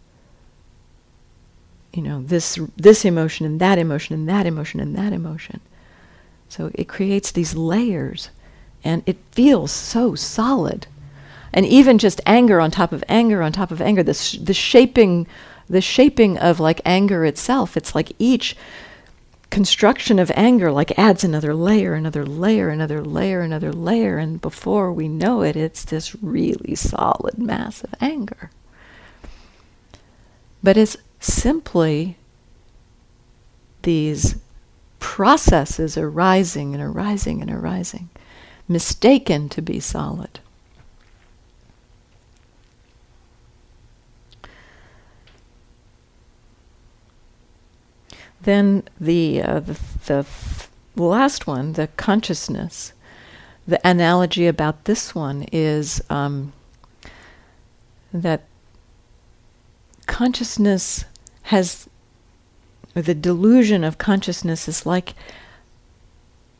you 1.92 2.02
know 2.02 2.20
this 2.22 2.58
this 2.76 3.04
emotion 3.04 3.46
and 3.46 3.60
that 3.60 3.78
emotion 3.78 4.14
and 4.14 4.28
that 4.28 4.46
emotion 4.46 4.80
and 4.80 4.94
that 4.96 5.12
emotion 5.12 5.60
so 6.50 6.70
it 6.74 6.88
creates 6.88 7.30
these 7.30 7.54
layers 7.54 8.28
and 8.84 9.02
it 9.06 9.16
feels 9.32 9.70
so 9.70 10.14
solid. 10.14 10.86
And 11.52 11.64
even 11.64 11.96
just 11.98 12.20
anger 12.26 12.60
on 12.60 12.70
top 12.70 12.92
of 12.92 13.04
anger 13.08 13.40
on 13.42 13.52
top 13.52 13.70
of 13.70 13.80
anger, 13.80 14.02
the, 14.02 14.14
sh- 14.14 14.38
the 14.38 14.54
shaping, 14.54 15.26
the 15.68 15.80
shaping 15.80 16.38
of 16.38 16.60
like 16.60 16.80
anger 16.84 17.24
itself, 17.24 17.76
it's 17.76 17.94
like 17.94 18.12
each 18.18 18.56
construction 19.50 20.18
of 20.18 20.30
anger 20.34 20.70
like 20.70 20.96
adds 20.98 21.24
another 21.24 21.54
layer, 21.54 21.94
another 21.94 22.26
layer, 22.26 22.68
another 22.68 23.02
layer, 23.02 23.40
another 23.40 23.72
layer, 23.72 24.18
and 24.18 24.40
before 24.40 24.92
we 24.92 25.08
know 25.08 25.42
it, 25.42 25.56
it's 25.56 25.84
this 25.84 26.14
really 26.22 26.74
solid 26.74 27.38
mass 27.38 27.82
of 27.82 27.94
anger. 28.00 28.50
But 30.62 30.76
it's 30.76 30.96
simply 31.20 32.16
these 33.82 34.36
processes 35.00 35.98
arising 35.98 36.74
and 36.74 36.82
arising 36.82 37.42
and 37.42 37.50
arising 37.50 38.08
mistaken 38.68 39.48
to 39.48 39.60
be 39.60 39.80
solid. 39.80 40.38
Then 48.42 48.84
the, 48.98 49.42
uh, 49.42 49.60
the, 49.60 49.76
the 50.06 50.24
last 50.96 51.46
one, 51.46 51.74
the 51.74 51.88
consciousness, 51.96 52.92
the 53.66 53.86
analogy 53.86 54.46
about 54.46 54.84
this 54.84 55.14
one 55.14 55.46
is 55.52 56.02
um, 56.08 56.52
that 58.12 58.44
consciousness 60.06 61.04
has, 61.42 61.88
the 62.94 63.14
delusion 63.14 63.84
of 63.84 63.98
consciousness 63.98 64.68
is 64.68 64.84
like 64.84 65.14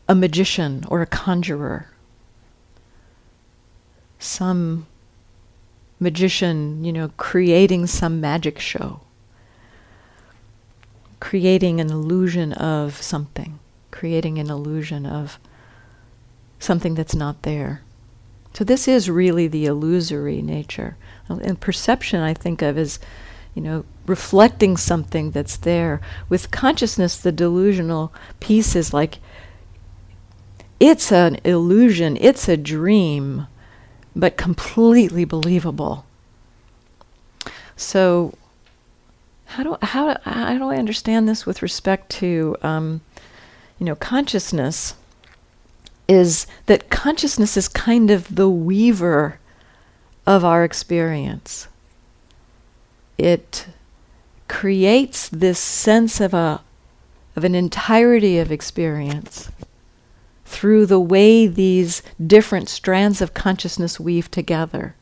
a 0.09 0.15
magician 0.15 0.85
or 0.89 1.03
a 1.03 1.07
conjurer 1.07 1.91
some 4.21 4.87
magician, 5.99 6.85
you 6.85 6.93
know, 6.93 7.11
creating 7.17 7.87
some 7.87 8.21
magic 8.21 8.59
show, 8.59 9.01
creating 11.19 11.81
an 11.81 11.91
illusion 11.91 12.53
of 12.53 13.01
something, 13.03 13.59
creating 13.91 14.39
an 14.39 14.49
illusion 14.49 15.07
of 15.07 15.39
something 16.59 16.95
that's 16.95 17.15
not 17.15 17.43
there. 17.43 17.83
So 18.53 18.65
this 18.65 18.87
is 18.87 19.11
really 19.11 19.49
the 19.49 19.67
illusory 19.67 20.43
nature. 20.43 20.97
And 21.29 21.59
perception 21.61 22.21
I 22.21 22.35
think 22.35 22.63
of 22.63 22.77
as, 22.77 22.99
you 23.55 23.63
know, 23.63 23.85
reflecting 24.07 24.77
something 24.77 25.31
that's 25.31 25.57
there. 25.57 26.01
With 26.29 26.51
consciousness, 26.51 27.17
the 27.17 27.33
delusional 27.33 28.13
piece 28.39 28.77
is 28.77 28.95
like 28.95 29.19
it's 30.79 31.13
an 31.13 31.39
illusion, 31.45 32.17
it's 32.21 32.49
a 32.49 32.57
dream 32.57 33.47
but 34.17 34.37
completely 34.37 35.25
believable. 35.25 36.05
So, 37.77 38.35
how 39.47 39.63
do 39.63 39.77
how 39.83 40.17
how 40.25 40.59
do 40.59 40.65
I 40.65 40.77
understand 40.77 41.29
this 41.29 41.45
with 41.45 41.63
respect 41.63 42.11
to 42.13 42.57
um, 42.63 43.01
you 43.79 43.87
know 43.87 43.97
consciousness? 43.97 44.95
Is 46.09 46.47
that 46.67 46.91
consciousness 46.91 47.57
is 47.57 47.69
kind 47.69 48.11
of 48.11 48.35
the 48.35 48.49
weaver 48.49 49.39
of 50.27 50.45
our 50.45 50.65
experience. 50.65 51.67
It 53.21 53.67
creates 54.49 55.29
this 55.29 55.59
sense 55.59 56.21
of 56.21 56.33
a 56.33 56.63
of 57.37 57.45
an 57.45 57.55
entirety 57.55 58.39
of 58.39 58.51
experience 58.51 59.51
through 60.47 60.87
the 60.87 60.99
way 60.99 61.47
these 61.47 62.03
different 62.25 62.69
strands 62.69 63.21
of 63.21 63.35
consciousness 63.35 64.01
weave 64.01 64.31
together, 64.31 64.97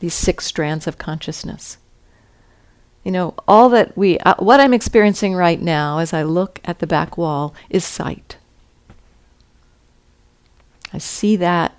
these 0.00 0.12
six 0.12 0.44
strands 0.44 0.86
of 0.86 0.98
consciousness. 0.98 1.78
You 3.04 3.12
know, 3.12 3.34
all 3.48 3.68
that 3.70 3.96
we, 3.96 4.18
uh, 4.18 4.34
what 4.38 4.60
I'm 4.60 4.74
experiencing 4.74 5.34
right 5.34 5.60
now 5.60 5.98
as 5.98 6.12
I 6.12 6.24
look 6.24 6.60
at 6.64 6.80
the 6.80 6.86
back 6.86 7.16
wall 7.16 7.54
is 7.70 7.84
sight. 7.84 8.36
I 10.92 10.98
see 10.98 11.36
that. 11.36 11.74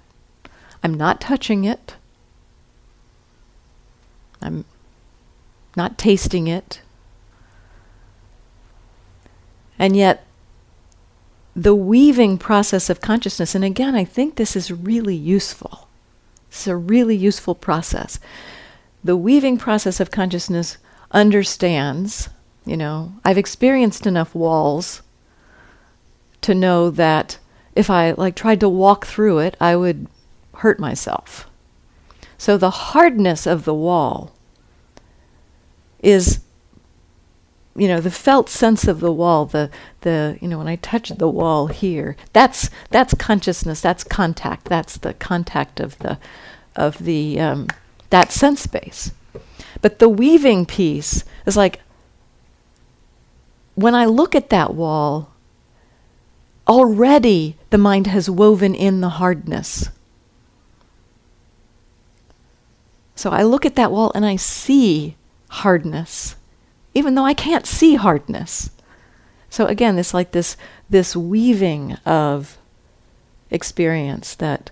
I'm 0.82 0.94
not 0.94 1.22
touching 1.22 1.66
it. 1.66 1.96
I'm 4.42 4.66
not 5.76 5.98
tasting 5.98 6.48
it. 6.48 6.82
And 9.80 9.96
yet, 9.98 10.26
the 11.56 11.76
weaving 11.76 12.38
process 12.38 12.90
of 12.90 13.02
consciousness, 13.02 13.54
and 13.54 13.64
again, 13.64 13.96
I 13.96 14.06
think 14.06 14.36
this 14.36 14.56
is 14.56 14.72
really 14.72 15.16
useful. 15.16 15.88
It's 16.50 16.68
a 16.68 16.76
really 16.76 17.16
useful 17.16 17.56
process. 17.56 18.20
The 19.04 19.18
weaving 19.18 19.58
process 19.58 20.00
of 20.00 20.12
consciousness 20.12 20.78
understands, 21.12 22.30
you 22.66 22.78
know, 22.78 23.14
I've 23.26 23.38
experienced 23.38 24.08
enough 24.08 24.34
walls 24.34 25.02
to 26.42 26.56
know 26.56 26.90
that 26.90 27.38
if 27.76 27.90
I 27.90 28.12
like 28.12 28.36
tried 28.36 28.60
to 28.62 28.70
walk 28.70 29.06
through 29.06 29.40
it, 29.40 29.58
I 29.60 29.76
would 29.76 30.08
hurt 30.56 30.80
myself. 30.80 31.50
So 32.38 32.58
the 32.58 32.70
hardness 32.70 33.46
of 33.48 33.66
the 33.66 33.74
wall 33.74 34.34
is 36.04 36.42
you 37.76 37.88
know 37.88 38.00
the 38.00 38.12
felt 38.12 38.50
sense 38.50 38.88
of 38.88 39.00
the 39.00 39.12
wall 39.12 39.48
the 39.48 39.72
the 40.02 40.38
you 40.40 40.48
know 40.48 40.60
when 40.60 40.68
i 40.68 40.76
touch 40.76 41.10
the 41.10 41.28
wall 41.28 41.68
here 41.68 42.16
that's 42.32 42.70
that's 42.92 43.16
consciousness 43.16 43.82
that's 43.82 44.04
contact 44.04 44.66
that's 44.66 44.96
the 44.98 45.16
contact 45.16 45.80
of 45.80 45.98
the 46.00 46.20
of 46.76 47.00
the 47.00 47.40
um, 47.40 47.68
that 48.10 48.32
sense 48.32 48.62
space. 48.62 49.12
But 49.82 50.00
the 50.00 50.10
weaving 50.10 50.66
piece 50.66 51.24
is 51.46 51.58
like 51.58 51.82
when 53.76 53.96
i 53.96 54.06
look 54.06 54.36
at 54.36 54.50
that 54.50 54.74
wall 54.74 55.32
already 56.68 57.58
the 57.72 57.78
mind 57.78 58.08
has 58.08 58.30
woven 58.30 58.76
in 58.76 59.02
the 59.02 59.10
hardness. 59.10 59.90
So 63.16 63.32
i 63.32 63.42
look 63.44 63.66
at 63.66 63.76
that 63.76 63.92
wall 63.92 64.12
and 64.14 64.26
i 64.26 64.36
see 64.36 65.16
hardness 65.62 66.36
even 66.94 67.16
though 67.16 67.26
I 67.26 67.34
can't 67.34 67.66
see 67.66 67.96
hardness. 67.96 68.70
So 69.50 69.66
again, 69.68 69.98
it's 70.00 70.14
like 70.14 70.32
this 70.32 70.58
this 70.90 71.16
weaving 71.16 71.94
of 72.06 72.58
experience 73.50 74.36
that 74.36 74.72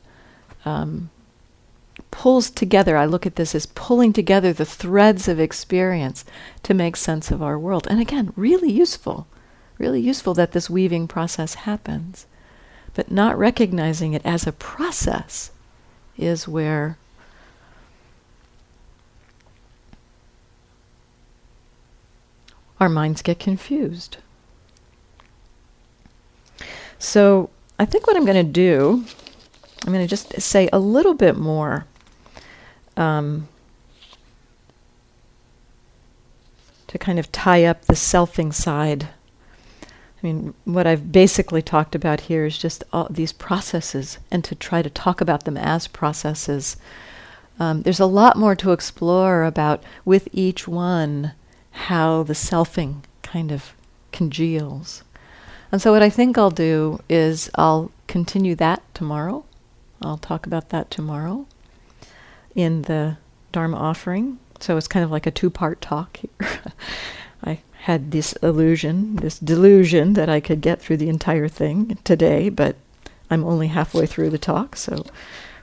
um, 0.66 1.10
pulls 2.10 2.50
together. 2.50 2.98
I 2.98 3.06
look 3.06 3.26
at 3.26 3.36
this 3.36 3.54
as 3.56 3.66
pulling 3.68 4.14
together 4.14 4.54
the 4.54 4.66
threads 4.66 5.28
of 5.28 5.40
experience 5.40 6.26
to 6.64 6.74
make 6.74 6.96
sense 6.96 7.32
of 7.32 7.42
our 7.42 7.58
world. 7.58 7.88
And 7.90 8.00
again, 8.00 8.34
really 8.36 8.72
useful, 8.72 9.28
really 9.78 10.02
useful 10.02 10.34
that 10.36 10.52
this 10.52 10.70
weaving 10.70 11.08
process 11.08 11.54
happens. 11.56 12.26
But 12.94 13.12
not 13.12 13.38
recognizing 13.38 14.14
it 14.14 14.26
as 14.26 14.46
a 14.46 14.52
process 14.52 15.52
is 16.18 16.48
where 16.48 16.98
our 22.82 22.90
minds 22.90 23.22
get 23.22 23.38
confused. 23.40 24.18
So 26.98 27.52
I 27.78 27.86
think 27.86 28.08
what 28.08 28.18
I'm 28.18 28.26
going 28.26 28.44
to 28.44 28.52
do, 28.52 29.06
I'm 29.86 29.94
going 29.94 30.04
to 30.04 30.10
just 30.10 30.42
say 30.42 30.68
a 30.74 30.80
little 30.80 31.14
bit 31.14 31.38
more 31.38 31.86
um, 32.98 33.48
to 36.88 36.98
kind 36.98 37.20
of 37.20 37.32
tie 37.32 37.66
up 37.66 37.86
the 37.86 37.94
selfing 37.94 38.52
side. 38.52 39.10
I 39.84 39.88
mean, 40.24 40.56
what 40.66 40.88
I've 40.88 41.12
basically 41.12 41.62
talked 41.62 41.94
about 41.94 42.22
here 42.22 42.46
is 42.48 42.58
just 42.58 42.84
all 42.92 43.08
these 43.12 43.32
processes 43.32 44.18
and 44.32 44.44
to 44.44 44.56
try 44.56 44.82
to 44.82 44.90
talk 44.90 45.22
about 45.22 45.46
them 45.46 45.58
as 45.58 45.88
processes. 45.88 46.78
Um, 47.60 47.84
there's 47.84 48.00
a 48.00 48.08
lot 48.08 48.38
more 48.38 48.56
to 48.56 48.72
explore 48.72 49.44
about 49.44 49.84
with 50.04 50.28
each 50.32 50.68
one 50.68 51.34
how 51.72 52.24
the 52.24 52.34
selfing 52.34 53.04
kind 53.24 53.52
of 53.52 53.74
congeals. 54.12 55.04
And 55.72 55.82
so, 55.82 55.92
what 55.92 56.04
I 56.04 56.10
think 56.10 56.38
I'll 56.38 56.52
do 56.52 57.00
is 57.10 57.50
I'll 57.56 57.92
continue 58.08 58.56
that 58.56 58.84
tomorrow. 58.94 59.46
I'll 60.02 60.18
talk 60.18 60.46
about 60.46 60.70
that 60.70 60.92
tomorrow 60.92 61.46
in 62.56 62.84
the 62.84 63.18
Dharma 63.52 63.78
offering. 63.78 64.40
So, 64.60 64.78
it's 64.78 64.88
kind 64.88 65.06
of 65.06 65.12
like 65.12 65.26
a 65.26 65.32
two 65.32 65.50
part 65.50 65.82
talk 65.82 66.18
here. 66.18 66.50
I 67.44 67.60
had 67.84 68.12
this 68.12 68.34
illusion, 68.44 69.16
this 69.16 69.40
delusion 69.40 70.14
that 70.14 70.30
I 70.30 70.40
could 70.40 70.62
get 70.62 70.82
through 70.82 70.98
the 70.98 71.10
entire 71.10 71.48
thing 71.48 71.98
today, 72.04 72.50
but 72.50 72.76
I'm 73.30 73.46
only 73.46 73.68
halfway 73.68 74.06
through 74.06 74.30
the 74.30 74.38
talk, 74.38 74.76
so 74.76 75.06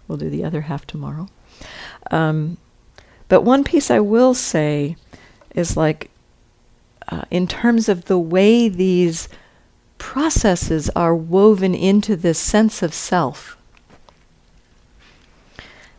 we'll 0.09 0.19
do 0.19 0.31
the 0.31 0.45
other 0.45 0.63
half 0.63 0.87
tomorrow. 0.87 1.29
Um, 2.11 2.57
but 3.29 3.43
one 3.43 3.63
piece 3.63 3.91
I 3.91 4.01
will 4.01 4.33
say 4.33 4.97
is 5.55 5.77
like, 5.77 6.11
uh, 7.11 7.23
in 7.31 7.47
terms 7.47 7.89
of 7.89 8.07
the 8.07 8.19
way 8.19 8.69
these 8.69 9.29
processes 9.99 10.89
are 10.91 11.15
woven 11.15 11.75
into 11.75 12.17
this 12.17 12.39
sense 12.39 12.83
of 12.83 12.95
self. 12.95 13.57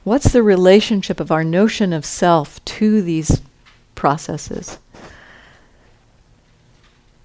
What's 0.04 0.32
the 0.32 0.43
relationship 0.43 1.20
of 1.20 1.32
our 1.32 1.43
notion 1.43 1.93
of 1.93 2.06
self 2.06 2.64
to 2.66 3.02
these 3.02 3.41
processes? 3.95 4.80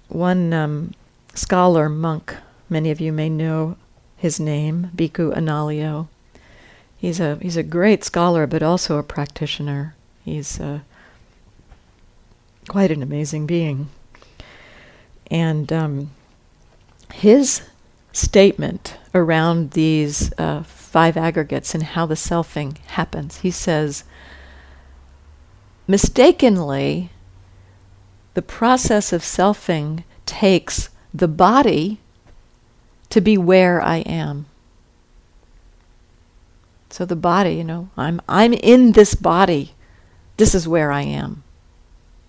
One 0.09 0.53
um, 0.53 0.93
scholar, 1.33 1.89
monk, 1.89 2.35
many 2.69 2.91
of 2.91 2.99
you 2.99 3.11
may 3.11 3.29
know 3.29 3.77
his 4.17 4.39
name, 4.39 4.91
Bhikkhu 4.95 5.35
Analayo. 5.35 6.07
He's 6.97 7.19
a 7.19 7.37
he's 7.41 7.57
a 7.57 7.63
great 7.63 8.03
scholar, 8.03 8.47
but 8.47 8.63
also 8.63 8.97
a 8.97 9.03
practitioner. 9.03 9.95
He's 10.23 10.59
uh, 10.59 10.79
quite 12.67 12.91
an 12.91 13.03
amazing 13.03 13.45
being, 13.45 13.89
and 15.29 15.71
um, 15.71 16.11
his 17.13 17.61
statement 18.11 18.97
around 19.13 19.71
these 19.71 20.31
uh, 20.37 20.63
five 20.63 21.17
aggregates 21.17 21.73
and 21.73 21.83
how 21.83 22.05
the 22.05 22.15
selfing 22.15 22.77
happens. 22.87 23.39
He 23.39 23.51
says, 23.51 24.03
mistakenly, 25.87 27.09
the 28.33 28.41
process 28.41 29.13
of 29.13 29.21
selfing 29.21 30.03
takes 30.25 30.89
the 31.13 31.27
body 31.27 31.99
to 33.09 33.21
be 33.21 33.37
where 33.37 33.81
I 33.81 33.97
am. 33.97 34.47
So 36.89 37.05
the 37.05 37.15
body, 37.15 37.55
you 37.55 37.63
know, 37.63 37.89
I'm 37.97 38.21
I'm 38.27 38.53
in 38.53 38.93
this 38.93 39.15
body. 39.15 39.73
This 40.37 40.55
is 40.55 40.67
where 40.67 40.91
I 40.91 41.01
am. 41.01 41.44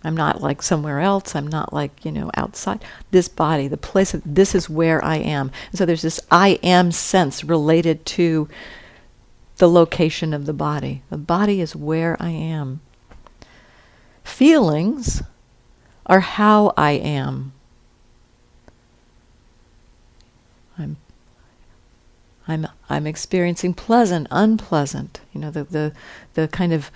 I'm 0.06 0.16
not 0.16 0.40
like 0.40 0.62
somewhere 0.62 1.00
else. 1.00 1.34
I'm 1.34 1.48
not 1.48 1.72
like, 1.72 2.04
you 2.04 2.12
know, 2.12 2.30
outside. 2.36 2.84
This 3.10 3.28
body, 3.28 3.66
the 3.66 3.76
place, 3.76 4.14
of, 4.14 4.22
this 4.24 4.54
is 4.54 4.70
where 4.70 5.04
I 5.04 5.16
am. 5.16 5.50
And 5.70 5.78
so 5.78 5.84
there's 5.84 6.02
this 6.02 6.20
I 6.30 6.60
am 6.62 6.92
sense 6.92 7.42
related 7.42 8.06
to 8.06 8.48
the 9.56 9.68
location 9.68 10.32
of 10.32 10.46
the 10.46 10.52
body. 10.52 11.02
The 11.10 11.16
body 11.16 11.60
is 11.60 11.74
where 11.74 12.16
I 12.20 12.30
am. 12.30 12.80
Feelings 14.22 15.22
are 16.06 16.20
how 16.20 16.72
I 16.76 16.92
am. 16.92 17.52
I'm 20.78 20.98
I'm 22.46 22.68
I'm 22.88 23.06
experiencing 23.06 23.74
pleasant, 23.74 24.28
unpleasant. 24.30 25.20
You 25.32 25.40
know, 25.40 25.50
the 25.50 25.64
the, 25.64 25.92
the 26.34 26.48
kind 26.48 26.72
of 26.72 26.90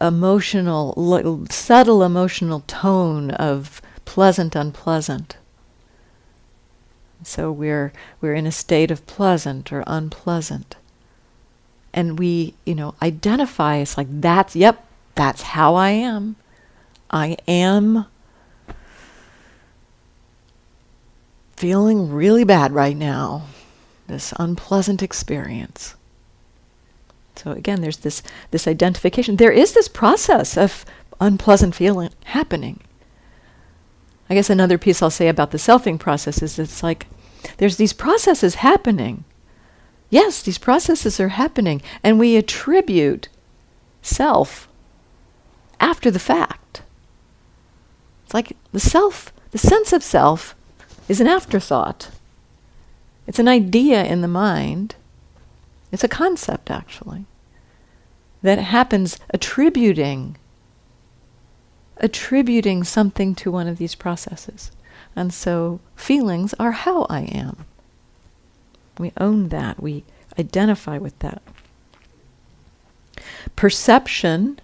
emotional, 0.00 1.46
subtle 1.50 2.02
emotional 2.02 2.60
tone 2.66 3.30
of 3.32 3.80
pleasant, 4.04 4.54
unpleasant. 4.54 5.36
So 7.22 7.50
we're 7.50 7.92
we're 8.20 8.34
in 8.34 8.46
a 8.46 8.52
state 8.52 8.90
of 8.90 9.06
pleasant 9.06 9.72
or 9.72 9.82
unpleasant. 9.86 10.76
And 11.92 12.18
we, 12.18 12.54
you 12.66 12.74
know, 12.74 12.94
identify 13.00 13.78
as 13.78 13.96
like 13.96 14.08
that's 14.10 14.54
yep, 14.54 14.84
that's 15.14 15.42
how 15.42 15.74
I 15.74 15.90
am. 15.90 16.36
I 17.10 17.36
am 17.46 18.06
feeling 21.56 22.12
really 22.12 22.44
bad 22.44 22.72
right 22.72 22.96
now. 22.96 23.46
This 24.06 24.34
unpleasant 24.38 25.02
experience. 25.02 25.94
So 27.36 27.52
again, 27.52 27.80
there's 27.80 27.98
this 27.98 28.22
this 28.50 28.66
identification. 28.68 29.36
There 29.36 29.52
is 29.52 29.72
this 29.72 29.88
process 29.88 30.56
of 30.56 30.84
unpleasant 31.20 31.74
feeling 31.74 32.10
happening. 32.24 32.80
I 34.28 34.34
guess 34.34 34.50
another 34.50 34.78
piece 34.78 35.02
I'll 35.02 35.10
say 35.10 35.28
about 35.28 35.50
the 35.50 35.58
selfing 35.58 35.98
process 35.98 36.42
is 36.42 36.58
it's 36.58 36.82
like 36.82 37.06
there's 37.58 37.76
these 37.76 37.92
processes 37.92 38.56
happening. 38.56 39.24
Yes, 40.10 40.42
these 40.42 40.58
processes 40.58 41.18
are 41.20 41.28
happening, 41.28 41.82
and 42.02 42.18
we 42.18 42.36
attribute 42.36 43.28
self 44.02 44.68
after 45.80 46.10
the 46.10 46.18
fact. 46.18 46.82
It's 48.24 48.34
like 48.34 48.56
the 48.72 48.80
self, 48.80 49.32
the 49.50 49.58
sense 49.58 49.92
of 49.92 50.02
self, 50.02 50.54
is 51.08 51.20
an 51.20 51.26
afterthought. 51.26 52.10
It's 53.26 53.38
an 53.38 53.48
idea 53.48 54.04
in 54.04 54.20
the 54.20 54.28
mind 54.28 54.94
it's 55.94 56.04
a 56.04 56.08
concept, 56.08 56.70
actually, 56.70 57.24
that 58.42 58.58
happens 58.58 59.18
attributing 59.30 60.36
attributing 61.98 62.82
something 62.82 63.34
to 63.36 63.50
one 63.50 63.68
of 63.68 63.78
these 63.78 63.94
processes. 63.94 64.72
And 65.14 65.32
so 65.32 65.80
feelings 65.94 66.52
are 66.54 66.72
how 66.72 67.04
I 67.08 67.20
am. 67.20 67.64
We 68.98 69.12
own 69.18 69.48
that. 69.48 69.80
We 69.80 70.04
identify 70.38 70.98
with 70.98 71.18
that. 71.20 71.40
Perception 73.54 74.58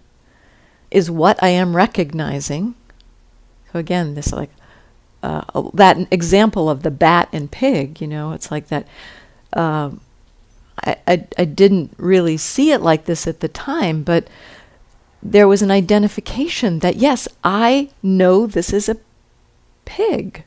is 0.91 1.11
what 1.11 1.41
I 1.41 1.49
am 1.49 1.77
recognizing. 1.77 2.75
So 3.73 3.79
again, 3.79 4.15
this 4.15 4.33
like 4.33 4.51
uh, 5.23 5.71
that 5.75 5.97
example 6.11 6.69
of 6.69 6.83
the 6.83 6.91
bat 6.91 7.29
and 7.33 7.51
pig. 7.51 8.01
You 8.01 8.09
know, 8.09 8.33
it's 8.33 8.51
like 8.51 8.69
that. 8.69 8.89
Uh, 9.53 9.91
I, 10.85 10.97
I, 11.07 11.27
I 11.39 11.45
didn't 11.45 11.95
really 11.97 12.37
see 12.37 12.73
it 12.73 12.81
like 12.81 13.05
this 13.05 13.27
at 13.27 13.41
the 13.41 13.49
time, 13.49 14.03
but 14.03 14.29
there 15.23 15.49
was 15.49 15.63
an 15.63 15.71
identification 15.71 16.79
that, 16.79 16.97
yes, 16.97 17.29
I 17.45 17.91
know 18.03 18.47
this 18.47 18.73
is 18.73 18.89
a 18.89 18.97
pig. 19.85 20.45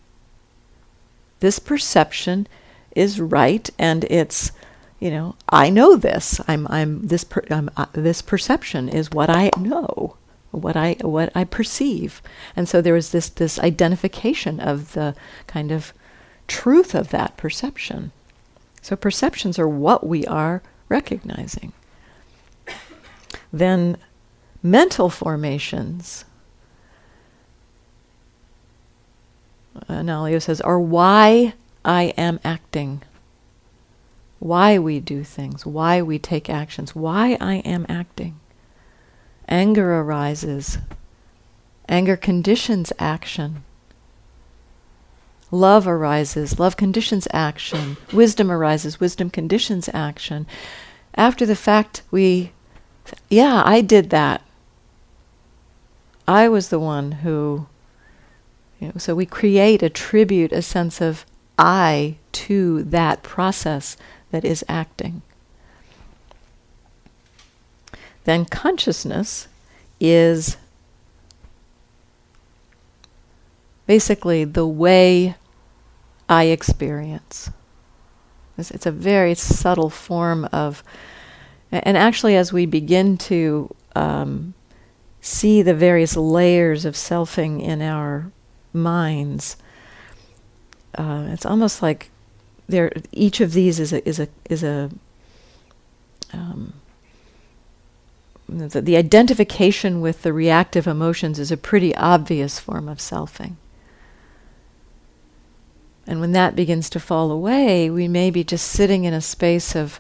This 1.40 1.60
perception 1.60 2.48
is 2.96 3.20
right, 3.20 3.70
and 3.78 4.06
it's, 4.06 4.52
you 5.00 5.12
know, 5.12 5.36
I 5.50 5.70
know 5.70 5.96
this. 5.96 6.40
I'm, 6.48 6.68
I'm 6.70 7.08
this, 7.08 7.24
per, 7.24 7.44
I'm, 7.52 7.70
uh, 7.76 7.88
this 7.94 8.22
perception 8.22 8.90
is 8.90 9.12
what 9.12 9.30
I 9.30 9.52
know, 9.58 10.16
what 10.52 10.76
I, 10.76 10.96
what 11.02 11.32
I 11.36 11.44
perceive, 11.44 12.22
and 12.56 12.68
so 12.68 12.82
there 12.82 12.94
was 12.94 13.12
this, 13.12 13.30
this 13.30 13.60
identification 13.60 14.60
of 14.60 14.94
the 14.94 15.16
kind 15.46 15.72
of 15.72 15.94
truth 16.48 16.96
of 16.96 17.10
that 17.10 17.38
perception. 17.38 18.12
So 18.84 18.96
perceptions 18.96 19.58
are 19.58 19.68
what 19.68 20.06
we 20.06 20.26
are 20.28 20.62
recognizing. 20.90 21.74
Then 23.52 23.98
mental 24.62 25.10
formations, 25.10 26.26
Analayo 29.90 30.40
says, 30.42 30.62
are 30.62 30.80
why 30.80 31.54
I 31.84 32.14
am 32.18 32.40
acting. 32.44 33.02
why 34.44 34.78
we 34.78 35.00
do 35.00 35.24
things, 35.24 35.66
why 35.66 36.02
we 36.02 36.20
take 36.20 36.50
actions, 36.50 36.94
why 36.94 37.38
I 37.40 37.56
am 37.60 37.86
acting. 37.88 38.38
Anger 39.48 40.02
arises. 40.02 40.80
Anger 41.88 42.18
conditions 42.18 42.92
action. 43.00 43.64
Love 45.54 45.88
arises. 45.88 46.58
Love 46.58 46.76
conditions 46.76 47.28
action. 47.32 47.96
Wisdom 48.12 48.50
arises. 48.50 49.00
Wisdom 49.00 49.30
conditions 49.30 49.88
action. 49.94 50.48
After 51.14 51.46
the 51.46 51.56
fact, 51.56 52.02
we, 52.10 52.52
yeah, 53.30 53.62
I 53.64 53.82
did 53.82 54.10
that. 54.10 54.42
I 56.28 56.50
was 56.50 56.70
the 56.70 56.80
one 56.80 57.12
who, 57.12 57.68
you 58.80 58.88
know, 58.88 58.94
so 58.98 59.14
we 59.14 59.28
create, 59.28 59.84
attribute 59.84 60.52
a 60.52 60.64
sense 60.64 61.00
of 61.00 61.24
I 61.60 62.16
to 62.32 62.82
that 62.86 63.22
process 63.22 63.96
that 64.32 64.44
is 64.44 64.66
acting. 64.68 65.22
Then 68.24 68.46
consciousness 68.46 69.48
is 70.00 70.58
basically 73.86 74.46
the 74.46 74.66
way 74.66 75.36
I 76.30 76.46
experience. 76.46 77.50
It's, 78.58 78.72
it's, 78.72 78.86
a 78.86 78.92
very 78.92 79.36
subtle 79.36 79.90
form 79.90 80.46
of, 80.52 80.84
and 81.72 81.98
actually, 81.98 82.36
as 82.36 82.54
we 82.54 82.66
begin 82.66 83.18
to 83.18 83.74
um, 83.96 84.54
see 85.22 85.62
the 85.62 85.74
various 85.74 86.16
layers 86.16 86.86
of 86.86 86.94
selfing 86.94 87.62
in 87.62 87.82
our 87.82 88.32
minds, 88.74 89.58
uh, 90.96 91.28
it's 91.30 91.46
almost 91.46 91.82
like 91.82 92.12
there. 92.68 92.92
Each 93.12 93.42
of 93.42 93.54
these 93.54 93.80
is 93.80 93.92
a 93.92 94.08
is 94.08 94.20
a 94.20 94.28
is 94.50 94.64
a 94.64 94.92
um, 96.32 96.74
the, 98.48 98.82
the 98.82 98.98
identification 98.98 100.02
with 100.02 100.22
the 100.22 100.34
reactive 100.34 100.88
emotions 100.88 101.40
is 101.40 101.52
a 101.52 101.58
pretty 101.58 101.96
obvious 101.96 102.60
form 102.60 102.88
of 102.88 103.00
selfing. 103.00 103.56
And 106.06 106.20
when 106.20 106.34
that 106.34 106.56
begins 106.56 106.90
to 106.92 107.00
fall 107.00 107.32
away, 107.32 107.90
we 107.90 108.08
may 108.08 108.30
be 108.30 108.44
just 108.44 108.68
sitting 108.68 109.06
in 109.06 109.14
a 109.14 109.22
space 109.22 109.76
of, 109.76 110.00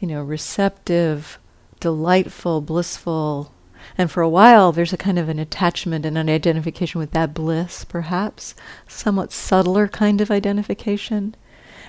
you 0.00 0.08
know, 0.08 0.22
receptive, 0.22 1.38
delightful, 1.78 2.60
blissful. 2.60 3.52
And 3.96 4.10
for 4.10 4.20
a 4.20 4.28
while, 4.28 4.72
there's 4.72 4.92
a 4.92 4.96
kind 4.98 5.18
of 5.18 5.28
an 5.28 5.38
attachment 5.38 6.04
and 6.04 6.18
an 6.18 6.28
identification 6.28 6.98
with 6.98 7.12
that 7.12 7.34
bliss, 7.34 7.84
perhaps, 7.84 8.54
somewhat 8.88 9.32
subtler 9.32 9.86
kind 9.86 10.20
of 10.20 10.30
identification. 10.30 11.36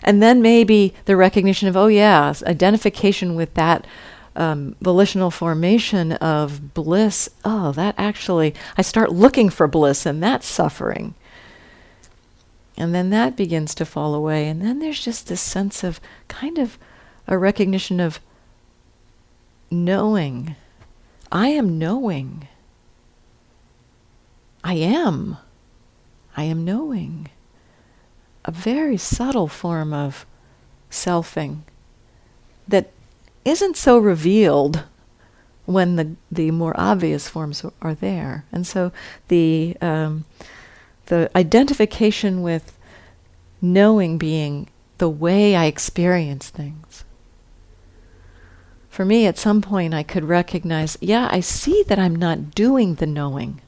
And 0.03 0.21
then 0.21 0.41
maybe 0.41 0.93
the 1.05 1.15
recognition 1.15 1.67
of, 1.67 1.75
oh, 1.75 1.87
yeah, 1.87 2.33
identification 2.45 3.35
with 3.35 3.55
that 3.55 3.87
um, 4.35 4.75
volitional 4.79 5.31
formation 5.31 6.11
of 6.13 6.75
bliss. 6.75 7.29
Oh, 7.43 7.71
that 7.71 7.95
actually, 7.97 8.53
I 8.77 8.83
start 8.83 9.11
looking 9.11 9.49
for 9.49 9.67
bliss, 9.67 10.05
and 10.05 10.21
that's 10.21 10.45
suffering. 10.45 11.15
And 12.77 12.93
then 12.93 13.09
that 13.09 13.35
begins 13.35 13.73
to 13.75 13.85
fall 13.85 14.13
away. 14.13 14.47
And 14.47 14.61
then 14.61 14.79
there's 14.79 15.03
just 15.03 15.27
this 15.27 15.41
sense 15.41 15.83
of 15.83 15.99
kind 16.27 16.59
of 16.59 16.77
a 17.27 17.37
recognition 17.37 17.99
of 17.99 18.19
knowing. 19.71 20.55
I 21.31 21.49
am 21.49 21.79
knowing. 21.79 22.47
I 24.63 24.75
am. 24.75 25.37
I 26.35 26.43
am 26.43 26.63
knowing. 26.63 27.29
A 28.45 28.51
very 28.51 28.97
subtle 28.97 29.47
form 29.47 29.91
of 29.93 30.25
selfing 30.91 31.61
that 32.67 32.91
isn't 33.43 33.75
so 33.75 33.97
revealed 33.97 34.83
when 35.65 35.95
the, 35.97 36.15
the 36.31 36.51
more 36.51 36.73
obvious 36.79 37.27
forms 37.27 37.65
are 37.81 37.93
there. 37.93 38.45
And 38.51 38.65
so 38.65 38.91
the 39.27 39.75
um, 39.81 40.25
the 41.07 41.29
identification 41.35 42.41
with 42.41 42.77
knowing 43.61 44.17
being 44.17 44.69
the 44.97 45.09
way 45.09 45.55
I 45.55 45.65
experience 45.65 46.49
things. 46.49 47.03
For 48.89 49.05
me, 49.05 49.27
at 49.27 49.37
some 49.37 49.61
point, 49.61 49.93
I 49.93 50.03
could 50.03 50.23
recognize 50.23 50.97
yeah, 51.01 51.27
I 51.31 51.39
see 51.39 51.83
that 51.83 51.99
I'm 51.99 52.15
not 52.15 52.55
doing 52.55 52.95
the 52.95 53.05
knowing. 53.05 53.61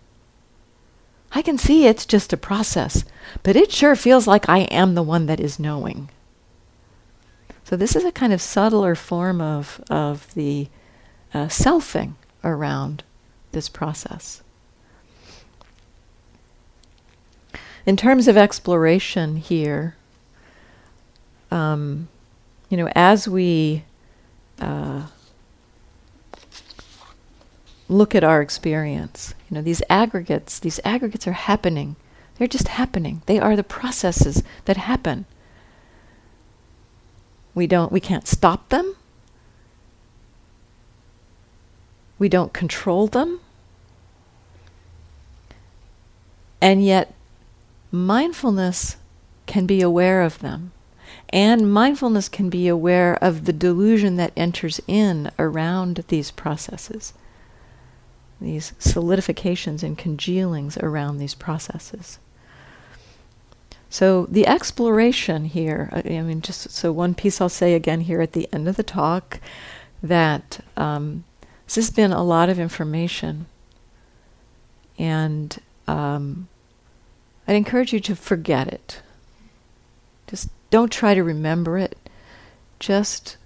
I 1.32 1.42
can 1.44 1.58
see 1.58 1.86
it's 1.86 2.06
just 2.06 2.34
a 2.34 2.38
process, 2.38 3.06
but 3.44 3.56
it 3.56 3.72
sure 3.72 3.96
feels 3.96 4.26
like 4.26 4.50
I 4.50 4.60
am 4.62 4.96
the 4.96 5.04
one 5.04 5.28
that 5.28 5.40
is 5.40 5.60
knowing. 5.60 6.10
So, 7.64 7.76
this 7.76 7.96
is 7.96 8.04
a 8.04 8.12
kind 8.12 8.34
of 8.34 8.42
subtler 8.42 8.96
form 8.96 9.40
of, 9.40 9.84
of 9.92 10.34
the 10.34 10.70
uh, 11.32 11.46
selfing 11.46 12.16
around 12.44 13.04
this 13.52 13.70
process. 13.70 14.42
In 17.86 17.96
terms 17.98 18.28
of 18.28 18.38
exploration 18.38 19.38
here, 19.38 19.96
um, 21.52 22.08
you 22.70 22.78
know, 22.78 22.90
as 22.96 23.28
we 23.28 23.84
uh, 24.60 25.08
look 27.88 28.14
at 28.14 28.24
our 28.24 28.42
experience, 28.42 29.34
you 29.50 29.56
know, 29.56 29.62
these 29.62 29.82
aggregates, 29.90 30.60
these 30.60 30.80
aggregates 30.86 31.28
are 31.28 31.34
happening. 31.34 31.96
They're 32.38 32.48
just 32.48 32.70
happening. 32.70 33.22
They 33.26 33.40
are 33.40 33.56
the 33.56 33.64
processes 33.64 34.44
that 34.66 34.78
happen. 34.78 35.26
We 37.56 37.68
don't 37.68 37.92
we 37.92 38.00
can't 38.00 38.28
stop 38.28 38.70
them. 38.70 38.96
We 42.18 42.30
don't 42.30 42.54
control 42.54 43.08
them. 43.08 43.40
And 46.62 46.84
yet 46.84 47.14
mindfulness 47.92 48.98
can 49.46 49.66
be 49.66 49.82
aware 49.82 50.22
of 50.22 50.40
them. 50.40 50.72
And 51.30 51.72
mindfulness 51.72 52.30
can 52.30 52.50
be 52.50 52.68
aware 52.68 53.16
of 53.24 53.46
the 53.46 53.54
delusion 53.54 54.16
that 54.18 54.34
enters 54.36 54.80
in 54.88 55.32
around 55.38 56.04
these 56.08 56.32
processes, 56.32 57.14
these 58.42 58.74
solidifications 58.80 59.84
and 59.84 59.98
congealings 59.98 60.82
around 60.82 61.18
these 61.18 61.36
processes. 61.36 62.20
So 63.90 64.28
the 64.28 64.46
exploration 64.46 65.46
here, 65.46 65.90
I 65.92 66.22
mean, 66.22 66.42
just 66.42 66.70
so 66.70 66.92
one 66.92 67.16
piece 67.16 67.42
I'll 67.42 67.50
say 67.50 67.74
again 67.74 68.02
here 68.02 68.22
at 68.22 68.34
the 68.34 68.48
end 68.54 68.68
of 68.68 68.76
the 68.76 68.84
talk 68.84 69.40
that 70.02 70.64
um, 70.78 71.24
this 71.66 71.76
has 71.76 71.90
been 71.90 72.12
a 72.12 72.24
lot 72.24 72.50
of 72.50 72.60
information. 72.60 73.48
And 74.98 75.58
um, 75.88 76.48
I'd 77.50 77.56
encourage 77.56 77.94
you 77.94 78.00
to 78.02 78.16
forget 78.16 78.68
it. 78.68 79.02
Just 80.28 80.50
don't 80.70 80.92
try 80.92 81.16
to 81.16 81.24
remember 81.24 81.80
it. 81.80 81.98
Just 82.80 83.38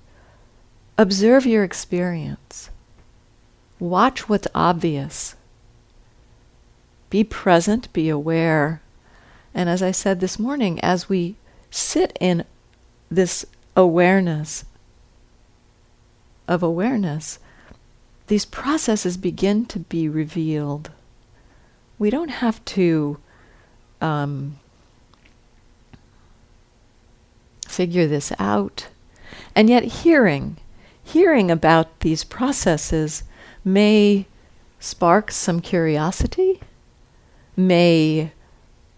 observe 0.97 1.45
your 1.45 1.63
experience. 1.63 2.69
Watch 3.79 4.27
what's 4.27 4.49
obvious. 4.53 5.35
Be 7.09 7.23
present, 7.23 7.93
be 7.93 8.09
aware. 8.09 8.81
And 9.53 9.69
as 9.69 9.81
I 9.81 9.91
said 9.91 10.19
this 10.19 10.37
morning, 10.37 10.81
as 10.81 11.07
we 11.07 11.37
sit 11.71 12.17
in 12.19 12.43
this 13.09 13.45
awareness 13.73 14.65
of 16.45 16.61
awareness, 16.61 17.39
these 18.27 18.43
processes 18.43 19.15
begin 19.15 19.65
to 19.67 19.79
be 19.79 20.09
revealed. 20.09 20.91
We 21.97 22.09
don't 22.09 22.31
have 22.31 22.65
to 22.65 23.17
um, 24.03 24.59
figure 27.67 28.05
this 28.05 28.31
out. 28.37 28.87
And 29.55 29.69
yet, 29.69 29.83
hearing, 29.83 30.57
hearing 31.03 31.49
about 31.49 32.01
these 32.01 32.23
processes 32.23 33.23
may 33.63 34.27
spark 34.79 35.31
some 35.31 35.61
curiosity, 35.61 36.59
may 37.55 38.31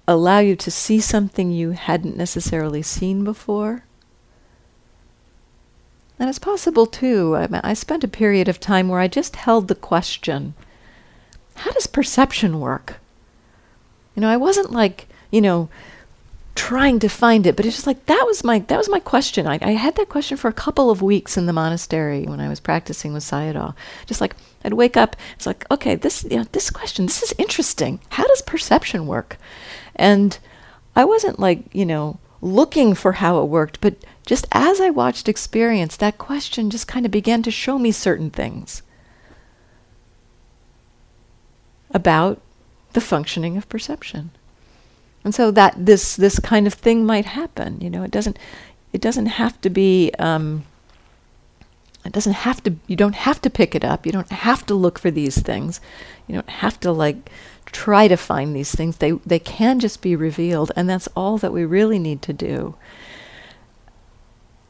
allow 0.07 0.39
you 0.39 0.55
to 0.55 0.71
see 0.71 0.99
something 0.99 1.51
you 1.51 1.71
hadn't 1.71 2.17
necessarily 2.17 2.81
seen 2.81 3.23
before. 3.23 3.83
And 6.17 6.29
it's 6.29 6.39
possible 6.39 6.85
too. 6.85 7.35
I, 7.35 7.47
I 7.63 7.73
spent 7.73 8.03
a 8.03 8.07
period 8.07 8.47
of 8.47 8.59
time 8.59 8.87
where 8.87 8.99
I 8.99 9.07
just 9.07 9.35
held 9.35 9.67
the 9.67 9.75
question 9.75 10.53
how 11.59 11.71
does 11.71 11.87
perception 11.87 12.59
work? 12.59 12.99
You 14.15 14.21
know, 14.21 14.29
I 14.29 14.37
wasn't 14.37 14.71
like, 14.71 15.07
you 15.31 15.41
know, 15.41 15.69
trying 16.55 16.99
to 16.99 17.09
find 17.09 17.45
it, 17.45 17.55
but 17.55 17.65
it's 17.65 17.75
just 17.75 17.87
like 17.87 18.05
that 18.05 18.23
was 18.25 18.43
my 18.43 18.59
that 18.59 18.77
was 18.77 18.89
my 18.89 18.99
question. 18.99 19.45
I, 19.45 19.59
I 19.61 19.71
had 19.71 19.95
that 19.97 20.09
question 20.09 20.37
for 20.37 20.47
a 20.47 20.53
couple 20.53 20.89
of 20.89 21.01
weeks 21.01 21.37
in 21.37 21.45
the 21.45 21.53
monastery 21.53 22.23
when 22.23 22.39
I 22.39 22.47
was 22.47 22.61
practicing 22.61 23.13
with 23.13 23.23
Sayadaw. 23.23 23.75
Just 24.05 24.21
like 24.21 24.35
I'd 24.63 24.73
wake 24.73 24.97
up, 24.97 25.15
it's 25.35 25.45
like, 25.45 25.69
okay, 25.69 25.95
this 25.95 26.23
you 26.23 26.37
know, 26.37 26.45
this 26.53 26.69
question, 26.69 27.05
this 27.05 27.21
is 27.21 27.33
interesting. 27.37 27.99
How 28.09 28.25
does 28.25 28.41
perception 28.41 29.05
work? 29.05 29.37
And 29.95 30.37
I 30.95 31.03
wasn't 31.03 31.39
like, 31.39 31.63
you 31.73 31.85
know, 31.85 32.19
looking 32.41 32.95
for 32.95 33.13
how 33.13 33.41
it 33.41 33.45
worked, 33.45 33.81
but 33.81 33.95
just 34.25 34.47
as 34.51 34.79
I 34.79 34.89
watched 34.89 35.27
experience, 35.27 35.97
that 35.97 36.17
question 36.17 36.69
just 36.69 36.87
kind 36.87 37.05
of 37.05 37.11
began 37.11 37.43
to 37.43 37.51
show 37.51 37.77
me 37.77 37.91
certain 37.91 38.29
things 38.29 38.81
about 41.91 42.41
the 42.95 43.01
functioning 43.01 43.57
of 43.57 43.69
perception. 43.69 44.31
And 45.23 45.35
so 45.35 45.51
that 45.51 45.73
this 45.85 46.15
this 46.15 46.39
kind 46.39 46.65
of 46.65 46.73
thing 46.73 47.05
might 47.05 47.25
happen. 47.25 47.79
You 47.81 47.89
know, 47.89 48.03
it 48.03 48.11
doesn't 48.11 48.39
it 48.93 49.01
doesn't 49.01 49.25
have 49.25 49.59
to 49.61 49.69
be 49.69 50.11
um, 50.17 50.63
it 52.05 52.11
doesn't 52.11 52.33
have 52.33 52.63
to 52.63 52.75
you 52.87 52.95
don't 52.95 53.15
have 53.15 53.41
to 53.41 53.49
pick 53.49 53.75
it 53.75 53.83
up. 53.83 54.05
You 54.05 54.11
don't 54.11 54.31
have 54.31 54.65
to 54.67 54.73
look 54.73 54.97
for 54.97 55.11
these 55.11 55.39
things. 55.39 55.81
You 56.27 56.35
don't 56.35 56.49
have 56.49 56.79
to 56.79 56.91
like 56.91 57.29
try 57.65 58.07
to 58.07 58.17
find 58.17 58.55
these 58.55 58.71
things. 58.71 58.97
They 58.97 59.11
they 59.11 59.39
can 59.39 59.79
just 59.79 60.01
be 60.01 60.15
revealed 60.15 60.71
and 60.75 60.89
that's 60.89 61.09
all 61.15 61.37
that 61.39 61.53
we 61.53 61.65
really 61.65 61.99
need 61.99 62.21
to 62.23 62.33
do. 62.33 62.75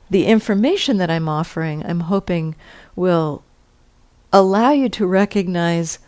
The 0.10 0.26
information 0.26 0.98
that 0.98 1.10
I'm 1.10 1.28
offering, 1.28 1.86
I'm 1.86 2.02
hoping 2.02 2.56
will 2.96 3.44
allow 4.32 4.72
you 4.72 4.88
to 4.90 5.06
recognize 5.06 6.00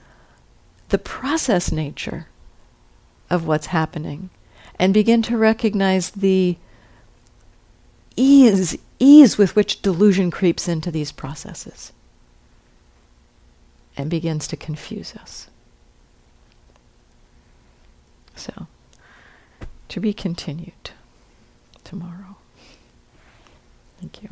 the 0.89 0.97
process 0.97 1.71
nature 1.71 2.27
of 3.29 3.45
what's 3.45 3.67
happening 3.67 4.29
and 4.79 4.93
begin 4.93 5.21
to 5.23 5.38
recognize 5.38 6.11
the 6.11 6.57
ease 8.15 8.77
ease 8.99 9.38
with 9.38 9.55
which 9.55 9.81
delusion 9.81 10.31
creeps 10.31 10.67
into 10.67 10.89
these 10.89 11.11
processes 11.11 11.91
and 13.95 14.09
begins 14.09 14.47
to 14.47 14.57
confuse 14.57 15.15
us. 15.15 15.49
So, 18.35 18.67
to 19.89 19.99
be 19.99 20.13
continued 20.13 20.91
tomorrow. 21.83 22.38
Thank 23.99 24.21
you. 24.21 24.29